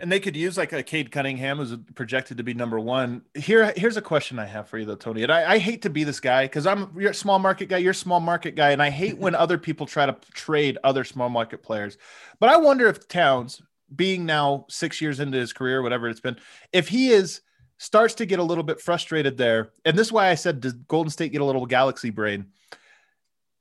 And 0.00 0.10
they 0.10 0.20
could 0.20 0.36
use 0.36 0.56
like 0.56 0.72
a 0.72 0.82
Cade 0.82 1.12
Cunningham 1.12 1.58
who's 1.58 1.76
projected 1.94 2.38
to 2.38 2.42
be 2.42 2.54
number 2.54 2.80
one. 2.80 3.22
Here, 3.34 3.72
here's 3.76 3.96
a 3.96 4.02
question 4.02 4.38
I 4.38 4.46
have 4.46 4.68
for 4.68 4.78
you 4.78 4.84
though, 4.84 4.96
Tony. 4.96 5.22
And 5.22 5.30
I, 5.30 5.52
I 5.52 5.58
hate 5.58 5.82
to 5.82 5.90
be 5.90 6.04
this 6.04 6.20
guy 6.20 6.44
because 6.44 6.66
I'm 6.66 6.90
you're 6.98 7.10
a 7.10 7.14
small 7.14 7.38
market 7.38 7.68
guy, 7.68 7.78
you're 7.78 7.90
a 7.90 7.94
small 7.94 8.20
market 8.20 8.56
guy, 8.56 8.70
and 8.70 8.82
I 8.82 8.90
hate 8.90 9.18
when 9.18 9.34
other 9.34 9.58
people 9.58 9.86
try 9.86 10.06
to 10.06 10.16
trade 10.32 10.78
other 10.82 11.04
small 11.04 11.28
market 11.28 11.62
players. 11.62 11.98
But 12.38 12.48
I 12.48 12.56
wonder 12.56 12.88
if 12.88 13.06
Towns, 13.08 13.60
being 13.94 14.24
now 14.24 14.66
six 14.68 15.00
years 15.00 15.20
into 15.20 15.38
his 15.38 15.52
career, 15.52 15.82
whatever 15.82 16.08
it's 16.08 16.20
been, 16.20 16.36
if 16.72 16.88
he 16.88 17.10
is 17.10 17.42
starts 17.80 18.12
to 18.12 18.26
get 18.26 18.38
a 18.38 18.42
little 18.42 18.62
bit 18.62 18.78
frustrated 18.78 19.38
there. 19.38 19.70
And 19.86 19.98
this 19.98 20.08
is 20.08 20.12
why 20.12 20.28
I 20.28 20.34
said, 20.34 20.60
does 20.60 20.74
Golden 20.74 21.10
State 21.10 21.32
get 21.32 21.40
a 21.40 21.44
little 21.46 21.64
galaxy 21.64 22.10
brain? 22.10 22.48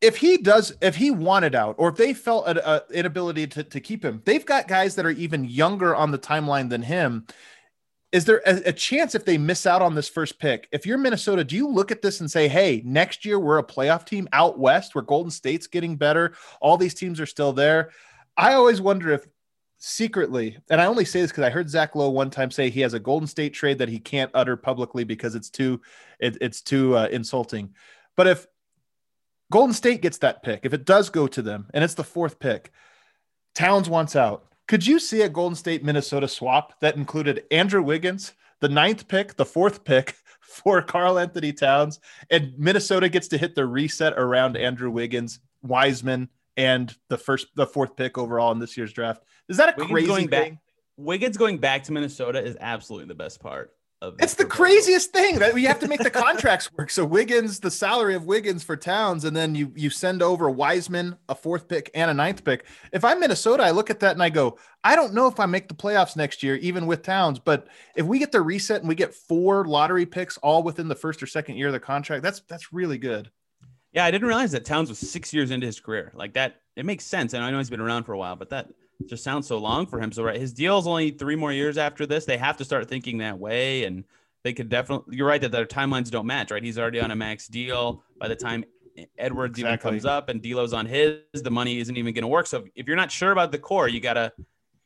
If 0.01 0.17
he 0.17 0.37
does, 0.37 0.73
if 0.81 0.95
he 0.95 1.11
wanted 1.11 1.55
out, 1.55 1.75
or 1.77 1.89
if 1.89 1.95
they 1.95 2.13
felt 2.13 2.47
an 2.47 2.81
inability 2.93 3.47
to, 3.47 3.63
to 3.63 3.79
keep 3.79 4.03
him, 4.03 4.21
they've 4.25 4.45
got 4.45 4.67
guys 4.67 4.95
that 4.95 5.05
are 5.05 5.11
even 5.11 5.43
younger 5.43 5.95
on 5.95 6.11
the 6.11 6.19
timeline 6.19 6.69
than 6.69 6.81
him. 6.81 7.25
Is 8.11 8.25
there 8.25 8.41
a, 8.45 8.69
a, 8.69 8.73
chance 8.73 9.13
if 9.13 9.25
they 9.25 9.37
miss 9.37 9.67
out 9.67 9.83
on 9.83 9.93
this 9.93 10.09
first 10.09 10.39
pick? 10.39 10.67
If 10.71 10.85
you're 10.85 10.97
Minnesota, 10.97 11.43
do 11.43 11.55
you 11.55 11.67
look 11.67 11.91
at 11.91 12.01
this 12.01 12.21
and 12.21 12.31
say, 12.31 12.47
hey, 12.47 12.81
next 12.83 13.23
year 13.23 13.39
we're 13.39 13.59
a 13.59 13.63
playoff 13.63 14.05
team 14.05 14.27
out 14.33 14.57
west 14.57 14.95
where 14.95 15.03
Golden 15.03 15.29
State's 15.29 15.67
getting 15.67 15.95
better? 15.95 16.33
All 16.59 16.75
these 16.75 16.95
teams 16.95 17.19
are 17.19 17.27
still 17.27 17.53
there. 17.53 17.91
I 18.35 18.53
always 18.53 18.81
wonder 18.81 19.11
if 19.11 19.27
secretly, 19.77 20.57
and 20.71 20.81
I 20.81 20.85
only 20.85 21.05
say 21.05 21.21
this 21.21 21.29
because 21.29 21.43
I 21.43 21.51
heard 21.51 21.69
Zach 21.69 21.93
Lowe 21.93 22.09
one 22.09 22.31
time 22.31 22.49
say 22.49 22.69
he 22.69 22.81
has 22.81 22.93
a 22.93 22.99
Golden 22.99 23.27
State 23.27 23.53
trade 23.53 23.77
that 23.77 23.89
he 23.89 23.99
can't 23.99 24.31
utter 24.33 24.55
publicly 24.55 25.03
because 25.03 25.35
it's 25.35 25.49
too 25.49 25.79
it, 26.19 26.37
it's 26.41 26.61
too 26.61 26.95
uh, 26.95 27.09
insulting. 27.11 27.75
But 28.15 28.27
if 28.27 28.47
Golden 29.51 29.73
State 29.73 30.01
gets 30.01 30.19
that 30.19 30.43
pick. 30.43 30.61
If 30.63 30.73
it 30.73 30.85
does 30.85 31.09
go 31.09 31.27
to 31.27 31.41
them 31.41 31.67
and 31.73 31.83
it's 31.83 31.95
the 31.95 32.03
fourth 32.03 32.39
pick, 32.39 32.71
Towns 33.55 33.89
wants 33.89 34.15
out. 34.15 34.45
Could 34.67 34.85
you 34.85 34.99
see 34.99 35.23
a 35.23 35.29
Golden 35.29 35.55
State 35.55 35.83
Minnesota 35.83 36.27
swap 36.27 36.79
that 36.81 36.95
included 36.95 37.43
Andrew 37.49 37.81
Wiggins, 37.81 38.33
the 38.59 38.69
ninth 38.69 39.07
pick, 39.07 39.35
the 39.35 39.45
fourth 39.45 39.83
pick 39.83 40.15
for 40.41 40.81
Karl-Anthony 40.81 41.53
Towns, 41.53 41.99
and 42.29 42.53
Minnesota 42.57 43.09
gets 43.09 43.27
to 43.29 43.37
hit 43.37 43.55
the 43.55 43.65
reset 43.65 44.13
around 44.13 44.55
Andrew 44.55 44.91
Wiggins, 44.91 45.39
Wiseman, 45.63 46.29
and 46.55 46.95
the 47.09 47.17
first, 47.17 47.47
the 47.55 47.65
fourth 47.65 47.95
pick 47.95 48.17
overall 48.17 48.51
in 48.51 48.59
this 48.59 48.77
year's 48.77 48.93
draft? 48.93 49.23
Is 49.47 49.57
that 49.57 49.69
a 49.69 49.73
Wiggins 49.77 49.91
crazy 49.91 50.07
going 50.07 50.27
thing? 50.27 50.53
Back, 50.53 50.61
Wiggins 50.97 51.37
going 51.37 51.57
back 51.57 51.83
to 51.85 51.91
Minnesota 51.91 52.43
is 52.43 52.55
absolutely 52.59 53.07
the 53.07 53.15
best 53.15 53.39
part 53.39 53.71
it's 54.01 54.35
the 54.35 54.45
craziest 54.45 55.11
thing 55.11 55.39
that 55.39 55.53
we 55.53 55.65
have 55.65 55.79
to 55.79 55.87
make 55.87 56.01
the 56.01 56.09
contracts 56.09 56.71
work. 56.73 56.89
So 56.89 57.03
Wiggins, 57.03 57.59
the 57.59 57.71
salary 57.71 58.15
of 58.15 58.25
Wiggins 58.25 58.63
for 58.63 58.77
Towns, 58.77 59.25
and 59.25 59.35
then 59.35 59.55
you 59.55 59.73
you 59.75 59.89
send 59.89 60.21
over 60.21 60.49
Wiseman, 60.49 61.17
a 61.27 61.35
fourth 61.35 61.67
pick 61.67 61.91
and 61.93 62.09
a 62.09 62.13
ninth 62.13 62.43
pick. 62.45 62.65
If 62.93 63.03
I'm 63.03 63.19
Minnesota, 63.19 63.63
I 63.63 63.71
look 63.71 63.89
at 63.89 63.99
that 63.99 64.13
and 64.13 64.23
I 64.23 64.29
go, 64.29 64.57
I 64.83 64.95
don't 64.95 65.13
know 65.13 65.27
if 65.27 65.39
I 65.39 65.45
make 65.45 65.67
the 65.67 65.73
playoffs 65.73 66.15
next 66.15 66.41
year, 66.43 66.55
even 66.57 66.85
with 66.85 67.01
Towns. 67.01 67.39
But 67.39 67.67
if 67.95 68.05
we 68.05 68.19
get 68.19 68.31
the 68.31 68.41
reset 68.41 68.79
and 68.79 68.87
we 68.87 68.95
get 68.95 69.13
four 69.13 69.65
lottery 69.65 70.05
picks 70.05 70.37
all 70.37 70.63
within 70.63 70.87
the 70.87 70.95
first 70.95 71.21
or 71.21 71.27
second 71.27 71.57
year 71.57 71.67
of 71.67 71.73
the 71.73 71.79
contract, 71.79 72.23
that's 72.23 72.41
that's 72.47 72.71
really 72.71 72.97
good. 72.97 73.29
Yeah, 73.91 74.05
I 74.05 74.11
didn't 74.11 74.27
realize 74.27 74.51
that 74.51 74.65
Towns 74.65 74.89
was 74.89 74.99
six 74.99 75.33
years 75.33 75.51
into 75.51 75.65
his 75.65 75.79
career. 75.79 76.11
Like 76.15 76.33
that, 76.33 76.61
it 76.75 76.85
makes 76.85 77.05
sense. 77.05 77.33
And 77.33 77.43
I 77.43 77.51
know 77.51 77.57
he's 77.57 77.69
been 77.69 77.81
around 77.81 78.03
for 78.03 78.13
a 78.13 78.17
while, 78.17 78.35
but 78.35 78.51
that 78.51 78.69
just 79.07 79.23
sounds 79.23 79.47
so 79.47 79.57
long 79.57 79.85
for 79.85 79.99
him. 79.99 80.11
So 80.11 80.23
right, 80.23 80.39
his 80.39 80.53
deal 80.53 80.77
is 80.77 80.87
only 80.87 81.11
three 81.11 81.35
more 81.35 81.51
years 81.51 81.77
after 81.77 82.05
this. 82.05 82.25
They 82.25 82.37
have 82.37 82.57
to 82.57 82.65
start 82.65 82.89
thinking 82.89 83.19
that 83.19 83.39
way 83.39 83.85
and 83.85 84.03
they 84.43 84.53
could 84.53 84.69
definitely. 84.69 85.17
You're 85.17 85.27
right 85.27 85.41
that 85.41 85.51
their 85.51 85.65
timelines 85.65 86.09
don't 86.09 86.25
match. 86.25 86.51
Right, 86.51 86.63
he's 86.63 86.77
already 86.77 86.99
on 86.99 87.11
a 87.11 87.15
max 87.15 87.47
deal. 87.47 88.03
By 88.19 88.27
the 88.27 88.35
time 88.35 88.65
Edwards 89.17 89.59
exactly. 89.59 89.73
even 89.73 89.79
comes 89.79 90.05
up 90.05 90.29
and 90.29 90.41
D'Lo's 90.41 90.73
on 90.73 90.85
his, 90.85 91.19
the 91.33 91.51
money 91.51 91.79
isn't 91.79 91.95
even 91.95 92.13
going 92.13 92.23
to 92.23 92.27
work. 92.27 92.47
So 92.47 92.65
if 92.75 92.87
you're 92.87 92.97
not 92.97 93.11
sure 93.11 93.31
about 93.31 93.51
the 93.51 93.57
core, 93.57 93.87
you 93.87 93.99
gotta 93.99 94.33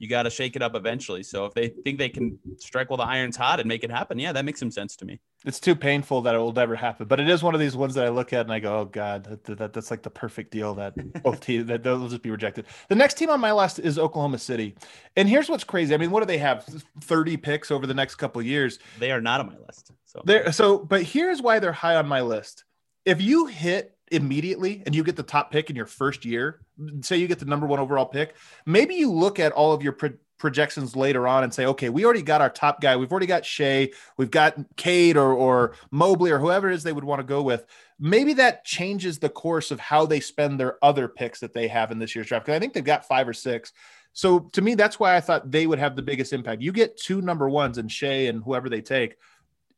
you 0.04 0.10
got 0.10 0.24
to 0.24 0.30
shake 0.30 0.58
it 0.58 0.62
up 0.62 0.76
eventually. 0.76 1.24
So 1.24 1.46
if 1.46 1.54
they 1.54 1.70
think 1.70 1.98
they 1.98 2.10
can 2.10 2.38
strike 2.58 2.89
while 2.89 2.98
the 2.98 3.06
iron's 3.06 3.38
hot 3.38 3.62
and 3.62 3.70
make 3.70 3.86
it 3.86 3.89
happen, 3.89 4.20
yeah, 4.20 4.34
that 4.34 4.44
makes 4.44 4.60
some 4.60 4.70
sense 4.70 4.98
to 4.98 5.06
me. 5.06 5.22
It's 5.46 5.62
too 5.62 5.76
painful 5.76 6.22
that 6.24 6.36
it 6.36 6.39
will 6.39 6.52
never 6.52 6.76
happen, 6.76 7.08
but 7.08 7.22
it 7.22 7.30
is 7.30 7.42
one 7.42 7.54
of 7.54 7.62
these 7.62 7.76
ones 7.76 7.94
that 7.96 8.06
I 8.06 8.10
look 8.10 8.34
at 8.34 8.42
and 8.42 8.52
I 8.52 8.60
go, 8.60 8.82
"Oh 8.82 8.86
God, 8.86 9.24
that, 9.24 9.58
that 9.58 9.74
that's 9.74 9.92
like 9.92 10.04
the 10.04 10.10
perfect 10.10 10.52
deal 10.52 10.74
that 10.76 10.94
both 11.24 11.39
teams 11.46 11.68
that 11.68 11.84
they'll 11.84 12.08
just 12.08 12.22
be 12.22 12.32
rejected." 12.32 12.66
The 12.89 12.96
next 12.96 13.16
team 13.16 13.30
on 13.30 13.39
my 13.39 13.54
list 13.54 13.80
is 13.80 13.98
Oklahoma 13.98 14.39
City, 14.39 14.76
and 15.16 15.28
here's 15.30 15.50
what's 15.50 15.63
crazy. 15.63 15.94
I 15.94 15.98
mean, 15.98 16.12
what 16.12 16.20
do 16.20 16.26
they 16.26 16.38
have? 16.38 16.66
Thirty 17.02 17.38
picks 17.38 17.72
over 17.72 17.88
the 17.88 17.94
next 17.94 18.16
couple 18.16 18.42
years. 18.42 18.80
They 19.00 19.12
are 19.12 19.22
not 19.22 19.39
on 19.39 19.48
my 19.48 19.58
list. 19.66 19.92
So 20.06 20.22
there. 20.26 20.52
So, 20.52 20.80
but 20.80 21.04
here's 21.04 21.42
why 21.42 21.60
they're 21.60 21.74
high 21.74 21.96
on 21.96 22.08
my 22.08 22.22
list. 22.22 22.66
If 23.06 23.22
you 23.22 23.48
hit 23.48 23.98
immediately 24.12 24.84
and 24.86 24.94
you 24.96 25.04
get 25.04 25.16
the 25.16 25.24
top 25.24 25.52
pick 25.52 25.70
in 25.70 25.76
your 25.76 25.86
first 25.86 26.26
year, 26.26 26.62
say 27.02 27.18
you 27.18 27.28
get 27.28 27.40
the 27.40 27.46
number 27.46 27.68
one 27.68 27.80
overall 27.80 28.06
pick, 28.06 28.36
maybe 28.66 28.96
you 28.96 29.12
look 29.12 29.40
at 29.40 29.52
all 29.52 29.74
of 29.74 29.84
your 29.84 29.94
pro- 29.94 30.14
projections 30.38 30.96
later 30.96 31.26
on 31.28 31.44
and 31.44 31.54
say, 31.54 31.66
okay, 31.66 31.88
we 31.88 32.04
already 32.04 32.22
got 32.22 32.42
our 32.42 32.50
top 32.50 32.82
guy. 32.82 32.98
We've 32.98 33.12
already 33.12 33.28
got 33.28 33.46
Shai. 33.46 33.92
We've 34.18 34.30
got 34.30 34.58
Cade 34.76 35.16
or, 35.16 35.34
or 35.34 35.76
Mobley 35.90 36.32
or 36.32 36.40
whoever 36.40 36.70
it 36.70 36.76
is 36.76 36.84
they 36.84 36.92
would 36.92 37.06
want 37.06 37.20
to 37.20 37.26
go 37.26 37.42
with. 37.42 37.66
Maybe 37.98 38.34
that 38.34 38.66
changes 38.66 39.20
the 39.20 39.30
course 39.30 39.72
of 39.72 39.80
how 39.80 40.06
they 40.06 40.20
spend 40.20 40.60
their 40.60 40.84
other 40.84 41.08
picks 41.08 41.40
that 41.40 41.54
they 41.54 41.70
have 41.70 41.92
in 41.92 42.00
this 42.00 42.14
year's 42.14 42.28
draft. 42.28 42.46
Because 42.46 42.58
I 42.58 42.60
think 42.60 42.74
they've 42.74 42.84
got 42.84 43.08
five 43.08 43.28
or 43.28 43.34
six. 43.34 43.72
So 44.12 44.40
to 44.40 44.62
me, 44.62 44.76
that's 44.76 45.00
why 45.00 45.16
I 45.16 45.22
thought 45.22 45.50
they 45.50 45.66
would 45.66 45.80
have 45.80 45.96
the 45.96 46.02
biggest 46.02 46.34
impact. 46.34 46.62
You 46.62 46.74
get 46.74 46.98
two 46.98 47.22
number 47.22 47.48
ones 47.50 47.78
and 47.78 47.90
Shai 47.90 48.28
and 48.28 48.44
whoever 48.44 48.68
they 48.68 48.82
take, 48.82 49.16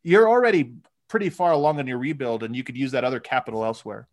you're 0.03 0.27
already 0.27 0.73
pretty 1.07 1.29
far 1.29 1.51
along 1.51 1.79
in 1.79 1.85
your 1.85 1.99
rebuild 1.99 2.41
and 2.41 2.55
you 2.55 2.63
could 2.63 2.75
use 2.75 2.91
that 2.93 3.03
other 3.03 3.19
capital 3.19 3.63
elsewhere. 3.63 4.07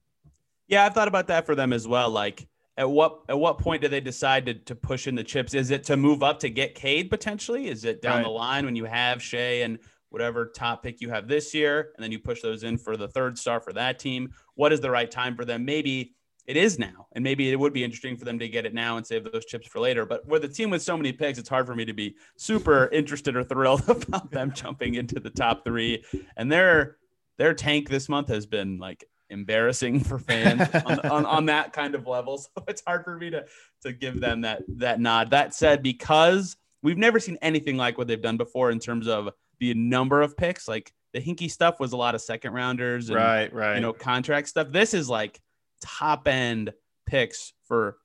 Yeah, 0.69 0.85
I've 0.85 0.95
thought 0.95 1.09
about 1.09 1.29
that 1.29 1.47
for 1.47 1.55
them 1.55 1.73
as 1.73 1.89
well. 1.89 2.11
Like 2.11 2.47
at 2.77 2.89
what 2.89 3.21
at 3.29 3.39
what 3.39 3.59
point 3.59 3.83
do 3.83 3.89
they 3.89 4.01
decide 4.01 4.47
to, 4.47 4.55
to 4.55 4.75
push 4.75 5.07
in 5.07 5.15
the 5.15 5.25
chips? 5.25 5.55
Is 5.55 5.71
it 5.71 5.85
to 5.85 5.97
move 5.97 6.23
up 6.23 6.39
to 6.41 6.49
get 6.49 6.75
Cade 6.75 7.11
potentially? 7.11 7.69
Is 7.69 7.85
it 7.85 8.01
down 8.01 8.19
right. 8.19 8.25
the 8.25 8.31
line 8.31 8.65
when 8.65 8.77
you 8.77 8.85
have 8.85 9.23
Shai 9.23 9.63
and 9.63 9.79
whatever 10.09 10.47
top 10.47 10.83
pick 10.83 11.01
you 11.01 11.11
have 11.11 11.29
this 11.29 11.55
year, 11.55 11.93
and 11.97 12.05
then 12.05 12.13
you 12.13 12.19
push 12.19 12.43
those 12.43 12.63
in 12.65 12.79
for 12.79 12.97
the 12.97 13.09
third 13.09 13.39
star 13.39 13.61
for 13.61 13.73
that 13.73 13.99
team? 13.99 14.33
What 14.55 14.73
is 14.73 14.81
the 14.81 14.91
right 14.91 15.11
time 15.11 15.37
for 15.37 15.45
them? 15.45 15.65
Maybe 15.65 16.15
it 16.47 16.57
is 16.57 16.79
now, 16.79 17.07
and 17.13 17.23
maybe 17.23 17.53
it 17.53 17.59
would 17.59 17.73
be 17.73 17.85
interesting 17.85 18.17
for 18.17 18.25
them 18.25 18.39
to 18.39 18.49
get 18.49 18.67
it 18.67 18.75
now 18.75 18.97
and 18.97 19.07
save 19.07 19.31
those 19.31 19.45
chips 19.45 19.67
for 19.69 19.79
later. 19.79 20.05
But 20.05 20.27
with 20.27 20.45
a 20.45 20.49
team 20.49 20.71
with 20.71 20.83
so 20.83 20.97
many 20.97 21.13
picks, 21.13 21.39
it's 21.39 21.49
hard 21.49 21.67
for 21.67 21.75
me 21.75 21.85
to 21.85 21.93
be 21.93 22.17
super 22.37 22.89
interested 22.93 23.37
or 23.37 23.45
thrilled 23.45 23.85
about 23.89 24.31
them 24.31 24.53
jumping 24.53 24.95
into 24.95 25.21
the 25.21 25.31
top 25.31 25.65
three. 25.65 26.05
And 26.37 26.51
their 26.51 26.97
their 27.39 27.55
tank 27.55 27.89
this 27.89 28.09
month 28.09 28.29
has 28.29 28.47
been 28.47 28.79
like 28.79 29.05
embarrassing 29.33 30.01
for 30.01 30.19
fans 30.19 30.69
on, 30.87 31.01
on, 31.01 31.27
on, 31.27 31.47
that 31.53 31.73
kind 31.73 31.95
of 31.95 32.07
level. 32.07 32.39
So 32.57 32.65
it's 32.69 32.83
hard 32.87 33.05
for 33.05 33.17
me 33.17 33.31
to 33.31 33.45
to 33.83 33.93
give 33.93 34.21
them 34.21 34.43
that 34.43 34.63
that 34.77 35.01
nod. 35.01 35.31
That 35.31 35.55
said, 35.55 35.83
because 35.83 36.57
we've 36.83 36.99
never 36.99 37.19
seen 37.19 37.39
anything 37.43 37.77
like 37.77 37.99
what 37.99 38.07
they've 38.07 38.21
done 38.21 38.37
before 38.37 38.71
in 38.71 38.79
terms 38.79 39.09
of 39.09 39.31
the 39.59 39.75
number 39.75 40.23
of 40.23 40.37
picks. 40.37 40.69
Like 40.69 40.93
the 41.13 41.21
hinky 41.21 41.51
stuff 41.51 41.81
was 41.81 41.93
a 41.93 41.97
lot 41.97 42.15
of 42.15 42.21
second 42.21 42.53
rounders 42.53 43.09
and 43.09 43.17
right, 43.17 43.53
right. 43.53 43.75
you 43.75 43.81
know, 43.81 43.93
contract 43.93 44.49
stuff. 44.49 44.71
This 44.71 44.95
is 44.95 45.09
like 45.09 45.41
top 45.81 46.29
end 46.29 46.73
picks 47.07 47.53
for 47.65 47.99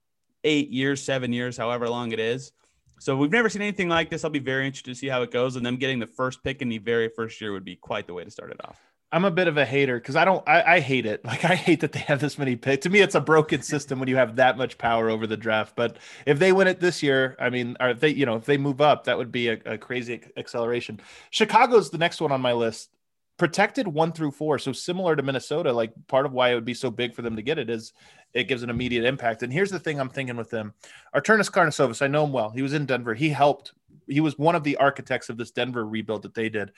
eight 0.43 0.69
years, 0.69 1.03
seven 1.03 1.33
years, 1.33 1.57
however 1.57 1.89
long 1.89 2.11
it 2.11 2.19
is. 2.19 2.51
So 2.99 3.15
we've 3.15 3.31
never 3.31 3.49
seen 3.49 3.61
anything 3.61 3.89
like 3.89 4.09
this. 4.09 4.23
I'll 4.23 4.31
be 4.31 4.39
very 4.39 4.65
interested 4.65 4.91
to 4.91 4.95
see 4.95 5.07
how 5.07 5.21
it 5.21 5.31
goes. 5.31 5.55
And 5.55 5.65
them 5.65 5.75
getting 5.77 5.99
the 5.99 6.07
first 6.07 6.43
pick 6.43 6.61
in 6.61 6.69
the 6.69 6.79
very 6.79 7.09
first 7.09 7.39
year 7.39 7.51
would 7.53 7.65
be 7.65 7.75
quite 7.75 8.07
the 8.07 8.13
way 8.13 8.23
to 8.23 8.31
start 8.31 8.51
it 8.51 8.59
off. 8.63 8.79
I'm 9.11 9.23
a 9.23 9.31
bit 9.31 9.47
of 9.47 9.57
a 9.57 9.65
hater 9.65 9.99
because 9.99 10.15
I 10.17 10.25
don't 10.25 10.47
I, 10.47 10.75
I, 10.75 10.79
hate 10.79 11.05
it. 11.05 11.23
Like 11.25 11.45
I 11.45 11.55
hate 11.55 11.81
that 11.81 11.93
they 11.93 11.99
have 11.99 12.19
this 12.19 12.37
many 12.37 12.55
picks. 12.55 12.83
To 12.83 12.89
me, 12.89 12.99
it's 12.99 13.15
a 13.15 13.21
broken 13.21 13.61
system 13.61 13.99
when 13.99 14.09
you 14.09 14.17
have 14.17 14.35
that 14.37 14.57
much 14.57 14.77
power 14.77 15.09
over 15.09 15.27
the 15.27 15.37
draft. 15.37 15.75
But 15.75 15.97
if 16.25 16.39
they 16.39 16.51
win 16.51 16.67
it 16.67 16.79
this 16.79 17.01
year, 17.01 17.35
I 17.39 17.49
mean, 17.49 17.77
are 17.79 17.93
they, 17.93 18.09
you 18.09 18.25
know, 18.25 18.35
if 18.35 18.45
they 18.45 18.57
move 18.57 18.81
up, 18.81 19.05
that 19.05 19.17
would 19.17 19.31
be 19.31 19.49
a, 19.49 19.59
a 19.65 19.77
crazy 19.77 20.21
acceleration. 20.35 20.99
Chicago's 21.29 21.89
the 21.89 21.97
next 21.97 22.21
one 22.21 22.31
on 22.31 22.41
my 22.41 22.53
list. 22.53 22.89
Protected 23.37 23.87
one 23.87 24.13
through 24.13 24.31
four. 24.31 24.57
So 24.57 24.73
similar 24.73 25.15
to 25.15 25.23
Minnesota, 25.23 25.71
like 25.71 25.93
part 26.07 26.25
of 26.25 26.33
why 26.33 26.51
it 26.51 26.55
would 26.55 26.65
be 26.65 26.73
so 26.73 26.89
big 26.89 27.13
for 27.13 27.21
them 27.21 27.35
to 27.35 27.41
get 27.41 27.59
it 27.59 27.69
is 27.69 27.93
it 28.33 28.47
gives 28.47 28.63
an 28.63 28.69
immediate 28.69 29.05
impact. 29.05 29.43
And 29.43 29.51
here's 29.51 29.71
the 29.71 29.79
thing 29.79 29.99
I'm 29.99 30.09
thinking 30.09 30.37
with 30.37 30.49
them. 30.49 30.73
Arturas 31.15 31.51
Karnisovas, 31.51 32.01
I 32.01 32.07
know 32.07 32.25
him 32.25 32.33
well. 32.33 32.49
He 32.49 32.61
was 32.61 32.73
in 32.73 32.85
Denver. 32.85 33.13
He 33.13 33.29
helped 33.29 33.73
he 34.07 34.21
was 34.21 34.37
one 34.37 34.55
of 34.55 34.63
the 34.63 34.77
architects 34.77 35.29
of 35.29 35.37
this 35.37 35.51
Denver 35.51 35.85
rebuild 35.85 36.23
that 36.23 36.33
they 36.33 36.49
did. 36.49 36.71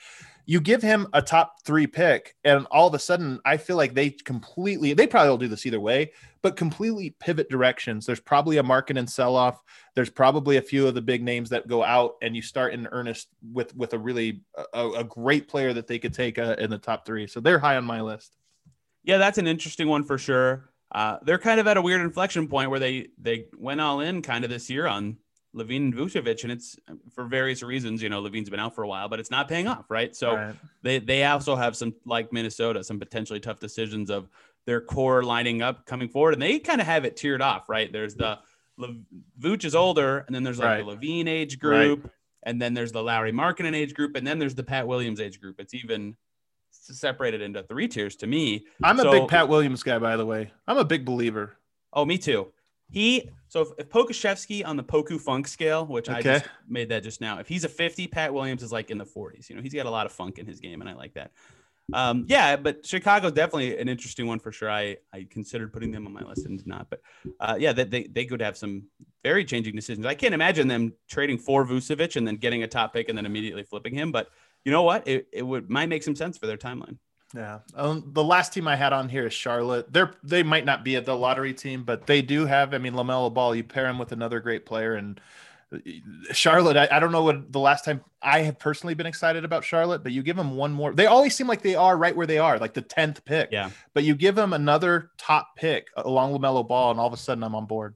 You 0.46 0.60
give 0.60 0.82
him 0.82 1.06
a 1.12 1.22
top 1.22 1.64
three 1.64 1.86
pick, 1.86 2.36
and 2.44 2.66
all 2.70 2.88
of 2.88 2.94
a 2.94 2.98
sudden, 2.98 3.40
I 3.44 3.56
feel 3.56 3.76
like 3.76 3.94
they 3.94 4.10
completely 4.10 4.92
they 4.94 5.06
probably 5.06 5.30
will 5.30 5.38
do 5.38 5.48
this 5.48 5.64
either 5.64 5.80
way, 5.80 6.12
but 6.42 6.56
completely 6.56 7.10
pivot 7.20 7.48
directions. 7.48 8.04
There's 8.04 8.20
probably 8.20 8.56
a 8.56 8.62
market 8.62 8.96
and 8.98 9.08
sell 9.08 9.36
off. 9.36 9.62
There's 9.94 10.10
probably 10.10 10.56
a 10.56 10.62
few 10.62 10.86
of 10.86 10.94
the 10.94 11.02
big 11.02 11.22
names 11.22 11.50
that 11.50 11.68
go 11.68 11.84
out, 11.84 12.16
and 12.22 12.34
you 12.34 12.42
start 12.42 12.74
in 12.74 12.88
earnest 12.90 13.28
with 13.52 13.74
with 13.76 13.94
a 13.94 13.98
really 13.98 14.42
a, 14.74 14.88
a 14.90 15.04
great 15.04 15.48
player 15.48 15.72
that 15.72 15.86
they 15.86 15.98
could 15.98 16.14
take 16.14 16.38
uh, 16.38 16.56
in 16.58 16.70
the 16.70 16.78
top 16.78 17.06
three. 17.06 17.26
So 17.26 17.40
they're 17.40 17.58
high 17.58 17.76
on 17.76 17.84
my 17.84 18.00
list. 18.00 18.36
Yeah, 19.04 19.18
that's 19.18 19.38
an 19.38 19.46
interesting 19.46 19.88
one 19.88 20.04
for 20.04 20.18
sure. 20.18 20.69
Uh, 20.92 21.18
they're 21.22 21.38
kind 21.38 21.60
of 21.60 21.66
at 21.66 21.76
a 21.76 21.82
weird 21.82 22.00
inflection 22.00 22.48
point 22.48 22.70
where 22.70 22.80
they 22.80 23.08
they 23.18 23.46
went 23.56 23.80
all 23.80 24.00
in 24.00 24.22
kind 24.22 24.44
of 24.44 24.50
this 24.50 24.68
year 24.68 24.86
on 24.86 25.16
LaVine 25.54 25.76
and 25.76 25.94
Vucevic, 25.94 26.42
and 26.42 26.52
it's 26.52 26.76
for 27.12 27.24
various 27.24 27.62
reasons. 27.62 28.02
You 28.02 28.08
know, 28.08 28.22
LaVine's 28.22 28.50
been 28.50 28.60
out 28.60 28.74
for 28.74 28.82
a 28.82 28.88
while, 28.88 29.08
but 29.08 29.20
it's 29.20 29.30
not 29.30 29.48
paying 29.48 29.68
off, 29.68 29.90
right? 29.90 30.14
So 30.14 30.34
right. 30.34 30.54
they 30.82 30.98
they 30.98 31.24
also 31.24 31.56
have 31.56 31.76
some 31.76 31.94
like 32.04 32.32
Minnesota, 32.32 32.82
some 32.82 32.98
potentially 32.98 33.40
tough 33.40 33.60
decisions 33.60 34.10
of 34.10 34.28
their 34.66 34.80
core 34.80 35.22
lining 35.22 35.62
up 35.62 35.86
coming 35.86 36.08
forward, 36.08 36.34
and 36.34 36.42
they 36.42 36.58
kind 36.58 36.80
of 36.80 36.86
have 36.86 37.04
it 37.04 37.16
tiered 37.16 37.42
off, 37.42 37.68
right? 37.68 37.92
There's 37.92 38.14
the 38.14 38.38
Vooch 39.38 39.64
is 39.64 39.74
older, 39.74 40.18
and 40.26 40.34
then 40.34 40.42
there's 40.42 40.58
like 40.58 40.84
right. 40.84 41.00
the 41.00 41.06
LaVine 41.06 41.28
age 41.28 41.58
group, 41.58 42.04
right. 42.04 42.12
and 42.44 42.60
then 42.60 42.74
there's 42.74 42.92
the 42.92 43.02
Lauri 43.02 43.32
Markkanen 43.32 43.74
age 43.74 43.94
group, 43.94 44.16
and 44.16 44.26
then 44.26 44.38
there's 44.38 44.54
the 44.54 44.62
Pat 44.62 44.86
Williams 44.86 45.20
age 45.20 45.40
group. 45.40 45.60
It's 45.60 45.74
even 45.74 46.16
separated 46.98 47.40
into 47.42 47.62
three 47.62 47.88
tiers 47.88 48.16
to 48.16 48.26
me. 48.26 48.66
I'm 48.82 48.98
so, 48.98 49.08
a 49.08 49.12
big 49.12 49.28
Pat 49.28 49.48
Williams 49.48 49.82
guy, 49.82 49.98
by 49.98 50.16
the 50.16 50.26
way. 50.26 50.52
I'm 50.66 50.78
a 50.78 50.84
big 50.84 51.04
believer. 51.04 51.56
Oh, 51.92 52.04
me 52.04 52.18
too. 52.18 52.52
He 52.90 53.30
so 53.48 53.62
if, 53.62 53.68
if 53.78 53.88
Pokusevski 53.88 54.66
on 54.66 54.76
the 54.76 54.82
Poku 54.82 55.20
Funk 55.20 55.46
scale, 55.48 55.86
which 55.86 56.08
okay. 56.08 56.18
I 56.18 56.22
just 56.22 56.44
made 56.68 56.88
that 56.90 57.02
just 57.02 57.20
now, 57.20 57.38
if 57.38 57.48
he's 57.48 57.64
a 57.64 57.68
50, 57.68 58.06
Pat 58.08 58.32
Williams 58.32 58.62
is 58.62 58.72
like 58.72 58.90
in 58.90 58.98
the 58.98 59.04
40s. 59.04 59.48
You 59.48 59.56
know, 59.56 59.62
he's 59.62 59.74
got 59.74 59.86
a 59.86 59.90
lot 59.90 60.06
of 60.06 60.12
funk 60.12 60.38
in 60.38 60.46
his 60.46 60.60
game, 60.60 60.80
and 60.80 60.88
I 60.88 60.94
like 60.94 61.14
that. 61.14 61.32
Um, 61.92 62.26
yeah, 62.28 62.56
but 62.56 62.86
Chicago's 62.86 63.32
definitely 63.32 63.78
an 63.78 63.88
interesting 63.88 64.26
one 64.26 64.38
for 64.38 64.52
sure. 64.52 64.70
I, 64.70 64.96
I 65.12 65.26
considered 65.28 65.72
putting 65.72 65.90
them 65.90 66.06
on 66.06 66.12
my 66.12 66.22
list 66.22 66.46
and 66.46 66.58
did 66.58 66.66
not, 66.66 66.88
but 66.88 67.00
uh, 67.40 67.56
yeah, 67.58 67.72
they, 67.72 67.84
they, 67.84 68.02
they 68.04 68.24
could 68.24 68.40
have 68.40 68.56
some 68.56 68.84
very 69.22 69.44
changing 69.44 69.74
decisions. 69.74 70.06
I 70.06 70.14
can't 70.14 70.34
imagine 70.34 70.68
them 70.68 70.92
trading 71.08 71.38
for 71.38 71.66
Vucevic 71.66 72.16
and 72.16 72.26
then 72.26 72.36
getting 72.36 72.62
a 72.62 72.68
top 72.68 72.92
pick 72.92 73.08
and 73.08 73.18
then 73.18 73.26
immediately 73.26 73.64
flipping 73.64 73.94
him. 73.94 74.12
But 74.12 74.28
you 74.64 74.72
know 74.72 74.82
what? 74.82 75.06
It, 75.06 75.28
it 75.32 75.42
would 75.42 75.70
might 75.70 75.88
make 75.88 76.02
some 76.02 76.16
sense 76.16 76.38
for 76.38 76.46
their 76.46 76.56
timeline. 76.56 76.98
Yeah. 77.34 77.60
Um, 77.74 78.10
the 78.12 78.24
last 78.24 78.52
team 78.52 78.66
I 78.66 78.76
had 78.76 78.92
on 78.92 79.08
here 79.08 79.26
is 79.26 79.32
Charlotte. 79.32 79.92
They're 79.92 80.12
they 80.22 80.42
might 80.42 80.64
not 80.64 80.84
be 80.84 80.96
at 80.96 81.04
the 81.04 81.16
lottery 81.16 81.54
team, 81.54 81.84
but 81.84 82.06
they 82.06 82.22
do 82.22 82.46
have. 82.46 82.74
I 82.74 82.78
mean, 82.78 82.92
Lamelo 82.92 83.32
Ball. 83.32 83.54
You 83.54 83.64
pair 83.64 83.86
him 83.86 83.98
with 83.98 84.12
another 84.12 84.40
great 84.40 84.66
player, 84.66 84.94
and 84.94 85.20
uh, 85.72 85.78
Charlotte. 86.32 86.76
I, 86.76 86.88
I 86.90 86.98
don't 86.98 87.12
know 87.12 87.22
what 87.22 87.52
the 87.52 87.60
last 87.60 87.84
time 87.84 88.02
I 88.20 88.40
have 88.40 88.58
personally 88.58 88.94
been 88.94 89.06
excited 89.06 89.44
about 89.44 89.64
Charlotte, 89.64 90.02
but 90.02 90.12
you 90.12 90.22
give 90.22 90.36
them 90.36 90.56
one 90.56 90.72
more. 90.72 90.92
They 90.92 91.06
always 91.06 91.34
seem 91.34 91.46
like 91.46 91.62
they 91.62 91.76
are 91.76 91.96
right 91.96 92.16
where 92.16 92.26
they 92.26 92.38
are, 92.38 92.58
like 92.58 92.74
the 92.74 92.82
tenth 92.82 93.24
pick. 93.24 93.50
Yeah. 93.52 93.70
But 93.94 94.02
you 94.02 94.16
give 94.16 94.34
them 94.34 94.52
another 94.52 95.10
top 95.16 95.56
pick 95.56 95.86
along 95.96 96.36
Lamelo 96.36 96.66
Ball, 96.66 96.90
and 96.90 96.98
all 96.98 97.06
of 97.06 97.12
a 97.12 97.16
sudden 97.16 97.44
I'm 97.44 97.54
on 97.54 97.66
board. 97.66 97.94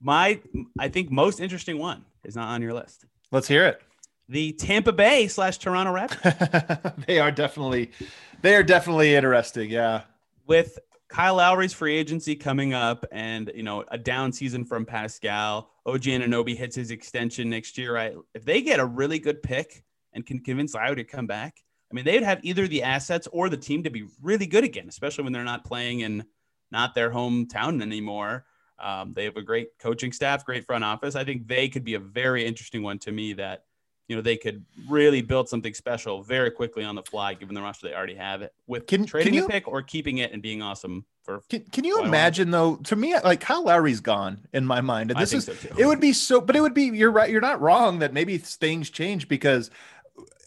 My, 0.00 0.40
I 0.78 0.88
think 0.88 1.10
most 1.10 1.40
interesting 1.40 1.78
one 1.78 2.04
is 2.24 2.36
not 2.36 2.48
on 2.48 2.60
your 2.60 2.74
list. 2.74 3.06
Let's 3.30 3.48
hear 3.48 3.66
it 3.66 3.80
the 4.28 4.52
Tampa 4.52 4.92
Bay 4.92 5.28
slash 5.28 5.58
Toronto 5.58 5.92
Raptors. 5.92 7.06
they 7.06 7.18
are 7.18 7.30
definitely, 7.30 7.90
they 8.42 8.54
are 8.54 8.62
definitely 8.62 9.14
interesting. 9.14 9.70
Yeah. 9.70 10.02
With 10.46 10.78
Kyle 11.08 11.36
Lowry's 11.36 11.72
free 11.72 11.96
agency 11.96 12.34
coming 12.34 12.74
up, 12.74 13.06
and 13.12 13.50
you 13.54 13.62
know 13.62 13.84
a 13.88 13.96
down 13.96 14.32
season 14.32 14.64
from 14.64 14.84
Pascal, 14.84 15.70
OG 15.86 16.02
Anunoby 16.02 16.56
hits 16.56 16.74
his 16.74 16.90
extension 16.90 17.50
next 17.50 17.78
year. 17.78 17.94
Right? 17.94 18.14
If 18.34 18.44
they 18.44 18.62
get 18.62 18.80
a 18.80 18.84
really 18.84 19.20
good 19.20 19.42
pick 19.42 19.84
and 20.12 20.26
can 20.26 20.40
convince 20.40 20.74
Lowry 20.74 20.96
to 20.96 21.04
come 21.04 21.26
back, 21.26 21.62
I 21.90 21.94
mean 21.94 22.04
they'd 22.04 22.24
have 22.24 22.40
either 22.42 22.66
the 22.66 22.82
assets 22.82 23.28
or 23.30 23.48
the 23.48 23.56
team 23.56 23.84
to 23.84 23.90
be 23.90 24.06
really 24.22 24.46
good 24.46 24.64
again, 24.64 24.88
especially 24.88 25.24
when 25.24 25.32
they're 25.32 25.44
not 25.44 25.64
playing 25.64 26.00
in 26.00 26.24
not 26.72 26.96
their 26.96 27.12
hometown 27.12 27.80
anymore. 27.80 28.44
Um, 28.78 29.12
they 29.12 29.24
have 29.24 29.36
a 29.36 29.42
great 29.42 29.68
coaching 29.78 30.12
staff, 30.12 30.44
great 30.44 30.66
front 30.66 30.82
office. 30.82 31.14
I 31.14 31.22
think 31.22 31.46
they 31.46 31.68
could 31.68 31.84
be 31.84 31.94
a 31.94 32.00
very 32.00 32.44
interesting 32.44 32.82
one 32.82 32.98
to 33.00 33.12
me 33.12 33.34
that 33.34 33.66
you 34.08 34.16
know 34.16 34.22
they 34.22 34.36
could 34.36 34.64
really 34.88 35.22
build 35.22 35.48
something 35.48 35.74
special 35.74 36.22
very 36.22 36.50
quickly 36.50 36.84
on 36.84 36.94
the 36.94 37.02
fly, 37.02 37.34
given 37.34 37.54
the 37.54 37.62
roster 37.62 37.88
they 37.88 37.94
already 37.94 38.14
have 38.14 38.42
it 38.42 38.52
with 38.66 38.86
can, 38.86 39.06
trading 39.06 39.32
can 39.32 39.34
you, 39.34 39.46
a 39.46 39.48
pick 39.48 39.66
or 39.66 39.82
keeping 39.82 40.18
it 40.18 40.32
and 40.32 40.42
being 40.42 40.62
awesome. 40.62 41.04
For 41.22 41.40
can, 41.48 41.64
can 41.72 41.84
you 41.84 42.02
imagine 42.02 42.50
though? 42.50 42.76
To 42.76 42.96
me, 42.96 43.14
like 43.18 43.40
Kyle 43.40 43.64
Lowry's 43.64 44.00
gone 44.00 44.46
in 44.52 44.66
my 44.66 44.82
mind, 44.82 45.10
and 45.10 45.18
this 45.18 45.32
is 45.32 45.46
so 45.46 45.54
it 45.78 45.86
would 45.86 46.00
be 46.00 46.12
so, 46.12 46.40
but 46.40 46.54
it 46.54 46.60
would 46.60 46.74
be 46.74 46.84
you're 46.84 47.10
right. 47.10 47.30
You're 47.30 47.40
not 47.40 47.62
wrong 47.62 48.00
that 48.00 48.12
maybe 48.12 48.36
things 48.36 48.90
change 48.90 49.26
because 49.26 49.70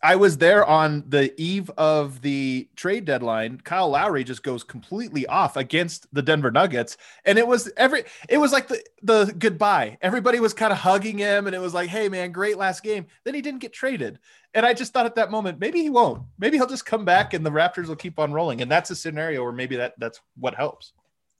I 0.03 0.15
was 0.15 0.37
there 0.37 0.65
on 0.65 1.03
the 1.07 1.33
eve 1.41 1.71
of 1.77 2.21
the 2.21 2.67
trade 2.75 3.05
deadline. 3.05 3.59
Kyle 3.63 3.89
Lowry 3.89 4.23
just 4.23 4.43
goes 4.43 4.63
completely 4.63 5.25
off 5.25 5.57
against 5.57 6.13
the 6.13 6.21
Denver 6.21 6.51
Nuggets, 6.51 6.97
and 7.25 7.37
it 7.37 7.47
was 7.47 7.71
every 7.77 8.03
it 8.29 8.37
was 8.37 8.51
like 8.51 8.67
the 8.67 8.83
the 9.01 9.33
goodbye. 9.37 9.97
Everybody 10.01 10.39
was 10.39 10.53
kind 10.53 10.71
of 10.71 10.79
hugging 10.79 11.17
him, 11.17 11.47
and 11.47 11.55
it 11.55 11.59
was 11.59 11.73
like, 11.73 11.89
"Hey, 11.89 12.09
man, 12.09 12.31
great 12.31 12.57
last 12.57 12.83
game." 12.83 13.07
Then 13.23 13.33
he 13.33 13.41
didn't 13.41 13.61
get 13.61 13.73
traded, 13.73 14.19
and 14.53 14.65
I 14.65 14.73
just 14.73 14.93
thought 14.93 15.05
at 15.05 15.15
that 15.15 15.31
moment, 15.31 15.59
maybe 15.59 15.81
he 15.81 15.89
won't. 15.89 16.23
Maybe 16.37 16.57
he'll 16.57 16.67
just 16.67 16.85
come 16.85 17.05
back, 17.05 17.33
and 17.33 17.45
the 17.45 17.51
Raptors 17.51 17.87
will 17.87 17.95
keep 17.95 18.19
on 18.19 18.33
rolling. 18.33 18.61
And 18.61 18.71
that's 18.71 18.91
a 18.91 18.95
scenario 18.95 19.43
where 19.43 19.51
maybe 19.51 19.77
that 19.77 19.95
that's 19.99 20.21
what 20.35 20.55
helps. 20.55 20.93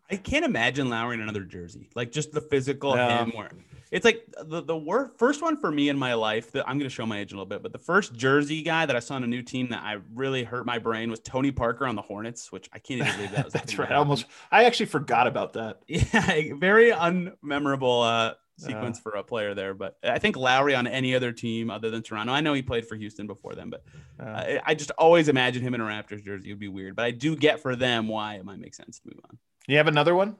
I 0.10 0.16
can't 0.16 0.46
imagine 0.46 0.90
Lowry 0.90 1.16
in 1.16 1.22
another 1.22 1.44
jersey, 1.44 1.90
like 1.96 2.12
just 2.12 2.32
the 2.32 2.42
physical 2.42 2.96
yeah. 2.96 3.24
him. 3.24 3.32
Where 3.36 3.52
it's 3.92 4.06
like 4.06 4.26
the 4.42 4.62
the 4.62 4.76
wor- 4.76 5.12
first 5.18 5.42
one 5.42 5.58
for 5.58 5.72
me 5.72 5.90
in 5.90 5.98
my 5.98 6.14
life 6.14 6.52
that 6.54 6.68
I'm 6.68 6.78
going 6.78 6.90
to 6.90 6.94
show 6.94 7.06
my 7.06 7.20
age 7.20 7.32
a 7.32 7.36
little 7.36 7.46
bit, 7.46 7.62
but 7.62 7.72
the 7.74 7.80
first 7.80 8.14
Jersey 8.14 8.62
guy 8.62 8.86
that 8.86 8.96
I 8.96 9.00
saw 9.00 9.16
on 9.16 9.24
a 9.24 9.28
new 9.28 9.42
team 9.42 9.70
that 9.70 9.84
I 9.84 9.98
really 10.14 10.44
hurt 10.44 10.66
my 10.66 10.80
brain 10.80 11.10
was 11.10 11.20
Tony 11.20 11.52
Parker 11.52 11.86
on 11.86 11.96
the 11.96 12.02
Hornets, 12.02 12.52
which 12.52 12.70
I 12.74 12.80
can't 12.80 13.02
even 13.02 13.14
believe 13.16 13.32
that 13.32 13.46
was. 13.46 13.54
That's 13.54 13.78
right. 13.78 13.92
I 13.92 13.96
almost 13.96 14.26
I 14.52 14.66
actually 14.66 14.88
forgot 14.88 15.28
about 15.28 15.54
that. 15.54 15.82
Yeah, 15.88 16.54
very 16.58 16.92
unmemorable 16.92 18.30
uh, 18.30 18.36
sequence 18.58 19.00
for 19.00 19.12
a 19.14 19.24
player 19.24 19.54
there. 19.54 19.74
But 19.74 19.98
I 20.04 20.20
think 20.20 20.36
Lowry 20.36 20.76
on 20.76 20.88
any 20.88 21.16
other 21.16 21.32
team 21.32 21.70
other 21.70 21.90
than 21.90 22.04
Toronto. 22.04 22.34
I 22.34 22.42
know 22.42 22.54
he 22.54 22.62
played 22.62 22.88
for 22.88 22.96
Houston 22.96 23.28
before 23.28 23.54
then, 23.56 23.70
but 23.70 23.84
uh, 24.20 24.60
I 24.66 24.76
just 24.76 24.92
always 24.92 25.28
imagine 25.30 25.64
him 25.64 25.74
in 25.74 25.82
a 25.82 25.86
Raptors 25.86 26.24
jersey. 26.24 26.50
It 26.50 26.54
would 26.54 26.60
be 26.60 26.68
weird, 26.68 26.96
but 26.96 27.06
I 27.06 27.12
do 27.12 27.36
get 27.36 27.62
for 27.62 27.76
them 27.76 28.08
why 28.08 28.36
it 28.36 28.46
might 28.46 28.60
make 28.60 28.76
sense 28.76 29.00
to 29.00 29.08
move 29.08 29.20
on. 29.30 29.37
You 29.68 29.76
have 29.78 29.88
another 29.88 30.16
one? 30.16 30.38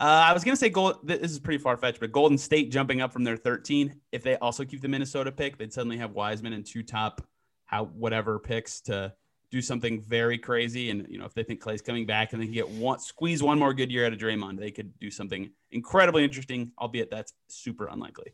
Uh, 0.00 0.24
I 0.26 0.32
was 0.32 0.42
gonna 0.42 0.56
say 0.56 0.70
gold. 0.70 1.06
This 1.06 1.30
is 1.30 1.38
pretty 1.38 1.62
far 1.62 1.76
fetched, 1.76 2.00
but 2.00 2.10
Golden 2.10 2.38
State 2.38 2.72
jumping 2.72 3.00
up 3.00 3.12
from 3.12 3.22
their 3.22 3.36
13. 3.36 3.94
If 4.10 4.22
they 4.22 4.36
also 4.36 4.64
keep 4.64 4.80
the 4.80 4.88
Minnesota 4.88 5.30
pick, 5.30 5.58
they'd 5.58 5.72
suddenly 5.72 5.98
have 5.98 6.12
Wiseman 6.12 6.54
and 6.54 6.66
two 6.66 6.82
top, 6.82 7.20
how 7.66 7.84
whatever 7.84 8.38
picks 8.38 8.80
to 8.82 9.12
do 9.50 9.60
something 9.60 10.00
very 10.00 10.38
crazy. 10.38 10.90
And 10.90 11.06
you 11.08 11.18
know, 11.18 11.26
if 11.26 11.34
they 11.34 11.44
think 11.44 11.60
Clay's 11.60 11.82
coming 11.82 12.06
back 12.06 12.32
and 12.32 12.40
they 12.40 12.46
can 12.46 12.54
get 12.54 12.68
one 12.68 12.98
squeeze 12.98 13.42
one 13.42 13.58
more 13.58 13.74
good 13.74 13.92
year 13.92 14.06
out 14.06 14.12
of 14.14 14.18
Draymond, 14.18 14.58
they 14.58 14.70
could 14.70 14.98
do 14.98 15.10
something 15.10 15.50
incredibly 15.70 16.24
interesting. 16.24 16.72
Albeit 16.80 17.10
that's 17.10 17.34
super 17.48 17.86
unlikely. 17.86 18.32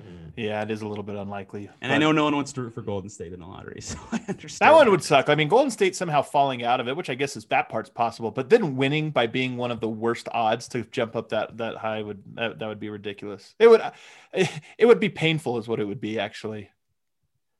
Mm. 0.00 0.32
Yeah, 0.36 0.62
it 0.62 0.70
is 0.70 0.82
a 0.82 0.88
little 0.88 1.04
bit 1.04 1.16
unlikely. 1.16 1.68
And 1.80 1.92
I 1.92 1.98
know 1.98 2.12
no 2.12 2.24
one 2.24 2.34
wants 2.34 2.52
to 2.54 2.62
root 2.62 2.74
for 2.74 2.80
Golden 2.80 3.10
State 3.10 3.32
in 3.32 3.40
the 3.40 3.46
lottery, 3.46 3.80
so 3.82 3.98
I 4.10 4.20
understand. 4.28 4.68
That 4.68 4.74
one 4.74 4.90
would 4.90 5.02
suck. 5.02 5.28
I 5.28 5.34
mean, 5.34 5.48
Golden 5.48 5.70
State 5.70 5.94
somehow 5.94 6.22
falling 6.22 6.64
out 6.64 6.80
of 6.80 6.88
it, 6.88 6.96
which 6.96 7.10
I 7.10 7.14
guess 7.14 7.36
is 7.36 7.44
that 7.46 7.68
part's 7.68 7.90
possible, 7.90 8.30
but 8.30 8.48
then 8.48 8.76
winning 8.76 9.10
by 9.10 9.26
being 9.26 9.56
one 9.56 9.70
of 9.70 9.80
the 9.80 9.88
worst 9.88 10.28
odds 10.32 10.68
to 10.68 10.82
jump 10.84 11.16
up 11.16 11.28
that 11.30 11.58
that 11.58 11.76
high 11.76 12.02
would 12.02 12.22
that, 12.34 12.58
that 12.58 12.66
would 12.66 12.80
be 12.80 12.88
ridiculous. 12.88 13.54
It 13.58 13.68
would 13.68 13.82
it 14.32 14.86
would 14.86 15.00
be 15.00 15.10
painful, 15.10 15.58
is 15.58 15.68
what 15.68 15.80
it 15.80 15.84
would 15.84 16.00
be 16.00 16.18
actually. 16.18 16.70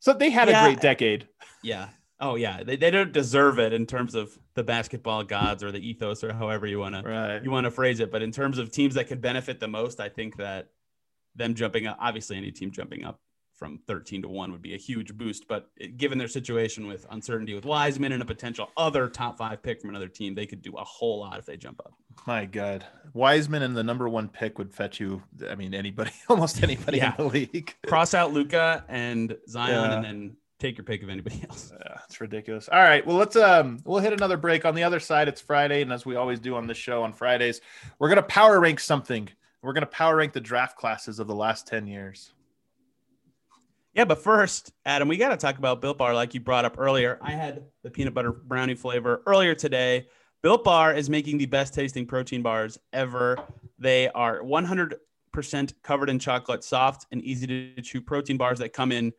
So 0.01 0.13
they 0.13 0.31
had 0.31 0.49
yeah, 0.49 0.65
a 0.65 0.69
great 0.69 0.81
decade. 0.81 1.29
Yeah. 1.63 1.89
Oh 2.19 2.37
yeah, 2.37 2.63
they, 2.63 2.77
they 2.77 2.91
don't 2.91 3.13
deserve 3.13 3.59
it 3.59 3.73
in 3.73 3.85
terms 3.85 4.15
of 4.15 4.39
the 4.55 4.63
basketball 4.63 5.25
gods 5.25 5.63
or 5.65 5.73
the 5.73 5.87
ethos 5.87 6.23
or 6.23 6.33
however 6.33 6.67
you 6.67 6.79
want 6.79 6.95
right. 6.95 7.39
to 7.39 7.41
you 7.45 7.51
want 7.51 7.65
to 7.65 7.71
phrase 7.71 8.01
it. 8.01 8.13
But 8.13 8.23
in 8.23 8.31
terms 8.31 8.59
of 8.59 8.71
teams 8.71 8.95
that 8.95 9.09
could 9.09 9.21
benefit 9.21 9.61
the 9.61 9.69
most, 9.69 10.01
I 10.01 10.09
think 10.09 10.37
that 10.37 10.69
them 11.35 11.55
jumping 11.55 11.87
up, 11.87 11.97
obviously 12.01 12.37
any 12.37 12.51
team 12.51 12.71
jumping 12.71 13.05
up 13.05 13.21
from 13.63 13.79
13 13.87 14.23
to 14.23 14.29
1 14.29 14.51
would 14.51 14.61
be 14.61 14.75
a 14.75 14.79
huge 14.79 15.15
boost. 15.15 15.47
But 15.47 15.69
given 15.97 16.19
their 16.19 16.27
situation 16.27 16.89
with 16.89 17.07
uncertainty 17.11 17.55
with 17.55 17.65
Wiseman 17.65 18.11
and 18.11 18.21
a 18.21 18.25
potential 18.25 18.69
other 18.77 19.09
top 19.09 19.39
five 19.39 19.63
pick 19.63 19.81
from 19.81 19.91
another 19.91 20.09
team, 20.09 20.35
they 20.35 20.47
could 20.47 20.63
do 20.63 20.73
a 20.73 20.85
whole 20.85 21.21
lot 21.21 21.39
if 21.39 21.47
they 21.47 21.57
jump 21.57 21.81
up. 21.81 21.93
My 22.27 22.45
God. 22.45 22.85
Wiseman 23.15 23.63
and 23.63 23.77
the 23.77 23.85
number 23.85 24.09
one 24.09 24.29
pick 24.29 24.59
would 24.59 24.75
fetch 24.75 24.99
you, 24.99 25.23
I 25.49 25.55
mean, 25.55 25.75
anybody, 25.75 26.11
almost 26.29 26.63
anybody 26.63 26.99
yeah. 26.99 27.15
in 27.17 27.25
the 27.25 27.33
league. 27.33 27.75
Cross 27.87 28.15
out 28.15 28.33
Luka 28.33 28.85
and 28.89 29.37
Zion 29.49 29.71
yeah. 29.71 29.97
and 29.97 30.05
then 30.05 30.37
take 30.59 30.77
your 30.77 30.85
pick 30.85 31.03
of 31.03 31.09
anybody 31.09 31.45
else. 31.49 31.73
Yeah, 31.73 31.99
it's 32.05 32.21
ridiculous. 32.21 32.69
All 32.69 32.81
right. 32.81 33.07
Well, 33.07 33.17
let's 33.17 33.37
um 33.37 33.81
we'll 33.85 34.01
hit 34.01 34.13
another 34.13 34.37
break. 34.37 34.65
On 34.65 34.75
the 34.75 34.85
other 34.85 35.01
side, 35.01 35.29
it's 35.29 35.41
Friday, 35.41 35.83
and 35.83 35.93
as 35.93 36.07
we 36.07 36.17
always 36.17 36.41
do 36.41 36.55
on 36.57 36.67
this 36.67 36.79
show 36.79 37.03
on 37.03 37.13
Fridays, 37.13 37.61
we're 37.99 38.09
gonna 38.09 38.23
power 38.23 38.59
rank 38.61 38.81
something 38.81 39.29
we're 39.63 39.73
going 39.73 39.83
to 39.83 39.87
power 39.87 40.17
rank 40.17 40.33
the 40.33 40.41
draft 40.41 40.77
classes 40.77 41.19
of 41.19 41.27
the 41.27 41.35
last 41.35 41.67
10 41.67 41.87
years. 41.87 42.33
Yeah, 43.95 44.07
but 44.07 44.23
first, 44.23 44.73
Adam, 44.87 45.07
we 45.07 45.17
got 45.17 45.29
to 45.29 45.37
talk 45.37 45.59
about 45.59 45.81
Built 45.81 45.99
Bar 45.99 46.15
like 46.15 46.35
you 46.35 46.41
brought 46.41 46.65
up 46.65 46.77
earlier. 46.79 47.19
I 47.21 47.33
had 47.33 47.65
the 47.83 47.91
peanut 47.91 48.15
butter 48.15 48.33
brownie 48.33 48.75
flavor 48.75 49.23
earlier 49.27 49.55
today. 49.55 50.09
Built 50.43 50.65
Bar 50.65 50.95
is 50.95 51.11
making 51.11 51.39
the 51.39 51.47
best 51.47 51.75
tasting 51.75 52.07
protein 52.07 52.43
bars 52.43 52.79
ever. 52.93 53.37
They 53.79 54.09
are 54.09 54.43
100 54.43 54.97
98% 55.33 55.75
covered 55.83 56.11
in 56.11 56.19
chocolate, 56.19 56.65
soft 56.65 57.07
and 57.13 57.23
easy 57.23 57.47
to 57.47 57.83
chew 57.83 58.01
protein 58.01 58.37
bars 58.37 58.59
that 58.59 58.73
come 58.73 58.93
in 58.93 59.13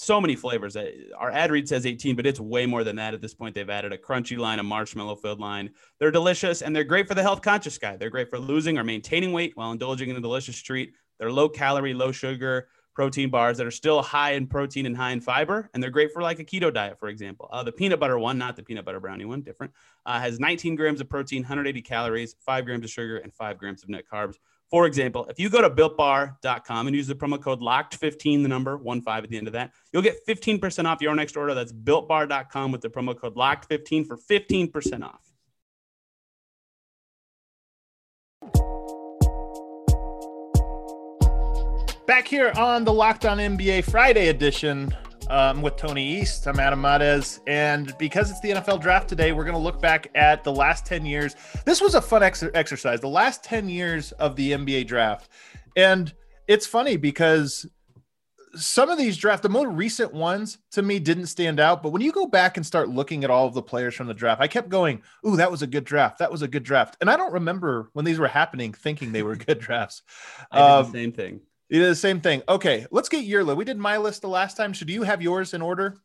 so 0.00 0.20
many 0.20 0.34
flavors. 0.34 0.76
Uh, 0.76 0.90
our 1.16 1.30
ad 1.30 1.50
read 1.50 1.68
says 1.68 1.84
18, 1.84 2.16
but 2.16 2.26
it's 2.26 2.40
way 2.40 2.66
more 2.66 2.84
than 2.84 2.96
that 2.96 3.14
at 3.14 3.20
this 3.20 3.34
point. 3.34 3.54
They've 3.54 3.68
added 3.68 3.92
a 3.92 3.98
crunchy 3.98 4.38
line, 4.38 4.58
a 4.58 4.62
marshmallow 4.62 5.16
filled 5.16 5.40
line. 5.40 5.70
They're 5.98 6.10
delicious 6.10 6.62
and 6.62 6.74
they're 6.74 6.84
great 6.84 7.06
for 7.06 7.14
the 7.14 7.22
health 7.22 7.42
conscious 7.42 7.76
guy. 7.78 7.96
They're 7.96 8.10
great 8.10 8.30
for 8.30 8.38
losing 8.38 8.78
or 8.78 8.84
maintaining 8.84 9.32
weight 9.32 9.56
while 9.56 9.72
indulging 9.72 10.08
in 10.08 10.16
a 10.16 10.20
delicious 10.20 10.60
treat. 10.60 10.94
They're 11.18 11.30
low 11.30 11.48
calorie, 11.48 11.94
low 11.94 12.12
sugar 12.12 12.68
protein 12.94 13.30
bars 13.30 13.56
that 13.56 13.66
are 13.66 13.70
still 13.70 14.02
high 14.02 14.32
in 14.32 14.46
protein 14.46 14.84
and 14.86 14.96
high 14.96 15.12
in 15.12 15.20
fiber. 15.20 15.70
And 15.72 15.82
they're 15.82 15.90
great 15.90 16.12
for 16.12 16.22
like 16.22 16.38
a 16.38 16.44
keto 16.44 16.72
diet, 16.72 16.98
for 16.98 17.08
example. 17.08 17.48
Uh, 17.52 17.62
the 17.62 17.72
peanut 17.72 18.00
butter 18.00 18.18
one, 18.18 18.36
not 18.36 18.56
the 18.56 18.62
peanut 18.62 18.84
butter 18.84 19.00
brownie 19.00 19.24
one, 19.24 19.42
different, 19.42 19.72
uh, 20.06 20.18
has 20.18 20.40
19 20.40 20.76
grams 20.76 21.00
of 21.00 21.08
protein, 21.08 21.42
180 21.42 21.82
calories, 21.82 22.34
five 22.40 22.64
grams 22.64 22.84
of 22.84 22.90
sugar, 22.90 23.18
and 23.18 23.32
five 23.32 23.58
grams 23.58 23.82
of 23.82 23.88
net 23.88 24.04
carbs. 24.12 24.36
For 24.70 24.86
example, 24.86 25.26
if 25.28 25.40
you 25.40 25.50
go 25.50 25.60
to 25.60 25.68
builtbar.com 25.68 26.86
and 26.86 26.94
use 26.94 27.08
the 27.08 27.14
promo 27.16 27.42
code 27.42 27.60
locked15, 27.60 28.42
the 28.42 28.48
number 28.48 28.76
one 28.76 29.02
five 29.02 29.24
at 29.24 29.30
the 29.30 29.36
end 29.36 29.48
of 29.48 29.52
that, 29.54 29.72
you'll 29.92 30.02
get 30.02 30.24
15% 30.26 30.84
off 30.84 31.02
your 31.02 31.14
next 31.14 31.36
order. 31.36 31.54
That's 31.54 31.72
builtbar.com 31.72 32.70
with 32.70 32.80
the 32.80 32.88
promo 32.88 33.18
code 33.18 33.34
locked15 33.34 34.06
for 34.06 34.16
15% 34.16 35.02
off. 35.02 35.30
Back 42.06 42.26
here 42.26 42.52
on 42.56 42.84
the 42.84 42.92
Locked 42.92 43.24
On 43.24 43.38
NBA 43.38 43.84
Friday 43.84 44.28
edition 44.28 44.94
um, 45.30 45.62
with 45.62 45.76
Tony 45.76 46.20
East. 46.20 46.46
I'm 46.46 46.58
Adam 46.58 46.80
Mares. 46.80 47.40
And 47.46 47.96
because 47.98 48.30
it's 48.30 48.40
the 48.40 48.50
NFL 48.50 48.80
draft 48.80 49.08
today, 49.08 49.32
we're 49.32 49.44
going 49.44 49.54
to 49.54 49.60
look 49.60 49.80
back 49.80 50.08
at 50.14 50.44
the 50.44 50.52
last 50.52 50.84
10 50.84 51.06
years. 51.06 51.36
This 51.64 51.80
was 51.80 51.94
a 51.94 52.02
fun 52.02 52.22
ex- 52.22 52.44
exercise, 52.52 53.00
the 53.00 53.08
last 53.08 53.44
10 53.44 53.68
years 53.68 54.12
of 54.12 54.36
the 54.36 54.52
NBA 54.52 54.86
draft. 54.88 55.30
And 55.76 56.12
it's 56.48 56.66
funny 56.66 56.96
because 56.96 57.64
some 58.56 58.90
of 58.90 58.98
these 58.98 59.16
drafts, 59.16 59.42
the 59.42 59.48
more 59.48 59.70
recent 59.70 60.12
ones 60.12 60.58
to 60.72 60.82
me 60.82 60.98
didn't 60.98 61.26
stand 61.26 61.60
out. 61.60 61.82
But 61.82 61.90
when 61.90 62.02
you 62.02 62.10
go 62.10 62.26
back 62.26 62.56
and 62.56 62.66
start 62.66 62.88
looking 62.88 63.22
at 63.22 63.30
all 63.30 63.46
of 63.46 63.54
the 63.54 63.62
players 63.62 63.94
from 63.94 64.08
the 64.08 64.14
draft, 64.14 64.40
I 64.40 64.48
kept 64.48 64.68
going, 64.68 65.00
Ooh, 65.24 65.36
that 65.36 65.50
was 65.50 65.62
a 65.62 65.68
good 65.68 65.84
draft. 65.84 66.18
That 66.18 66.32
was 66.32 66.42
a 66.42 66.48
good 66.48 66.64
draft. 66.64 66.96
And 67.00 67.08
I 67.08 67.16
don't 67.16 67.32
remember 67.32 67.90
when 67.92 68.04
these 68.04 68.18
were 68.18 68.26
happening 68.26 68.72
thinking 68.72 69.12
they 69.12 69.22
were 69.22 69.36
good 69.46 69.60
drafts. 69.60 70.02
I 70.50 70.58
did 70.58 70.64
um, 70.64 70.84
the 70.86 70.98
same 70.98 71.12
thing. 71.12 71.40
You 71.70 71.80
did 71.80 71.90
the 71.90 71.96
same 71.96 72.20
thing. 72.20 72.42
Okay, 72.48 72.86
let's 72.90 73.08
get 73.08 73.24
your 73.24 73.44
list. 73.44 73.56
We 73.56 73.64
did 73.64 73.78
my 73.78 73.96
list 73.96 74.22
the 74.22 74.28
last 74.28 74.56
time. 74.56 74.72
Should 74.72 74.90
you 74.90 75.04
have 75.04 75.22
yours 75.22 75.54
in 75.54 75.62
order? 75.62 75.96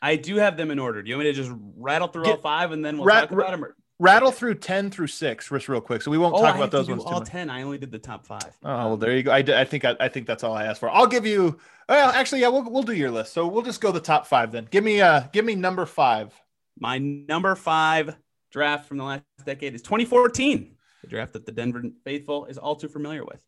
I 0.00 0.16
do 0.16 0.36
have 0.36 0.56
them 0.56 0.70
in 0.70 0.78
order. 0.78 1.02
Do 1.02 1.10
you 1.10 1.16
want 1.16 1.26
me 1.26 1.32
to 1.34 1.36
just 1.36 1.52
rattle 1.76 2.08
through 2.08 2.24
get, 2.24 2.36
all 2.36 2.40
five 2.40 2.72
and 2.72 2.82
then 2.82 2.96
we'll 2.96 3.04
rat, 3.04 3.24
talk 3.24 3.32
about 3.32 3.50
them? 3.50 3.64
Or? 3.64 3.76
Rattle 3.98 4.30
through 4.30 4.54
ten 4.54 4.90
through 4.90 5.08
six, 5.08 5.50
just 5.50 5.68
real 5.68 5.82
quick. 5.82 6.00
So 6.00 6.10
we 6.10 6.16
won't 6.16 6.34
oh, 6.34 6.40
talk 6.40 6.56
about 6.56 6.70
those 6.70 6.88
ones. 6.88 7.02
All 7.04 7.20
ten. 7.20 7.50
I 7.50 7.62
only 7.62 7.76
did 7.76 7.92
the 7.92 7.98
top 7.98 8.24
five. 8.24 8.58
Oh 8.64 8.88
well, 8.88 8.96
there 8.96 9.14
you 9.14 9.22
go. 9.22 9.30
I, 9.30 9.38
I 9.40 9.64
think 9.64 9.84
I, 9.84 9.94
I, 10.00 10.08
think 10.08 10.26
that's 10.26 10.42
all 10.42 10.54
I 10.54 10.64
asked 10.64 10.80
for. 10.80 10.88
I'll 10.88 11.06
give 11.06 11.26
you. 11.26 11.58
Well, 11.86 12.10
actually, 12.12 12.40
yeah, 12.40 12.48
we'll 12.48 12.70
we'll 12.70 12.82
do 12.82 12.94
your 12.94 13.10
list. 13.10 13.34
So 13.34 13.46
we'll 13.46 13.62
just 13.62 13.82
go 13.82 13.92
the 13.92 14.00
top 14.00 14.26
five 14.26 14.52
then. 14.52 14.68
Give 14.70 14.82
me 14.82 15.02
uh, 15.02 15.24
give 15.34 15.44
me 15.44 15.54
number 15.54 15.84
five. 15.84 16.32
My 16.78 16.96
number 16.96 17.54
five 17.54 18.16
draft 18.50 18.88
from 18.88 18.96
the 18.96 19.04
last 19.04 19.22
decade 19.44 19.74
is 19.74 19.82
2014. 19.82 20.76
The 21.02 21.08
draft 21.08 21.34
that 21.34 21.44
the 21.44 21.52
Denver 21.52 21.82
faithful 22.02 22.46
is 22.46 22.56
all 22.56 22.76
too 22.76 22.88
familiar 22.88 23.22
with. 23.22 23.44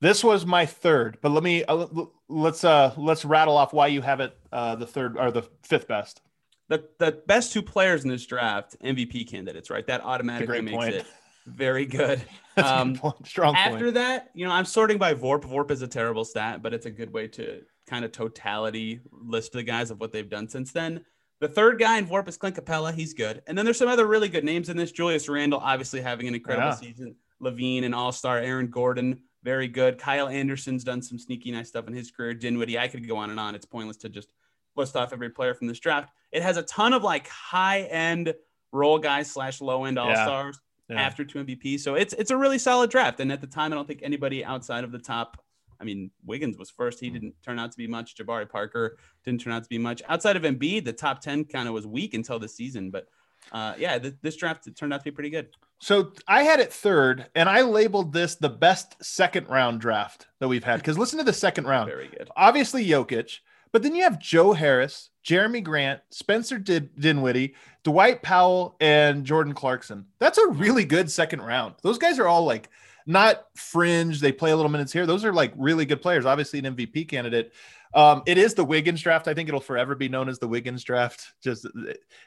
This 0.00 0.24
was 0.24 0.46
my 0.46 0.64
third, 0.66 1.18
but 1.20 1.30
let 1.30 1.42
me 1.42 1.64
uh, 1.64 1.86
let's 2.28 2.64
uh 2.64 2.94
let's 2.96 3.24
rattle 3.24 3.56
off 3.56 3.72
why 3.72 3.88
you 3.88 4.00
have 4.00 4.20
it 4.20 4.36
uh 4.50 4.76
the 4.76 4.86
third 4.86 5.18
or 5.18 5.30
the 5.30 5.42
fifth 5.62 5.88
best. 5.88 6.22
The 6.68 6.84
the 6.98 7.22
best 7.26 7.52
two 7.52 7.62
players 7.62 8.04
in 8.04 8.10
this 8.10 8.24
draft, 8.24 8.76
MVP 8.82 9.28
candidates, 9.28 9.68
right? 9.68 9.86
That 9.86 10.02
automatically 10.02 10.62
makes 10.62 10.76
point. 10.76 10.94
it 10.94 11.06
very 11.46 11.86
good. 11.86 12.22
Um, 12.56 12.92
good 12.92 13.00
point. 13.00 13.26
Strong. 13.26 13.56
After 13.56 13.84
point. 13.84 13.94
that, 13.94 14.30
you 14.34 14.44
know, 14.44 14.52
I'm 14.52 14.66
sorting 14.66 14.98
by 14.98 15.14
VORP. 15.14 15.44
VORP 15.44 15.70
is 15.70 15.80
a 15.80 15.88
terrible 15.88 16.26
stat, 16.26 16.62
but 16.62 16.74
it's 16.74 16.84
a 16.84 16.90
good 16.90 17.10
way 17.10 17.26
to 17.28 17.62
kind 17.86 18.04
of 18.04 18.12
totality 18.12 19.00
list 19.12 19.52
the 19.52 19.62
guys 19.62 19.90
of 19.90 19.98
what 19.98 20.12
they've 20.12 20.28
done 20.28 20.46
since 20.46 20.70
then. 20.70 21.02
The 21.40 21.48
third 21.48 21.78
guy 21.78 21.96
in 21.96 22.06
VORP 22.06 22.28
is 22.28 22.36
Clint 22.36 22.56
Capela. 22.56 22.92
He's 22.92 23.14
good. 23.14 23.42
And 23.46 23.56
then 23.56 23.64
there's 23.64 23.78
some 23.78 23.88
other 23.88 24.06
really 24.06 24.28
good 24.28 24.44
names 24.44 24.68
in 24.68 24.76
this. 24.76 24.92
Julius 24.92 25.26
Randle, 25.26 25.60
obviously 25.60 26.02
having 26.02 26.28
an 26.28 26.34
incredible 26.34 26.68
yeah. 26.68 26.74
season. 26.74 27.14
LaVine, 27.40 27.84
an 27.84 27.94
all 27.94 28.12
star. 28.12 28.38
Aaron 28.38 28.66
Gordon, 28.66 29.22
very 29.42 29.68
good. 29.68 29.98
Kyle 29.98 30.28
Anderson's 30.28 30.84
done 30.84 31.02
some 31.02 31.18
sneaky 31.18 31.50
nice 31.50 31.68
stuff 31.68 31.86
in 31.88 31.94
his 31.94 32.10
career. 32.10 32.34
Dinwiddie, 32.34 32.78
I 32.78 32.88
could 32.88 33.06
go 33.06 33.16
on 33.16 33.30
and 33.30 33.40
on. 33.40 33.54
It's 33.54 33.66
pointless 33.66 33.96
to 33.98 34.08
just 34.08 34.32
list 34.76 34.96
off 34.96 35.12
every 35.12 35.30
player 35.30 35.54
from 35.54 35.66
this 35.66 35.78
draft. 35.78 36.12
It 36.32 36.42
has 36.42 36.56
a 36.56 36.62
ton 36.62 36.92
of 36.92 37.02
like 37.02 37.28
high 37.28 37.82
end 37.82 38.34
role 38.72 38.98
guys 38.98 39.30
slash 39.30 39.60
low 39.60 39.84
end 39.84 39.98
all 39.98 40.14
stars 40.14 40.60
yeah. 40.88 40.96
yeah. 40.96 41.02
after 41.02 41.24
two 41.24 41.44
MVP. 41.44 41.80
So 41.80 41.94
it's 41.94 42.12
it's 42.14 42.30
a 42.30 42.36
really 42.36 42.58
solid 42.58 42.90
draft. 42.90 43.20
And 43.20 43.32
at 43.32 43.40
the 43.40 43.46
time, 43.46 43.72
I 43.72 43.76
don't 43.76 43.88
think 43.88 44.00
anybody 44.02 44.44
outside 44.44 44.84
of 44.84 44.92
the 44.92 44.98
top. 44.98 45.42
I 45.80 45.84
mean, 45.84 46.10
Wiggins 46.26 46.58
was 46.58 46.70
first. 46.70 47.00
He 47.00 47.08
hmm. 47.08 47.14
didn't 47.14 47.34
turn 47.42 47.58
out 47.58 47.72
to 47.72 47.78
be 47.78 47.86
much. 47.86 48.14
Jabari 48.14 48.48
Parker 48.48 48.98
didn't 49.24 49.40
turn 49.40 49.52
out 49.52 49.62
to 49.62 49.68
be 49.68 49.78
much. 49.78 50.02
Outside 50.08 50.36
of 50.36 50.42
Embiid, 50.42 50.84
the 50.84 50.92
top 50.92 51.20
10 51.20 51.46
kind 51.46 51.68
of 51.68 51.74
was 51.74 51.86
weak 51.86 52.12
until 52.12 52.38
the 52.38 52.48
season. 52.48 52.90
But 52.90 53.06
uh, 53.52 53.74
yeah, 53.78 53.98
th- 53.98 54.14
this 54.22 54.36
draft 54.36 54.68
turned 54.76 54.92
out 54.92 55.00
to 55.00 55.04
be 55.04 55.10
pretty 55.10 55.30
good. 55.30 55.48
So 55.80 56.12
I 56.28 56.42
had 56.42 56.60
it 56.60 56.72
third, 56.72 57.28
and 57.34 57.48
I 57.48 57.62
labeled 57.62 58.12
this 58.12 58.34
the 58.34 58.50
best 58.50 59.02
second 59.02 59.48
round 59.48 59.80
draft 59.80 60.26
that 60.38 60.48
we've 60.48 60.64
had. 60.64 60.76
Because 60.76 60.98
listen 60.98 61.18
to 61.18 61.24
the 61.24 61.32
second 61.32 61.66
round. 61.66 61.90
Very 61.90 62.08
good. 62.08 62.28
Obviously 62.36 62.86
Jokic, 62.86 63.38
but 63.72 63.82
then 63.82 63.94
you 63.94 64.02
have 64.02 64.18
Joe 64.18 64.52
Harris, 64.52 65.10
Jerami 65.24 65.62
Grant, 65.62 66.00
Spencer 66.10 66.58
Din- 66.58 66.90
Dinwiddie, 66.98 67.54
Dwight 67.82 68.22
Powell, 68.22 68.76
and 68.80 69.24
Jordan 69.24 69.54
Clarkson. 69.54 70.06
That's 70.18 70.38
a 70.38 70.48
really 70.48 70.84
good 70.84 71.10
second 71.10 71.40
round. 71.42 71.76
Those 71.82 71.98
guys 71.98 72.18
are 72.18 72.26
all 72.26 72.44
like 72.44 72.68
not 73.06 73.46
fringe. 73.56 74.20
They 74.20 74.32
play 74.32 74.50
a 74.50 74.56
little 74.56 74.70
minutes 74.70 74.92
here. 74.92 75.06
Those 75.06 75.24
are 75.24 75.32
like 75.32 75.52
really 75.56 75.86
good 75.86 76.02
players. 76.02 76.26
Obviously 76.26 76.58
an 76.58 76.76
MVP 76.76 77.08
candidate. 77.08 77.52
Um, 77.92 78.22
it 78.26 78.38
is 78.38 78.54
the 78.54 78.64
Wiggins 78.64 79.02
draft. 79.02 79.28
I 79.28 79.34
think 79.34 79.48
it'll 79.48 79.60
forever 79.60 79.94
be 79.94 80.08
known 80.08 80.28
as 80.28 80.38
the 80.38 80.48
Wiggins 80.48 80.84
draft. 80.84 81.34
Just, 81.42 81.66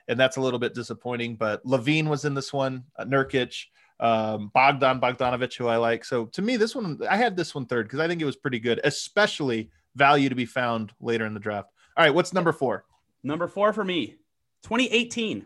and 0.08 0.20
that's 0.20 0.38
a 0.38 0.42
little 0.42 0.60
bit 0.60 0.74
disappointing. 0.74 1.36
But 1.36 1.66
LaVine 1.66 2.08
was 2.08 2.26
in 2.26 2.34
this 2.34 2.52
one. 2.52 2.84
Uh, 2.98 3.06
Nurkic, 3.06 3.66
um, 4.00 4.52
Bogdan 4.54 5.00
Bogdanovich, 5.00 5.58
who 5.58 5.68
I 5.68 5.78
like. 5.78 6.04
So 6.04 6.26
to 6.26 6.42
me, 6.42 6.58
this 6.58 6.76
one 6.76 7.00
I 7.10 7.18
had 7.18 7.38
this 7.38 7.56
one 7.56 7.66
third 7.66 7.88
because 7.88 8.00
I 8.00 8.08
think 8.08 8.22
it 8.22 8.26
was 8.26 8.36
pretty 8.36 8.60
good, 8.60 8.82
especially 8.84 9.70
value 9.96 10.30
to 10.30 10.36
be 10.36 10.46
found 10.46 10.92
later 11.00 11.26
in 11.26 11.34
the 11.34 11.40
draft. 11.40 11.70
All 11.96 12.04
right, 12.04 12.14
what's 12.14 12.34
number 12.34 12.52
four? 12.52 12.86
Number 13.24 13.48
four 13.48 13.72
for 13.72 13.86
me, 13.86 14.18
2018. 14.64 15.46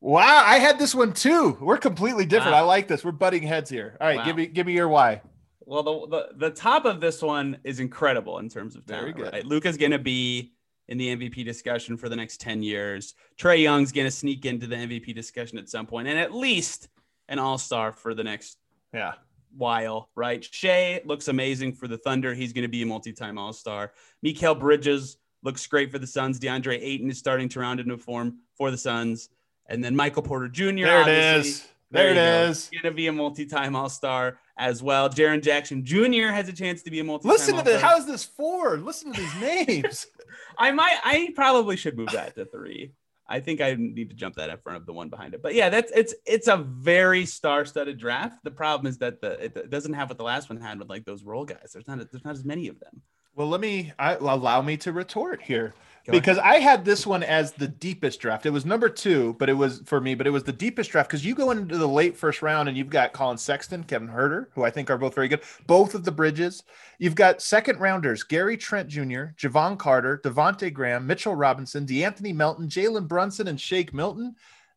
Wow, 0.00 0.42
I 0.46 0.58
had 0.58 0.78
this 0.78 0.94
one 0.94 1.12
too. 1.12 1.58
We're 1.60 1.76
completely 1.76 2.24
different. 2.24 2.54
Wow. 2.54 2.62
I 2.62 2.66
like 2.66 2.88
this. 2.88 3.04
We're 3.04 3.12
butting 3.12 3.42
heads 3.42 3.68
here. 3.68 3.98
All 4.00 4.06
right, 4.06 4.16
wow. 4.16 4.24
give 4.24 4.36
me 4.36 4.46
give 4.46 4.66
me 4.66 4.72
your 4.72 4.88
why. 4.88 5.20
Well, 5.60 5.82
the, 5.82 6.06
the, 6.08 6.48
the 6.48 6.50
top 6.50 6.84
of 6.84 7.00
this 7.00 7.22
one 7.22 7.58
is 7.64 7.80
incredible 7.80 8.38
in 8.38 8.48
terms 8.48 8.76
of 8.76 8.86
talent. 8.86 9.02
Very 9.02 9.12
good. 9.12 9.32
Right? 9.32 9.44
Luka's 9.44 9.76
going 9.76 9.92
to 9.92 9.98
be 9.98 10.52
in 10.88 10.98
the 10.98 11.14
MVP 11.14 11.44
discussion 11.44 11.96
for 11.96 12.08
the 12.08 12.16
next 12.16 12.40
10 12.40 12.62
years. 12.62 13.14
Trae 13.38 13.62
Young's 13.62 13.92
going 13.92 14.06
to 14.06 14.10
sneak 14.10 14.44
into 14.46 14.66
the 14.66 14.76
MVP 14.76 15.14
discussion 15.14 15.58
at 15.58 15.68
some 15.68 15.86
point 15.86 16.08
and 16.08 16.18
at 16.18 16.34
least 16.34 16.88
an 17.28 17.38
all-star 17.38 17.92
for 17.92 18.12
the 18.12 18.24
next 18.24 18.58
yeah 18.92 19.12
while, 19.56 20.10
right? 20.14 20.44
Shai 20.44 21.00
looks 21.04 21.28
amazing 21.28 21.72
for 21.72 21.88
the 21.88 21.98
Thunder. 21.98 22.34
He's 22.34 22.52
going 22.52 22.62
to 22.62 22.68
be 22.68 22.82
a 22.82 22.86
multi-time 22.86 23.38
all-star. 23.38 23.92
Mikal 24.24 24.58
Bridges 24.58 25.16
looks 25.42 25.66
great 25.66 25.90
for 25.90 25.98
the 25.98 26.06
Suns. 26.06 26.38
DeAndre 26.38 26.78
Ayton 26.80 27.10
is 27.10 27.18
starting 27.18 27.48
to 27.50 27.60
round 27.60 27.80
into 27.80 27.96
form 27.96 28.38
for 28.56 28.70
the 28.70 28.78
Suns. 28.78 29.28
And 29.66 29.82
then 29.82 29.94
Michael 29.94 30.22
Porter 30.22 30.48
Jr. 30.48 30.84
There 30.84 31.02
it 31.02 31.08
is. 31.08 31.66
There, 31.90 32.14
there 32.14 32.44
it 32.46 32.50
is. 32.50 32.70
Going 32.72 32.92
to 32.92 32.96
be 32.96 33.08
a 33.08 33.12
multi-time 33.12 33.74
All-Star 33.74 34.38
as 34.56 34.82
well. 34.82 35.08
Jaren 35.08 35.42
Jackson 35.42 35.84
Jr. 35.84 36.28
has 36.28 36.48
a 36.48 36.52
chance 36.52 36.82
to 36.82 36.90
be 36.90 37.00
a 37.00 37.04
multi. 37.04 37.26
Listen 37.26 37.56
to 37.56 37.64
this. 37.64 37.82
How 37.82 37.96
is 37.96 38.06
this 38.06 38.24
four? 38.24 38.76
Listen 38.78 39.12
to 39.12 39.20
these 39.20 39.40
names. 39.40 40.06
I 40.58 40.70
might. 40.70 40.98
I 41.02 41.32
probably 41.34 41.76
should 41.76 41.96
move 41.96 42.10
that 42.12 42.36
to 42.36 42.44
three. 42.44 42.92
I 43.28 43.38
think 43.38 43.60
I 43.60 43.76
need 43.78 44.10
to 44.10 44.16
jump 44.16 44.34
that 44.36 44.50
in 44.50 44.58
front 44.58 44.76
of 44.76 44.86
the 44.86 44.92
one 44.92 45.08
behind 45.08 45.34
it. 45.34 45.42
But 45.42 45.54
yeah, 45.54 45.68
that's 45.68 45.92
it's 45.92 46.14
it's 46.26 46.48
a 46.48 46.56
very 46.56 47.24
star-studded 47.24 47.96
draft. 47.96 48.42
The 48.42 48.50
problem 48.50 48.88
is 48.88 48.98
that 48.98 49.20
the 49.20 49.44
it 49.44 49.70
doesn't 49.70 49.92
have 49.92 50.10
what 50.10 50.18
the 50.18 50.24
last 50.24 50.50
one 50.50 50.60
had 50.60 50.78
with 50.78 50.88
like 50.88 51.04
those 51.04 51.22
role 51.22 51.44
guys. 51.44 51.70
There's 51.72 51.86
not 51.86 51.98
there's 52.10 52.24
not 52.24 52.34
as 52.34 52.44
many 52.44 52.68
of 52.68 52.80
them. 52.80 53.02
Well, 53.34 53.48
let 53.48 53.60
me 53.60 53.92
I, 53.98 54.14
allow 54.14 54.60
me 54.62 54.76
to 54.78 54.92
retort 54.92 55.42
here. 55.42 55.74
Go 56.06 56.12
because 56.12 56.38
ahead. 56.38 56.54
I 56.54 56.58
had 56.58 56.84
this 56.84 57.06
one 57.06 57.22
as 57.22 57.52
the 57.52 57.68
deepest 57.68 58.20
draft. 58.20 58.46
It 58.46 58.50
was 58.50 58.64
number 58.64 58.88
two, 58.88 59.36
but 59.38 59.50
it 59.50 59.54
was 59.54 59.82
for 59.84 60.00
me, 60.00 60.14
but 60.14 60.26
it 60.26 60.30
was 60.30 60.44
the 60.44 60.52
deepest 60.52 60.90
draft 60.90 61.10
because 61.10 61.24
you 61.24 61.34
go 61.34 61.50
into 61.50 61.76
the 61.76 61.86
late 61.86 62.16
first 62.16 62.40
round 62.40 62.68
and 62.68 62.76
you've 62.76 62.90
got 62.90 63.12
Collin 63.12 63.36
Sexton, 63.36 63.84
Kevin 63.84 64.08
Huerter, 64.08 64.46
who 64.54 64.64
I 64.64 64.70
think 64.70 64.90
are 64.90 64.96
both 64.96 65.14
very 65.14 65.28
good, 65.28 65.42
both 65.66 65.94
of 65.94 66.04
the 66.04 66.10
bridges. 66.10 66.62
You've 66.98 67.14
got 67.14 67.42
second 67.42 67.80
rounders 67.80 68.22
Gary 68.22 68.56
Trent 68.56 68.88
Jr., 68.88 69.32
Jevon 69.38 69.78
Carter, 69.78 70.20
Devonte 70.24 70.72
Graham, 70.72 71.06
Mitchell 71.06 71.34
Robinson, 71.34 71.86
De'Anthony 71.86 72.34
Melton, 72.34 72.68
Jalen 72.68 73.06
Brunson, 73.06 73.48
and 73.48 73.60
Shake 73.60 73.92
Milton. 73.92 74.34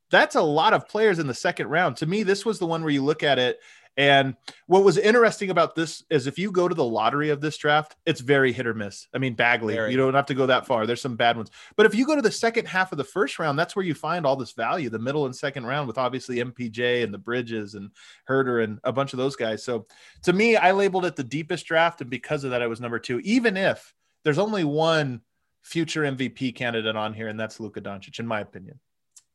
That's 0.10 0.36
a 0.36 0.42
lot 0.42 0.74
of 0.74 0.88
players 0.88 1.20
in 1.20 1.28
the 1.28 1.34
second 1.34 1.68
round. 1.70 1.98
To 1.98 2.06
me, 2.06 2.24
this 2.24 2.46
was 2.46 2.60
the 2.60 2.68
one 2.68 2.84
where 2.84 2.92
you 2.92 3.04
look 3.04 3.24
at 3.24 3.40
it 3.40 3.60
And 3.96 4.36
what 4.66 4.84
was 4.84 4.98
interesting 4.98 5.52
about 5.52 5.76
this 5.76 6.04
is 6.10 6.26
if 6.26 6.40
you 6.40 6.52
go 6.52 6.68
to 6.68 6.74
the 6.74 6.84
lottery 6.84 7.30
of 7.30 7.42
this 7.42 7.58
draft, 7.58 7.96
it's 8.06 8.22
very 8.22 8.52
hit 8.52 8.66
or 8.66 8.74
miss. 8.74 9.08
I 9.14 9.20
mean, 9.20 9.36
Bagley, 9.36 9.76
Very. 9.76 9.92
you 9.92 9.98
don't 9.98 10.16
have 10.16 10.26
to 10.28 10.34
go 10.34 10.48
that 10.48 10.66
far. 10.66 10.88
There's 10.88 11.02
some 11.02 11.16
bad 11.16 11.38
ones. 11.38 11.52
But 11.76 11.86
if 11.86 11.94
you 11.94 12.06
go 12.06 12.16
to 12.16 12.22
the 12.22 12.32
second 12.32 12.68
half 12.68 12.92
of 12.92 12.98
the 12.98 13.04
first 13.04 13.38
round, 13.38 13.58
that's 13.58 13.76
where 13.76 13.86
you 13.86 13.94
find 13.94 14.26
all 14.26 14.36
this 14.36 14.54
value, 14.54 14.90
the 14.90 14.98
middle 14.98 15.26
and 15.26 15.36
second 15.36 15.66
round 15.66 15.88
with 15.88 16.00
obviously 16.00 16.38
MPJ 16.38 17.04
and 17.04 17.14
the 17.14 17.20
Bridges 17.20 17.76
and 17.76 17.92
Huerter 18.28 18.64
and 18.64 18.80
a 18.84 18.92
bunch 18.92 19.14
of 19.14 19.18
those 19.18 19.36
guys. 19.36 19.64
So 19.64 19.86
to 20.24 20.34
me, 20.34 20.56
I 20.56 20.72
labeled 20.72 21.06
it 21.06 21.16
the 21.16 21.24
deepest 21.24 21.68
draft. 21.68 22.02
And 22.02 22.10
because 22.10 22.44
of 22.44 22.52
that, 22.52 22.64
I 22.64 22.68
was 22.68 22.82
number 22.82 23.00
two, 23.00 23.20
even 23.20 23.58
if 23.58 23.94
there's 24.24 24.40
only 24.40 24.64
one 24.64 25.22
future 25.62 26.02
MVP 26.02 26.56
candidate 26.56 26.96
on 26.96 27.14
here, 27.14 27.28
and 27.28 27.40
that's 27.40 27.60
Luka 27.60 27.80
Doncic, 27.82 28.20
in 28.20 28.28
my 28.28 28.40
opinion. 28.40 28.80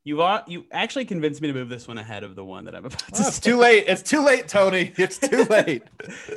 You 0.05 0.23
are 0.23 0.43
you 0.47 0.65
actually 0.73 1.05
convinced 1.05 1.43
me 1.43 1.49
to 1.49 1.55
move 1.55 1.69
this 1.69 1.87
one 1.87 1.99
ahead 1.99 2.25
of 2.25 2.35
the 2.35 2.45
one 2.45 2.65
that 2.65 2.75
I'm 2.75 2.85
about 2.87 2.99
to 2.99 3.23
Oh, 3.23 3.27
it's 3.29 3.41
too 3.49 3.57
late. 3.57 3.85
It's 3.87 4.03
too 4.03 4.25
late, 4.25 4.49
Tony. 4.49 4.93
It's 4.97 5.19
too 5.19 5.45
late. 5.51 5.83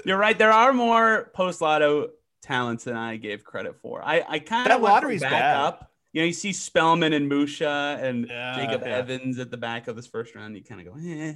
You're 0.06 0.17
right. 0.17 0.38
There 0.38 0.52
are 0.52 0.74
more 0.74 1.32
post 1.34 1.62
lotto 1.62 2.10
talents 2.41 2.84
than 2.86 2.95
I 2.97 3.15
gave 3.17 3.43
credit 3.43 3.76
for. 3.82 4.04
I, 4.04 4.24
I 4.28 4.39
kind 4.39 4.69
of 4.71 4.82
lottery's 4.82 5.21
back 5.21 5.32
bad. 5.32 5.56
up. 5.58 5.91
You 6.12 6.21
know, 6.21 6.26
you 6.26 6.34
see 6.34 6.52
Spellman 6.52 7.13
and 7.13 7.30
Musa 7.30 7.97
and 8.02 8.28
Yeah, 8.28 8.56
Jacob 8.58 8.82
yeah. 8.82 8.97
Evans 8.97 9.39
at 9.39 9.50
the 9.52 9.58
back 9.58 9.88
of 9.88 9.95
this 9.95 10.08
first 10.08 10.36
round. 10.36 10.56
You 10.58 10.63
kind 10.63 10.86
of 10.86 10.93
go, 10.93 11.00
eh. 11.08 11.34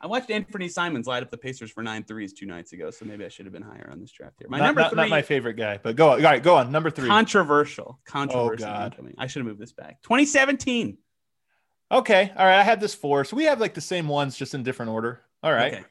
I 0.00 0.06
watched 0.06 0.28
Anfernee 0.28 0.70
Simons 0.70 1.06
light 1.06 1.22
up 1.22 1.30
the 1.30 1.36
Pacers 1.38 1.70
for 1.70 1.82
nine 1.82 2.04
threes 2.04 2.32
two 2.32 2.46
nights 2.46 2.72
ago, 2.72 2.90
so 2.90 3.04
maybe 3.04 3.24
I 3.24 3.28
should 3.28 3.44
have 3.46 3.52
been 3.52 3.62
higher 3.62 3.88
on 3.90 4.00
this 4.00 4.12
draft 4.12 4.36
here. 4.38 4.48
My 4.48 4.58
not, 4.58 4.66
number 4.66 4.80
not- 4.82 4.90
three, 4.92 4.96
not 5.02 5.08
my 5.10 5.22
favorite 5.22 5.54
guy, 5.54 5.78
but 5.82 5.96
go 5.96 6.10
on. 6.10 6.18
All 6.24 6.30
right, 6.30 6.42
go 6.42 6.54
on. 6.56 6.70
Number 6.70 6.90
three. 6.90 7.08
controversial, 7.08 7.98
controversial. 8.06 8.66
Oh, 8.68 8.72
God. 8.72 8.92
incoming. 8.92 9.14
I 9.18 9.26
should 9.26 9.40
have 9.40 9.46
moved 9.46 9.60
this 9.60 9.72
back. 9.72 10.00
2017. 10.02 10.96
Okay. 11.90 12.32
All 12.36 12.44
right. 12.46 12.58
I 12.58 12.62
had 12.62 12.80
this 12.80 12.94
four. 12.94 13.24
So 13.24 13.36
we 13.36 13.44
have 13.44 13.60
like 13.60 13.74
the 13.74 13.80
same 13.80 14.08
ones, 14.08 14.36
just 14.36 14.54
in 14.54 14.62
different 14.62 14.90
order. 14.92 15.22
All 15.42 15.52
right. 15.52 15.74
Okay. 15.74 15.84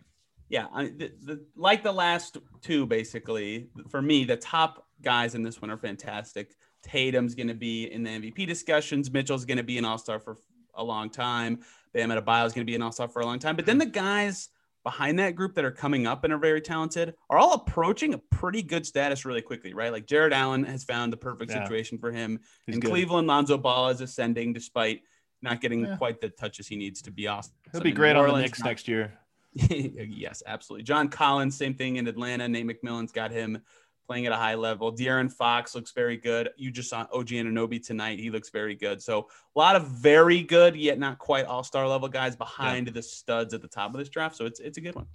Yeah, 0.48 0.68
I, 0.74 0.86
the, 0.86 1.12
the, 1.24 1.46
like 1.56 1.82
the 1.82 1.92
last 1.92 2.38
two, 2.62 2.86
basically, 2.86 3.70
for 3.90 4.00
me, 4.02 4.26
the 4.26 4.38
top 4.38 4.86
guys 5.02 5.34
in 5.34 5.42
this 5.42 5.60
one 5.60 5.72
are 5.72 5.78
fantastic. 5.78 6.56
Tatum's 6.84 7.34
going 7.34 7.48
to 7.48 7.56
be 7.56 7.92
in 7.92 8.04
the 8.04 8.12
MVP 8.12 8.46
discussions. 8.46 9.10
Mitchell's 9.10 9.44
going 9.46 9.58
to 9.58 9.64
be 9.64 9.80
an 9.80 9.86
All 9.86 9.98
Star 9.98 10.20
for 10.20 10.38
a 10.76 10.84
long 10.84 11.10
time. 11.10 11.62
Bam 11.94 12.10
Adebayo 12.10 12.46
is 12.46 12.54
going 12.54 12.66
to 12.66 12.70
be 12.70 12.76
an 12.76 12.84
All 12.84 12.92
Star 12.92 13.08
for 13.08 13.22
a 13.22 13.26
long 13.26 13.40
time. 13.40 13.56
But 13.56 13.66
then 13.66 13.80
the 13.80 13.88
guys 13.88 14.50
behind 14.84 15.18
that 15.18 15.36
group 15.36 15.56
that 15.56 15.66
are 15.66 15.72
coming 15.72 16.06
up 16.06 16.24
and 16.24 16.32
are 16.32 16.38
very 16.38 16.62
talented 16.62 17.16
are 17.32 17.40
all 17.40 17.54
approaching 17.54 18.14
a 18.14 18.20
pretty 18.20 18.62
good 18.62 18.86
status 18.86 19.26
really 19.26 19.42
quickly, 19.42 19.74
right? 19.74 19.92
Like 19.92 20.06
Jarrett 20.06 20.32
Allen 20.32 20.64
has 20.66 20.84
found 20.84 21.12
the 21.12 21.18
perfect 21.18 21.50
Yeah. 21.50 21.64
situation 21.64 21.98
for 21.98 22.12
him. 22.12 22.40
He's 22.68 22.76
in 22.76 22.82
good. 22.82 22.92
Cleveland, 22.92 23.28
Lonzo 23.28 23.58
Ball 23.58 23.90
is 23.90 24.02
ascending 24.02 24.54
despite 24.54 25.02
not 25.46 25.62
getting 25.62 25.86
Yeah. 25.86 25.96
quite 25.96 26.20
the 26.20 26.30
touches 26.30 26.68
he 26.68 26.76
needs 26.76 27.02
to 27.04 27.12
be 27.12 27.28
awesome. 27.28 27.54
He'll 27.72 27.80
be 27.82 27.92
great 27.92 28.14
New 28.14 28.20
on 28.20 28.28
the 28.36 28.42
Knicks 28.42 28.60
not- 28.60 28.68
next 28.68 28.88
year. 28.90 29.14
yes, 29.54 30.44
absolutely. 30.46 30.84
John 30.84 31.08
Collins, 31.08 31.56
same 31.58 31.76
thing 31.76 31.96
in 31.96 32.08
Atlanta. 32.08 32.48
Nate 32.48 32.68
McMillan's 32.68 33.14
got 33.14 33.32
him 33.32 33.62
playing 34.06 34.26
at 34.26 34.32
a 34.32 34.36
high 34.36 34.56
level. 34.56 34.94
De'Aaron 34.94 35.32
Fox 35.32 35.74
looks 35.74 35.92
very 35.92 36.18
good. 36.18 36.50
You 36.58 36.70
just 36.72 36.90
saw 36.90 37.08
OG 37.12 37.30
Anunoby 37.30 37.84
tonight. 37.84 38.20
He 38.20 38.30
looks 38.30 38.50
very 38.50 38.76
good. 38.76 39.02
So 39.02 39.30
a 39.56 39.60
lot 39.60 39.76
of 39.76 39.88
very 39.88 40.44
good, 40.44 40.76
yet 40.76 41.00
not 41.00 41.18
quite 41.18 41.46
all-star 41.46 41.88
level 41.88 42.08
guys 42.10 42.36
behind 42.36 42.90
the 42.90 43.02
studs 43.02 43.54
at 43.54 43.62
the 43.62 43.68
top 43.68 43.94
of 43.94 43.98
this 43.98 44.10
draft. 44.10 44.36
So 44.36 44.46
it's 44.46 44.60
it's 44.60 44.78
a 44.78 44.82
good 44.82 44.94
one. 44.94 45.08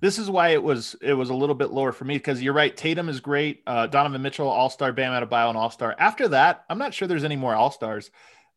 This 0.00 0.18
is 0.18 0.30
why 0.30 0.50
it 0.50 0.62
was 0.62 0.96
it 1.02 1.12
was 1.14 1.28
a 1.30 1.34
little 1.34 1.54
bit 1.54 1.70
lower 1.70 1.92
for 1.92 2.04
me 2.04 2.14
because 2.14 2.40
you're 2.42 2.54
right. 2.54 2.74
Tatum 2.74 3.08
is 3.08 3.20
great. 3.20 3.62
Uh, 3.66 3.86
Donovan 3.88 4.22
Mitchell, 4.22 4.48
All 4.48 4.70
Star, 4.70 4.92
Bam 4.92 5.12
out 5.12 5.22
of 5.22 5.28
Adebayo, 5.30 5.48
and 5.50 5.58
All 5.58 5.70
Star. 5.70 5.94
After 5.98 6.28
that, 6.28 6.64
I'm 6.70 6.78
not 6.78 6.94
sure 6.94 7.06
there's 7.08 7.24
any 7.24 7.36
more 7.36 7.54
All 7.54 7.70
Stars. 7.70 8.10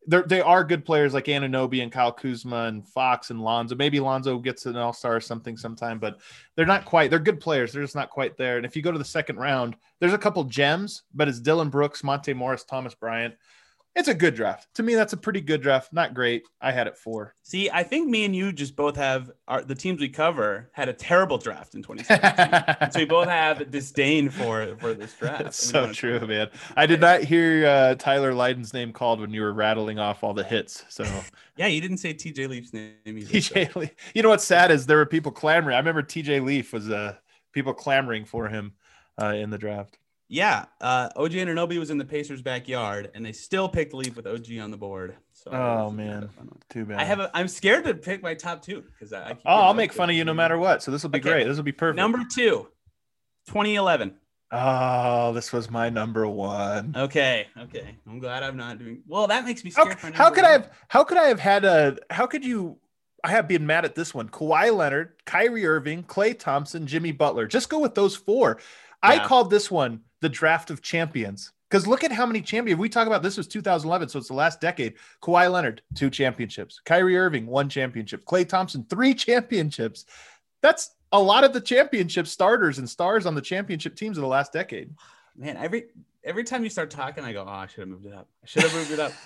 There 0.05 0.23
they 0.23 0.41
are 0.41 0.63
good 0.63 0.85
players 0.85 1.13
like 1.13 1.25
Anunoby 1.25 1.81
and 1.81 1.91
Kyle 1.91 2.11
Kuzma 2.11 2.65
and 2.65 2.87
Fox 2.87 3.29
and 3.29 3.41
Lonzo. 3.41 3.75
Maybe 3.75 3.99
Lonzo 3.99 4.37
gets 4.37 4.65
an 4.65 4.75
All 4.75 4.93
Star 4.93 5.15
or 5.15 5.21
something 5.21 5.55
sometime, 5.55 5.99
but 5.99 6.19
they're 6.55 6.65
not 6.65 6.85
quite. 6.85 7.09
They're 7.09 7.19
good 7.19 7.39
players. 7.39 7.71
They're 7.71 7.83
just 7.83 7.95
not 7.95 8.09
quite 8.09 8.35
there. 8.37 8.57
And 8.57 8.65
if 8.65 8.75
you 8.75 8.81
go 8.81 8.91
to 8.91 8.97
the 8.97 9.05
second 9.05 9.37
round, 9.37 9.75
there's 9.99 10.13
a 10.13 10.17
couple 10.17 10.43
gems, 10.43 11.03
but 11.13 11.27
it's 11.27 11.39
Dillon 11.39 11.69
Brooks, 11.69 12.03
Monte 12.03 12.33
Morris, 12.33 12.63
Thomas 12.63 12.95
Bryant. 12.95 13.35
It's 13.95 14.07
a 14.07 14.13
good 14.15 14.33
draft. 14.33 14.67
To 14.75 14.83
me, 14.83 14.95
that's 14.95 15.13
a 15.13 15.17
pretty 15.17 15.39
good 15.39 15.61
draft. 15.61 15.93
Not 15.93 16.15
great. 16.15 16.43
I 16.59 16.71
had 16.71 16.87
it 16.87 16.97
four. 16.97 17.35
See, 17.43 17.69
I 17.69 17.83
think 17.83 18.09
me 18.09 18.25
and 18.25 18.35
you 18.35 18.51
just 18.51 18.75
both 18.75 18.95
have 18.95 19.29
our, 19.47 19.61
the 19.63 19.75
teams 19.75 20.01
we 20.01 20.09
cover 20.09 20.71
had 20.73 20.89
a 20.89 20.93
terrible 20.93 21.37
draft 21.37 21.75
in 21.75 21.83
2017. 21.83 22.91
so 22.91 22.99
we 22.99 23.05
both 23.05 23.27
have 23.27 23.69
disdain 23.69 24.29
for 24.31 24.75
for 24.79 24.95
this 24.95 25.13
draft. 25.13 25.43
That's 25.43 25.63
so 25.63 25.93
true, 25.93 26.19
man. 26.25 26.49
I 26.75 26.87
did 26.87 27.01
not 27.01 27.21
hear 27.21 27.67
uh, 27.67 27.95
Tyler 27.95 28.33
Lydon's 28.33 28.73
name 28.73 28.93
called 28.93 29.19
when 29.21 29.31
you 29.31 29.41
were 29.41 29.53
rattling 29.53 29.99
off 29.99 30.23
all 30.23 30.33
the 30.33 30.43
hits. 30.43 30.83
So 30.89 31.03
Yeah, 31.55 31.67
you 31.67 31.79
didn't 31.79 31.97
say 31.97 32.15
TJ 32.15 32.49
Leaf's 32.49 32.73
name 32.73 32.93
either. 33.05 33.41
so- 33.41 33.53
TJ, 33.55 33.75
Leaf. 33.75 33.91
You 34.15 34.23
know 34.23 34.29
what's 34.29 34.43
sad 34.43 34.71
is 34.71 34.87
there 34.87 34.97
were 34.97 35.05
people 35.05 35.31
clamoring. 35.31 35.75
I 35.75 35.79
remember 35.79 36.01
TJ 36.01 36.43
Leaf 36.43 36.73
was 36.73 36.89
uh, 36.89 37.13
people 37.51 37.75
clamoring 37.75 38.25
for 38.25 38.47
him 38.47 38.73
uh, 39.21 39.27
in 39.35 39.51
the 39.51 39.59
draft. 39.59 39.99
Yeah, 40.29 40.65
uh, 40.81 41.09
OG 41.15 41.31
Anunoby 41.31 41.77
was 41.77 41.89
in 41.91 41.97
the 41.97 42.05
Pacers' 42.05 42.41
backyard, 42.41 43.11
and 43.13 43.23
they 43.25 43.33
still 43.33 43.69
picked 43.69 43.93
Leaf 43.93 44.15
with 44.15 44.25
OG 44.25 44.57
on 44.59 44.71
the 44.71 44.77
board. 44.77 45.15
So 45.33 45.51
Oh, 45.51 45.91
man. 45.91 46.11
kind 46.11 46.23
of 46.23 46.31
fun 46.33 46.47
one. 46.47 46.59
Too 46.69 46.85
bad. 46.85 46.97
I 46.99 47.03
have. 47.03 47.19
A, 47.19 47.29
I'm 47.35 47.47
scared 47.47 47.83
to 47.85 47.93
pick 47.93 48.23
my 48.23 48.33
top 48.33 48.61
two 48.63 48.81
because 48.81 49.13
I. 49.13 49.31
I 49.31 49.37
oh, 49.45 49.61
I'll 49.63 49.73
make 49.73 49.93
fun 49.93 50.09
of 50.09 50.15
you 50.15 50.23
no 50.25 50.33
matter 50.33 50.57
what. 50.57 50.81
So 50.81 50.89
this 50.91 51.03
will 51.03 51.09
be 51.11 51.19
Okay. 51.19 51.29
great. 51.29 51.47
This 51.47 51.57
will 51.57 51.63
be 51.63 51.71
perfect. 51.71 51.97
Number 51.97 52.19
two, 52.33 52.67
2011. 53.47 54.15
Oh, 54.51 55.33
this 55.33 55.51
was 55.51 55.69
my 55.71 55.89
number 55.89 56.27
one. 56.27 56.93
Okay, 56.95 57.47
okay. 57.59 57.95
I'm 58.07 58.19
glad 58.19 58.43
I'm 58.43 58.55
not 58.55 58.77
doing. 58.77 59.01
Well, 59.07 59.25
that 59.27 59.45
makes 59.45 59.63
me 59.63 59.71
How, 59.75 59.83
scared. 59.83 59.99
for 59.99 60.11
how 60.11 60.25
number 60.25 60.35
could 60.35 60.45
I 60.45 60.51
have? 60.51 60.71
How 60.87 61.03
could 61.03 61.17
I 61.17 61.23
have 61.27 61.39
had 61.39 61.65
a? 61.65 61.97
How 62.11 62.27
could 62.27 62.45
you? 62.45 62.77
I 63.23 63.29
have 63.31 63.47
been 63.47 63.65
mad 63.65 63.83
at 63.85 63.95
this 63.95 64.13
one. 64.13 64.29
Kawhi 64.29 64.75
Leonard, 64.75 65.13
Kyrie 65.25 65.65
Irving, 65.65 66.03
Klay 66.03 66.37
Thompson, 66.37 66.85
Jimmy 66.87 67.11
Butler. 67.11 67.47
Just 67.47 67.69
go 67.69 67.79
with 67.79 67.95
those 67.95 68.15
four. 68.15 68.59
I 69.01 69.19
called 69.25 69.49
this 69.49 69.69
one 69.69 70.01
the 70.23 70.29
draft 70.29 70.71
of 70.71 70.81
champions 70.81 71.51
because 71.69 71.85
look 71.85 72.03
at 72.05 72.13
how 72.13 72.25
many 72.25 72.39
champions 72.39 72.79
we 72.79 72.87
talk 72.87 73.07
about. 73.07 73.21
This 73.21 73.35
was 73.35 73.45
2011, 73.45 74.07
so 74.07 74.19
it's 74.19 74.29
the 74.29 74.33
last 74.33 74.61
decade. 74.61 74.93
Kawhi 75.21 75.51
Leonard, 75.51 75.81
two 75.95 76.09
championships. 76.09 76.79
Kyrie 76.85 77.17
Irving, 77.17 77.45
one 77.45 77.67
championship. 77.67 78.23
Klay 78.23 78.47
Thompson, 78.47 78.85
three 78.89 79.13
championships. 79.25 80.05
That's 80.61 80.91
a 81.11 81.19
lot 81.19 81.43
of 81.43 81.51
the 81.51 81.59
championship 81.59 82.27
starters 82.27 82.79
and 82.79 82.89
stars 82.89 83.25
on 83.25 83.35
the 83.35 83.41
championship 83.41 83.97
teams 83.97 84.17
of 84.17 84.21
the 84.21 84.27
last 84.27 84.53
decade. 84.53 84.91
Man, 85.35 85.57
every 85.57 85.87
every 86.23 86.45
time 86.45 86.63
you 86.63 86.69
start 86.69 86.89
talking, 86.89 87.25
I 87.25 87.33
go, 87.33 87.43
"Oh, 87.45 87.51
I 87.51 87.67
should 87.67 87.81
have 87.81 87.89
moved 87.89 88.05
it 88.05 88.13
up. 88.13 88.29
I 88.41 88.45
should 88.47 88.63
have 88.63 88.73
moved 88.73 88.91
it 88.91 88.99
up." 88.99 89.11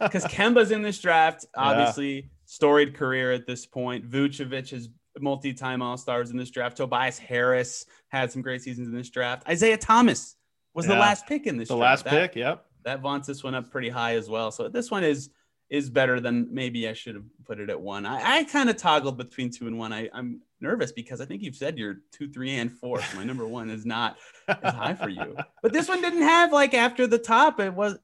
Because 0.00 0.24
Kemba's 0.24 0.70
in 0.70 0.80
this 0.80 0.98
draft, 0.98 1.44
obviously 1.54 2.30
storied 2.46 2.94
career 2.94 3.32
at 3.32 3.46
this 3.46 3.66
point. 3.66 4.08
Vucevic 4.08 4.72
is 4.72 4.88
multi-time 5.22 5.82
All 5.82 5.96
Stars 5.96 6.30
in 6.30 6.36
this 6.36 6.50
draft. 6.50 6.76
Tobias 6.76 7.18
Harris 7.18 7.86
had 8.08 8.30
some 8.32 8.42
great 8.42 8.62
seasons 8.62 8.88
in 8.88 8.94
this 8.94 9.10
draft. 9.10 9.46
Isaiah 9.48 9.76
Thomas 9.78 10.36
was 10.74 10.86
the 10.86 10.94
last 10.94 11.26
pick 11.26 11.46
in 11.46 11.56
this. 11.56 11.68
Draft. 11.68 11.78
The 11.78 11.80
draft. 11.80 11.90
last 11.90 12.04
That- 12.04 12.32
pick, 12.32 12.36
yep. 12.36 12.66
that 12.84 13.00
vaunts 13.00 13.26
this 13.26 13.42
one 13.44 13.54
up 13.54 13.70
pretty 13.70 13.88
high 13.88 14.14
as 14.16 14.28
well. 14.28 14.50
So 14.50 14.68
this 14.68 14.90
one 14.90 15.04
is 15.04 15.30
is 15.68 15.88
better 15.88 16.18
than 16.18 16.48
maybe 16.52 16.88
I 16.88 16.92
should 16.94 17.14
have 17.14 17.22
put 17.44 17.60
it 17.60 17.70
at 17.70 17.80
one. 17.80 18.04
I, 18.04 18.38
I 18.38 18.44
kind 18.44 18.68
of 18.68 18.76
toggled 18.76 19.16
between 19.16 19.50
two 19.50 19.68
and 19.68 19.78
one. 19.78 19.92
I, 19.92 20.10
I'm 20.12 20.40
nervous 20.60 20.90
because 20.90 21.20
I 21.20 21.26
think 21.26 21.42
you've 21.42 21.54
said 21.54 21.78
you're 21.78 21.98
two, 22.10 22.28
three, 22.28 22.56
and 22.56 22.72
four. 22.72 23.00
So 23.00 23.16
my 23.18 23.22
number 23.22 23.46
one 23.46 23.70
is 23.70 23.86
not 23.86 24.16
as 24.48 24.74
high 24.74 24.94
for 24.94 25.08
you. 25.08 25.36
But 25.62 25.72
this 25.72 25.86
one 25.88 26.00
didn't 26.00 26.22
have 26.22 26.52
like 26.52 26.74
after 26.74 27.06
the 27.06 27.18
top, 27.18 27.60
it 27.60 27.72
was 27.72 27.98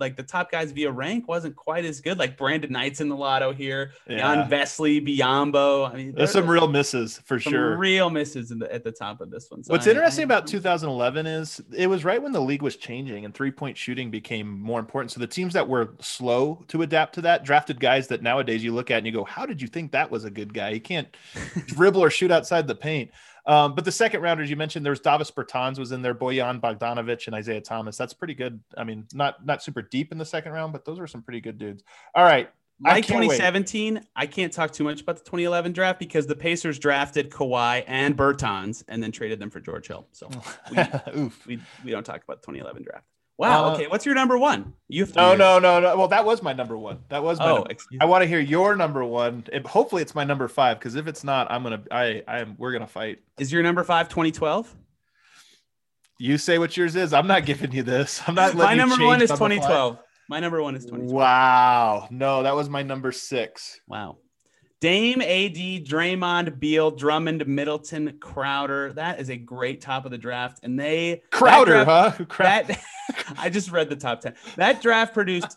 like 0.00 0.16
the 0.16 0.22
top 0.22 0.50
guys 0.50 0.72
via 0.72 0.90
rank 0.90 1.26
wasn't 1.28 1.56
quite 1.56 1.84
as 1.84 2.00
good. 2.00 2.18
Like 2.18 2.36
Brandon 2.36 2.70
Knight's 2.72 3.00
in 3.00 3.08
the 3.08 3.16
lotto 3.16 3.52
here, 3.52 3.92
Yeah. 4.08 4.18
Jan 4.18 4.50
Vesely, 4.50 5.00
Biyombo. 5.06 5.90
I 5.90 5.94
mean, 5.94 6.06
There's 6.14 6.32
there- 6.32 6.42
some 6.42 6.50
real 6.50 6.68
misses 6.68 7.18
for 7.24 7.38
some 7.40 7.52
sure. 7.52 7.76
real 7.76 8.10
misses 8.10 8.50
in 8.50 8.58
the, 8.58 8.72
at 8.72 8.84
the 8.84 8.92
top 8.92 9.20
of 9.20 9.30
this 9.30 9.50
one. 9.50 9.62
So 9.64 9.72
What's 9.72 9.86
I- 9.86 9.90
interesting 9.90 10.22
I- 10.22 10.26
about 10.26 10.46
2011 10.46 11.26
is 11.26 11.60
it 11.76 11.86
was 11.88 12.04
right 12.04 12.22
when 12.22 12.32
the 12.32 12.40
league 12.40 12.62
was 12.62 12.76
changing 12.76 13.24
and 13.24 13.34
three 13.34 13.50
point 13.50 13.76
shooting 13.76 14.10
became 14.10 14.48
more 14.60 14.80
important. 14.80 15.10
So 15.12 15.20
the 15.20 15.26
teams 15.26 15.52
that 15.54 15.68
were 15.68 15.94
slow 16.00 16.64
to 16.68 16.82
adapt 16.82 17.14
to 17.16 17.20
that 17.22 17.44
drafted 17.44 17.80
guys 17.80 18.08
that 18.08 18.22
nowadays 18.22 18.62
you 18.62 18.72
look 18.74 18.90
at 18.90 18.98
and 18.98 19.06
you 19.06 19.12
go, 19.12 19.24
How 19.24 19.46
did 19.46 19.60
you 19.62 19.68
think 19.68 19.92
that 19.92 20.10
was 20.10 20.24
a 20.24 20.30
good 20.30 20.52
guy? 20.54 20.72
He 20.72 20.80
can't 20.80 21.08
dribble 21.66 22.02
or 22.02 22.10
shoot 22.10 22.30
outside 22.30 22.66
the 22.66 22.74
paint. 22.74 23.10
Um, 23.48 23.74
but 23.74 23.86
the 23.86 23.92
second 23.92 24.20
rounders 24.20 24.50
you 24.50 24.56
mentioned, 24.56 24.84
there's 24.84 25.00
Davis 25.00 25.30
Bertans 25.30 25.78
was 25.78 25.90
in 25.90 26.02
there, 26.02 26.14
Bojan 26.14 26.60
Bogdanovic 26.60 27.26
and 27.26 27.34
Isaiah 27.34 27.62
Thomas. 27.62 27.96
That's 27.96 28.12
pretty 28.12 28.34
good. 28.34 28.60
I 28.76 28.84
mean, 28.84 29.06
not 29.14 29.44
not 29.44 29.62
super 29.62 29.80
deep 29.80 30.12
in 30.12 30.18
the 30.18 30.24
second 30.26 30.52
round, 30.52 30.74
but 30.74 30.84
those 30.84 31.00
are 31.00 31.06
some 31.06 31.22
pretty 31.22 31.40
good 31.40 31.56
dudes. 31.56 31.82
All 32.14 32.24
right. 32.24 32.50
Like 32.80 33.06
can't 33.06 33.20
wait. 33.20 33.38
2017, 33.38 34.06
I 34.14 34.26
can't 34.26 34.52
talk 34.52 34.70
too 34.70 34.84
much 34.84 35.00
about 35.00 35.16
the 35.16 35.24
2011 35.24 35.72
draft 35.72 35.98
because 35.98 36.26
the 36.28 36.36
Pacers 36.36 36.78
drafted 36.78 37.30
Kawhi 37.30 37.82
and 37.88 38.16
Bertans 38.16 38.84
and 38.86 39.02
then 39.02 39.10
traded 39.10 39.40
them 39.40 39.50
for 39.50 39.58
George 39.58 39.88
Hill. 39.88 40.06
So 40.12 40.30
Oof. 41.16 41.44
we, 41.46 41.58
we 41.84 41.90
don't 41.90 42.04
talk 42.04 42.22
about 42.22 42.40
the 42.42 42.52
2011 42.52 42.84
draft. 42.84 43.04
Wow. 43.38 43.66
Uh, 43.70 43.74
okay. 43.74 43.86
What's 43.86 44.04
your 44.04 44.16
number 44.16 44.36
one? 44.36 44.74
You 44.88 45.04
have 45.04 45.14
No, 45.14 45.32
do 45.32 45.38
no, 45.38 45.58
no, 45.60 45.78
no. 45.80 45.96
Well, 45.96 46.08
that 46.08 46.24
was 46.24 46.42
my 46.42 46.52
number 46.52 46.76
one. 46.76 46.98
That 47.08 47.22
was 47.22 47.38
my 47.38 47.50
Oh, 47.50 47.62
excuse 47.70 48.00
I 48.02 48.06
want 48.06 48.22
to 48.22 48.26
hear 48.28 48.40
your 48.40 48.74
number 48.74 49.04
one. 49.04 49.44
It- 49.52 49.64
hopefully, 49.64 50.02
it's 50.02 50.14
my 50.14 50.24
number 50.24 50.48
five 50.48 50.78
because 50.78 50.96
if 50.96 51.06
it's 51.06 51.22
not, 51.22 51.50
I'm 51.50 51.62
gonna. 51.62 51.82
I. 51.90 52.22
I 52.26 52.40
am. 52.40 52.56
We're 52.58 52.72
gonna 52.72 52.88
fight. 52.88 53.20
Is 53.38 53.52
your 53.52 53.62
number 53.62 53.84
five 53.84 54.08
2012? 54.08 54.74
You 56.18 56.36
say 56.36 56.58
what 56.58 56.76
yours 56.76 56.96
is. 56.96 57.12
I'm 57.12 57.28
not 57.28 57.46
giving 57.46 57.70
you 57.70 57.84
this. 57.84 58.20
I'm 58.26 58.34
not. 58.34 58.54
My 58.54 58.64
letting 58.64 58.80
you 58.80 58.86
number 58.88 59.04
one 59.06 59.22
is 59.22 59.30
number 59.30 59.44
five. 59.44 59.50
2012. 59.60 59.98
My 60.28 60.40
number 60.40 60.62
one 60.62 60.74
is 60.74 60.84
2012. 60.84 61.12
Wow. 61.16 62.08
No, 62.10 62.42
that 62.42 62.54
was 62.56 62.68
my 62.68 62.82
number 62.82 63.12
six. 63.12 63.80
Wow. 63.86 64.18
Dame, 64.80 65.20
AD, 65.20 65.56
Draymond, 65.84 66.60
Beal, 66.60 66.90
Drummond, 66.92 67.46
Middleton, 67.46 68.18
Crowder. 68.20 68.92
That 68.92 69.20
is 69.20 69.28
a 69.28 69.36
great 69.36 69.80
top 69.80 70.04
of 70.04 70.12
the 70.12 70.18
draft. 70.18 70.60
And 70.62 70.78
they 70.78 71.22
Crowder, 71.30 71.84
draft, 71.84 72.18
huh? 72.18 72.24
Crowder. 72.28 72.66
That 72.66 72.80
I 73.36 73.50
just 73.50 73.70
read 73.70 73.88
the 73.88 73.96
top 73.96 74.20
10. 74.20 74.34
That 74.56 74.80
draft 74.80 75.14
produced 75.14 75.56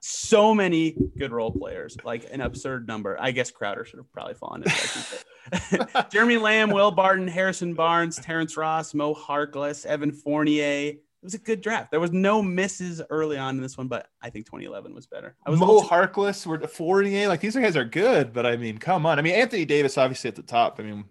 so 0.00 0.54
many 0.54 0.96
good 1.18 1.32
role 1.32 1.50
players, 1.50 1.96
like 2.04 2.26
an 2.32 2.40
absurd 2.40 2.86
number. 2.86 3.16
I 3.20 3.32
guess 3.32 3.50
Crowder 3.50 3.84
should 3.84 3.98
have 3.98 4.12
probably 4.12 4.34
fallen 4.34 4.62
into 4.62 6.06
Jeremy 6.10 6.38
Lamb, 6.38 6.70
Will 6.70 6.90
Barton, 6.92 7.28
Harrison 7.28 7.74
Barnes, 7.74 8.16
Terrence 8.16 8.56
Ross, 8.56 8.94
Mo 8.94 9.14
Harkless, 9.14 9.84
Evan 9.84 10.12
Fournier. 10.12 10.94
It 11.26 11.34
was 11.34 11.34
a 11.34 11.38
good 11.38 11.60
draft. 11.60 11.90
There 11.90 11.98
was 11.98 12.12
no 12.12 12.40
misses 12.40 13.02
early 13.10 13.36
on 13.36 13.56
in 13.56 13.60
this 13.60 13.76
one, 13.76 13.88
but 13.88 14.06
I 14.22 14.30
think 14.30 14.46
2011 14.46 14.94
was 14.94 15.08
better. 15.08 15.34
I 15.44 15.50
was 15.50 15.58
Mo 15.58 15.80
Harkless, 15.80 16.46
we're 16.46 16.64
Fournier. 16.68 17.26
Like 17.26 17.40
these 17.40 17.56
guys 17.56 17.76
are 17.76 17.84
good, 17.84 18.32
but 18.32 18.46
I 18.46 18.56
mean, 18.56 18.78
come 18.78 19.04
on. 19.04 19.18
I 19.18 19.22
mean, 19.22 19.34
Anthony 19.34 19.64
Davis 19.64 19.98
obviously 19.98 20.28
at 20.28 20.36
the 20.36 20.42
top. 20.42 20.78
I 20.78 20.84
mean, 20.84 21.04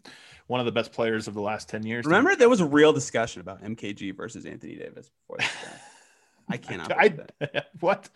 one 0.48 0.62
of 0.62 0.66
the 0.66 0.72
best 0.72 0.94
players 0.94 1.28
of 1.28 1.34
the 1.34 1.42
last 1.42 1.68
10 1.68 1.86
years. 1.86 2.06
Remember, 2.06 2.34
there 2.34 2.48
was 2.48 2.62
a 2.62 2.66
real 2.66 2.94
discussion 2.94 3.42
about 3.42 3.62
MKG 3.62 4.16
versus 4.16 4.46
Anthony 4.46 4.78
Davis 4.78 5.10
before 5.10 5.40
this. 5.40 5.50
I 6.48 6.56
cannot. 6.56 6.94
I, 6.94 7.14
what? 7.82 8.08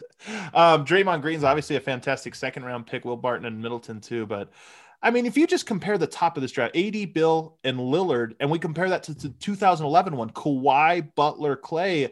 Um, 0.54 0.86
Draymond 0.86 1.22
Green's 1.22 1.44
obviously 1.44 1.76
a 1.76 1.82
fantastic 1.82 2.34
second 2.34 2.64
round 2.64 2.88
pick. 2.88 3.04
Will 3.04 3.18
Barton 3.18 3.46
and 3.46 3.62
Middleton 3.62 4.00
too, 4.00 4.26
but 4.26 4.54
I 5.02 5.12
mean, 5.12 5.26
if 5.26 5.38
you 5.38 5.48
just 5.48 5.66
compare 5.66 5.98
the 5.98 6.08
top 6.08 6.36
of 6.36 6.42
this 6.42 6.52
draft, 6.52 6.76
AD, 6.76 7.14
Beal, 7.14 7.58
and 7.64 7.78
Lillard, 7.78 8.36
and 8.40 8.52
we 8.52 8.60
compare 8.60 8.90
that 8.90 9.04
to 9.04 9.14
the 9.14 9.30
2011 9.30 10.16
one, 10.16 10.30
Kawhi, 10.32 11.16
Butler, 11.16 11.56
Klay, 11.56 12.12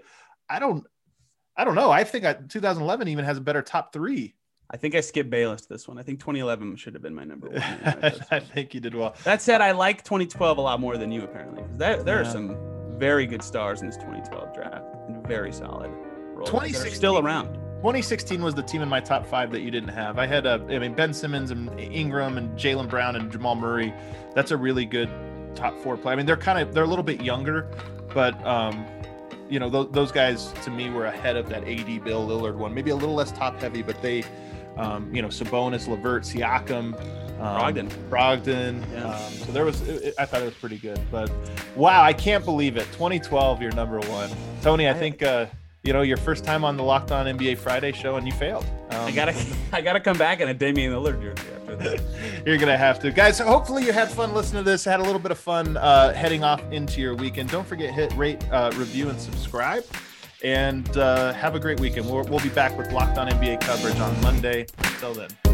I 0.50 0.60
don't, 0.60 0.86
I 1.58 1.66
don't 1.66 1.76
know. 1.76 1.92
I 1.92 2.04
think 2.04 2.24
I, 2.24 2.34
2011 2.34 3.10
even 3.10 3.26
has 3.26 3.38
a 3.38 3.42
better 3.42 3.62
top 3.62 3.92
three. 3.92 4.36
I 4.70 4.78
think 4.78 4.96
I 4.96 5.02
skipped 5.02 5.30
Bayless 5.30 5.66
this 5.66 5.88
one. 5.88 5.98
I 5.98 6.04
think 6.04 6.20
2011 6.20 6.76
should 6.76 6.94
have 6.94 7.02
been 7.02 7.16
my 7.16 7.24
number 7.24 7.50
one. 7.50 7.62
I 8.32 8.40
think 8.40 8.74
you 8.74 8.80
did 8.80 8.96
well. 8.96 9.16
That 9.24 9.42
said, 9.42 9.62
I 9.62 9.72
like 9.72 10.04
2012 10.04 10.58
a 10.58 10.62
lot 10.62 10.80
more 10.80 10.98
than 10.98 11.12
you 11.12 11.24
apparently. 11.24 11.64
There, 11.78 12.04
there 12.04 12.22
yeah. 12.22 12.30
are 12.30 12.32
some 12.32 12.58
very 12.98 13.26
good 13.26 13.42
stars 13.42 13.82
in 13.82 13.88
this 13.88 13.98
2012 13.98 14.54
draft 14.54 14.86
and 15.08 15.26
very 15.28 15.52
solid. 15.52 15.92
2016 16.46 16.96
still 16.96 17.20
around. 17.20 17.58
2016 17.78 18.42
was 18.42 18.56
the 18.56 18.64
team 18.64 18.82
in 18.82 18.90
my 18.90 19.00
top 19.00 19.26
five 19.26 19.52
that 19.52 19.62
you 19.62 19.70
didn't 19.70 19.90
have. 19.90 20.18
I 20.18 20.26
had, 20.26 20.48
uh, 20.48 20.60
I 20.70 20.80
mean, 20.80 20.94
Ben 20.94 21.14
Simmons 21.14 21.52
and 21.52 21.80
Ingram 21.80 22.38
and 22.38 22.58
Jaylen 22.58 22.90
Brown 22.90 23.16
and 23.16 23.32
Jamal 23.32 23.56
Murray. 23.56 23.94
That's 24.34 24.50
a 24.52 24.58
really 24.58 24.86
good 24.86 25.10
top 25.56 25.78
four 25.80 25.96
play. 25.96 26.14
I 26.14 26.16
mean, 26.16 26.26
they're 26.26 26.38
kind 26.38 26.60
of 26.60 26.74
they're 26.74 26.84
a 26.84 26.88
little 26.88 27.04
bit 27.04 27.22
younger, 27.22 27.68
but 28.14 28.44
um, 28.46 28.86
you 29.50 29.60
know, 29.60 29.70
th- 29.70 29.90
those 29.92 30.12
guys 30.12 30.54
to 30.64 30.72
me 30.72 30.90
were 30.90 31.06
ahead 31.06 31.36
of 31.38 31.50
that 31.50 31.68
AD 31.68 32.04
Beal 32.04 32.28
Lillard 32.28 32.56
one. 32.56 32.74
Maybe 32.74 32.92
a 32.92 32.96
little 32.96 33.16
less 33.16 33.32
top 33.32 33.60
heavy, 33.62 33.84
but 33.84 34.02
they, 34.02 34.24
um, 34.76 35.14
you 35.14 35.22
know, 35.22 35.28
Sabonis, 35.28 35.88
LeVert, 35.88 36.24
Siakam. 36.24 37.00
Um, 37.40 37.76
Brogdon. 37.76 37.90
Brogdon. 38.10 38.92
Yeah. 38.92 39.08
Um, 39.08 39.32
so 39.34 39.52
there 39.52 39.66
was, 39.66 39.82
it, 39.88 40.16
I 40.18 40.26
thought 40.26 40.42
it 40.42 40.46
was 40.46 40.56
pretty 40.56 40.78
good. 40.78 41.00
But 41.12 41.32
wow, 41.76 42.02
I 42.02 42.14
can't 42.14 42.44
believe 42.44 42.78
it. 42.78 42.86
2012, 42.94 43.62
you're 43.62 43.72
number 43.74 44.00
one. 44.00 44.32
Tony, 44.62 44.90
I 44.90 44.94
think 44.94 45.22
uh, 45.22 45.46
you 45.88 45.94
know 45.94 46.02
your 46.02 46.18
first 46.18 46.44
time 46.44 46.66
on 46.66 46.76
the 46.76 46.84
Locked 46.84 47.14
On 47.14 47.26
NBA 47.26 47.58
Friday 47.58 47.94
show 47.94 48.18
and 48.18 48.28
you 48.28 48.34
failed. 48.34 48.66
Um, 48.92 49.06
I 49.06 49.12
gotta 49.12 49.34
I 49.72 49.80
gotta 49.80 50.02
come 50.02 50.18
back 50.18 50.42
in 50.42 50.50
a 50.50 50.54
Damian 50.54 50.92
Lillard 50.92 51.22
jersey 51.22 51.48
after 51.56 51.76
that. 51.78 52.44
You're 52.46 52.58
gonna 52.58 52.78
have 52.78 53.00
to, 53.00 53.12
guys. 53.12 53.40
Hopefully 53.40 53.86
you 53.86 53.94
had 53.94 54.12
fun 54.12 54.34
listening 54.34 54.66
to 54.66 54.70
this. 54.70 54.84
Had 54.84 55.00
a 55.00 55.04
little 55.04 55.20
bit 55.20 55.32
of 55.32 55.38
fun 55.38 55.78
uh, 55.78 56.14
heading 56.14 56.44
off 56.44 56.62
into 56.74 57.00
your 57.00 57.16
weekend. 57.16 57.50
Don't 57.50 57.66
forget 57.66 57.94
hit 57.94 58.14
rate, 58.16 58.44
uh, 58.52 58.72
review, 58.76 59.08
and 59.08 59.20
subscribe. 59.20 59.86
And 60.44 60.96
uh, 60.98 61.34
have 61.34 61.56
a 61.56 61.60
great 61.60 61.80
weekend. 61.80 62.06
We'll, 62.06 62.24
we'll 62.26 62.40
be 62.42 62.50
back 62.50 62.78
with 62.78 62.92
Locked 62.92 63.18
On 63.18 63.28
NBA 63.28 63.62
coverage 63.62 64.00
on 64.00 64.22
Monday. 64.22 64.68
Until 64.78 65.14
then. 65.14 65.47